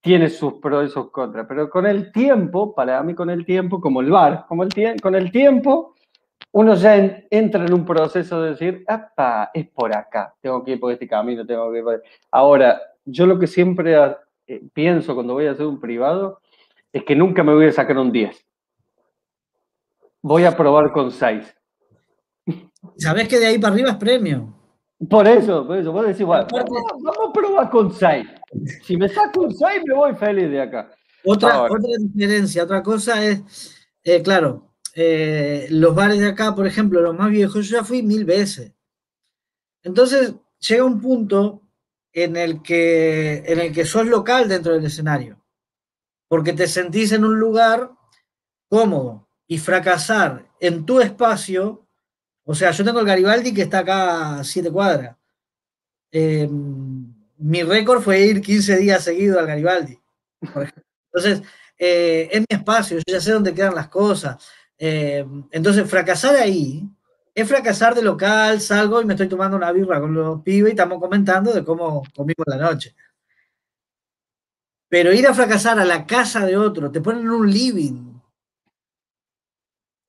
tiene 0.01 0.29
sus 0.29 0.55
pros 0.55 0.89
y 0.89 0.93
sus 0.93 1.11
contras, 1.11 1.47
pero 1.49 1.69
con 1.69 1.85
el 1.85 2.13
tiempo, 2.13 2.75
para 2.77 3.03
mí 3.03 3.15
con 3.15 3.31
el 3.31 3.45
tiempo, 3.45 3.81
como 3.81 4.01
el 4.01 4.11
bar, 4.11 4.45
como 4.47 4.63
el 4.63 4.71
con 5.03 5.17
el 5.17 5.33
tiempo 5.33 5.97
uno 6.53 6.75
ya 6.75 6.97
en, 6.97 7.27
entra 7.31 7.65
en 7.65 7.73
un 7.73 7.85
proceso 7.85 8.43
de 8.43 8.51
decir, 8.51 8.85
¡apa! 8.89 9.51
Es 9.53 9.69
por 9.69 9.95
acá, 9.95 10.35
tengo 10.41 10.65
que 10.65 10.73
ir 10.73 10.81
por 10.81 10.93
este 10.93 11.07
camino, 11.07 11.47
tengo 11.47 11.71
que 11.71 11.79
ir 11.79 11.85
por... 11.85 12.03
Ahora, 12.31 12.81
yo 13.05 13.27
lo 13.27 13.39
que 13.39 13.47
siempre 13.47 13.97
eh, 14.47 14.63
pienso 14.73 15.15
cuando 15.15 15.35
voy 15.35 15.47
a 15.47 15.53
hacer 15.53 15.67
un 15.67 15.81
privado 15.81 16.41
es 16.93 17.05
que 17.05 17.15
nunca 17.15 17.43
me 17.43 17.55
voy 17.55 17.67
a 17.67 17.73
sacar 17.73 17.99
un 17.99 18.11
10. 18.11 18.45
Voy 20.23 20.45
a 20.45 20.57
probar 20.57 20.91
con 20.91 21.11
6. 21.11 21.55
Sabes 22.97 23.29
que 23.29 23.39
de 23.39 23.47
ahí 23.47 23.59
para 23.59 23.75
arriba 23.75 23.91
es 23.91 23.97
premio. 23.97 24.55
Por 25.09 25.29
eso, 25.29 25.67
por 25.67 25.77
eso, 25.77 25.93
vos 25.93 26.07
decís, 26.07 26.25
bueno, 26.27 26.47
vamos, 26.51 26.83
vamos 27.03 27.29
a 27.29 27.33
probar 27.33 27.71
con 27.71 27.93
6. 27.93 28.27
Si 28.83 28.97
me 28.97 29.09
saco 29.09 29.43
un 29.43 29.55
6, 29.55 29.83
me 29.87 29.95
voy 29.95 30.15
feliz 30.15 30.51
de 30.51 30.61
acá. 30.61 30.91
Otra, 31.25 31.63
otra 31.63 31.79
diferencia, 32.01 32.65
otra 32.65 32.83
cosa 32.83 33.23
es, 33.25 33.77
eh, 34.03 34.23
claro, 34.23 34.68
eh, 35.01 35.69
los 35.71 35.95
bares 35.95 36.19
de 36.19 36.27
acá, 36.27 36.57
por 36.57 36.67
ejemplo, 36.67 37.01
los 37.01 37.17
más 37.17 37.31
viejos, 37.31 37.69
yo 37.69 37.79
ya 37.79 37.85
fui 37.85 38.03
mil 38.03 38.25
veces. 38.25 38.73
Entonces, 39.85 40.35
llega 40.59 40.83
un 40.83 41.01
punto 41.01 41.63
en 42.13 42.37
el 42.37 42.63
que, 42.63 43.45
en 43.47 43.61
el 43.61 43.73
que 43.73 43.85
sos 43.85 44.09
local 44.09 44.49
dentro 44.49 44.73
del 44.75 44.85
escenario, 44.85 45.41
porque 46.27 46.53
te 46.53 46.67
sentís 46.67 47.13
en 47.13 47.25
un 47.25 47.39
lugar 47.39 47.93
cómodo 48.69 49.29
y 49.47 49.59
fracasar 49.59 50.51
en 50.59 50.85
tu 50.85 51.01
espacio. 51.01 51.87
O 52.43 52.53
sea, 52.57 52.73
yo 52.73 52.85
tengo 52.85 52.99
el 52.99 53.07
Garibaldi 53.07 53.55
que 53.55 53.63
está 53.63 53.79
acá 53.81 54.41
a 54.41 54.45
siete 54.45 54.73
cuadras. 54.73 55.17
Eh, 56.11 56.49
mi 56.51 57.63
récord 57.63 58.03
fue 58.03 58.21
ir 58.21 58.41
15 58.41 58.79
días 58.79 59.05
seguidos 59.05 59.39
al 59.39 59.47
Garibaldi. 59.47 59.97
Entonces, 61.13 61.47
eh, 61.79 62.29
es 62.33 62.41
mi 62.41 62.57
espacio, 62.57 62.99
yo 62.99 63.05
ya 63.07 63.21
sé 63.21 63.31
dónde 63.31 63.55
quedan 63.55 63.77
las 63.77 63.89
cosas. 63.89 64.45
Eh, 64.79 65.27
entonces, 65.51 65.89
fracasar 65.89 66.37
ahí 66.37 66.89
es 67.35 67.49
fracasar 67.49 67.95
de 67.95 68.03
local, 68.03 68.61
salgo 68.61 69.01
y 69.01 69.05
me 69.05 69.15
estoy 69.15 69.29
tomando 69.29 69.57
una 69.57 69.71
birra 69.71 70.01
con 70.01 70.13
los 70.13 70.43
pibes 70.43 70.71
y 70.71 70.73
estamos 70.73 70.99
comentando 70.99 71.53
de 71.53 71.65
cómo 71.65 72.03
comimos 72.15 72.45
la 72.47 72.57
noche. 72.57 72.95
Pero 74.89 75.13
ir 75.13 75.27
a 75.27 75.35
fracasar 75.35 75.79
a 75.79 75.85
la 75.85 76.07
casa 76.07 76.45
de 76.47 76.57
otro, 76.57 76.91
te 76.91 77.01
ponen 77.01 77.23
en 77.23 77.31
un 77.31 77.51
living. 77.51 78.21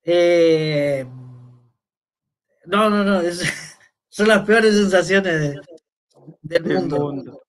Eh, 0.04 1.06
no, 2.66 2.90
no, 2.90 3.04
no, 3.04 3.22
es, 3.22 3.44
son 4.10 4.28
las 4.28 4.44
peores 4.46 4.76
sensaciones 4.76 5.40
de, 5.40 5.50
del, 6.42 6.64
del 6.64 6.74
mundo. 6.80 7.00
mundo. 7.00 7.42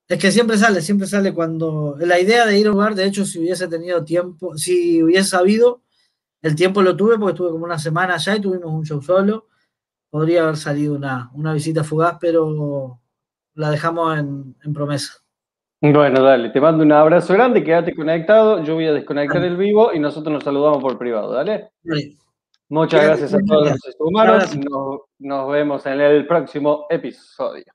Es 0.08 0.20
que 0.20 0.32
siempre 0.32 0.58
sale, 0.58 0.82
siempre 0.82 1.08
sale 1.08 1.34
cuando. 1.34 1.96
La 2.00 2.20
idea 2.20 2.46
de 2.46 2.60
ir 2.60 2.68
a 2.68 2.72
un 2.72 2.78
bar, 2.78 2.96
de 2.96 3.06
hecho, 3.06 3.26
si 3.26 3.40
hubiese 3.40 3.68
tenido 3.68 4.04
tiempo, 4.04 4.56
si 4.58 5.02
hubiese 5.02 5.30
sabido, 5.30 5.82
el 6.46 6.56
tiempo 6.56 6.84
lo 6.84 6.96
tuve 6.96 7.18
porque 7.18 7.32
estuve 7.32 7.50
como 7.50 7.66
una 7.66 7.80
semana 7.80 8.14
allá 8.14 8.36
y 8.36 8.40
tuvimos 8.40 8.72
un 8.72 8.86
show 8.86 9.02
solo. 9.02 9.48
Podría 10.12 10.44
haber 10.44 10.58
salido 10.58 10.94
una, 10.94 11.32
una 11.34 11.54
visita 11.54 11.84
fugaz, 11.84 12.18
pero 12.22 13.00
la 13.56 13.72
dejamos 13.72 14.20
en, 14.20 14.56
en, 14.64 14.72
promesa. 14.72 15.14
Bueno, 15.82 16.22
dale, 16.22 16.52
te 16.52 16.62
mando 16.62 16.84
un 16.84 16.92
abrazo 16.92 17.34
grande, 17.34 17.64
quédate 17.64 17.96
conectado, 17.96 18.62
yo 18.64 18.76
voy 18.76 18.86
a 18.86 18.94
desconectar 18.94 19.44
el 19.44 19.58
vivo 19.58 19.92
y 19.92 19.98
nosotros 19.98 20.32
nos 20.32 20.44
saludamos 20.44 20.84
por 20.84 21.00
privado, 21.00 21.34
¿dale? 21.34 21.72
Muchas 22.70 23.04
gracias 23.04 23.34
a 23.34 23.40
todos 23.40 23.72
los 23.72 23.96
humanos, 23.98 24.56
nos, 24.56 25.00
nos 25.18 25.52
vemos 25.52 25.84
en 25.88 26.00
el 26.00 26.28
próximo 26.28 26.86
episodio. 26.92 27.75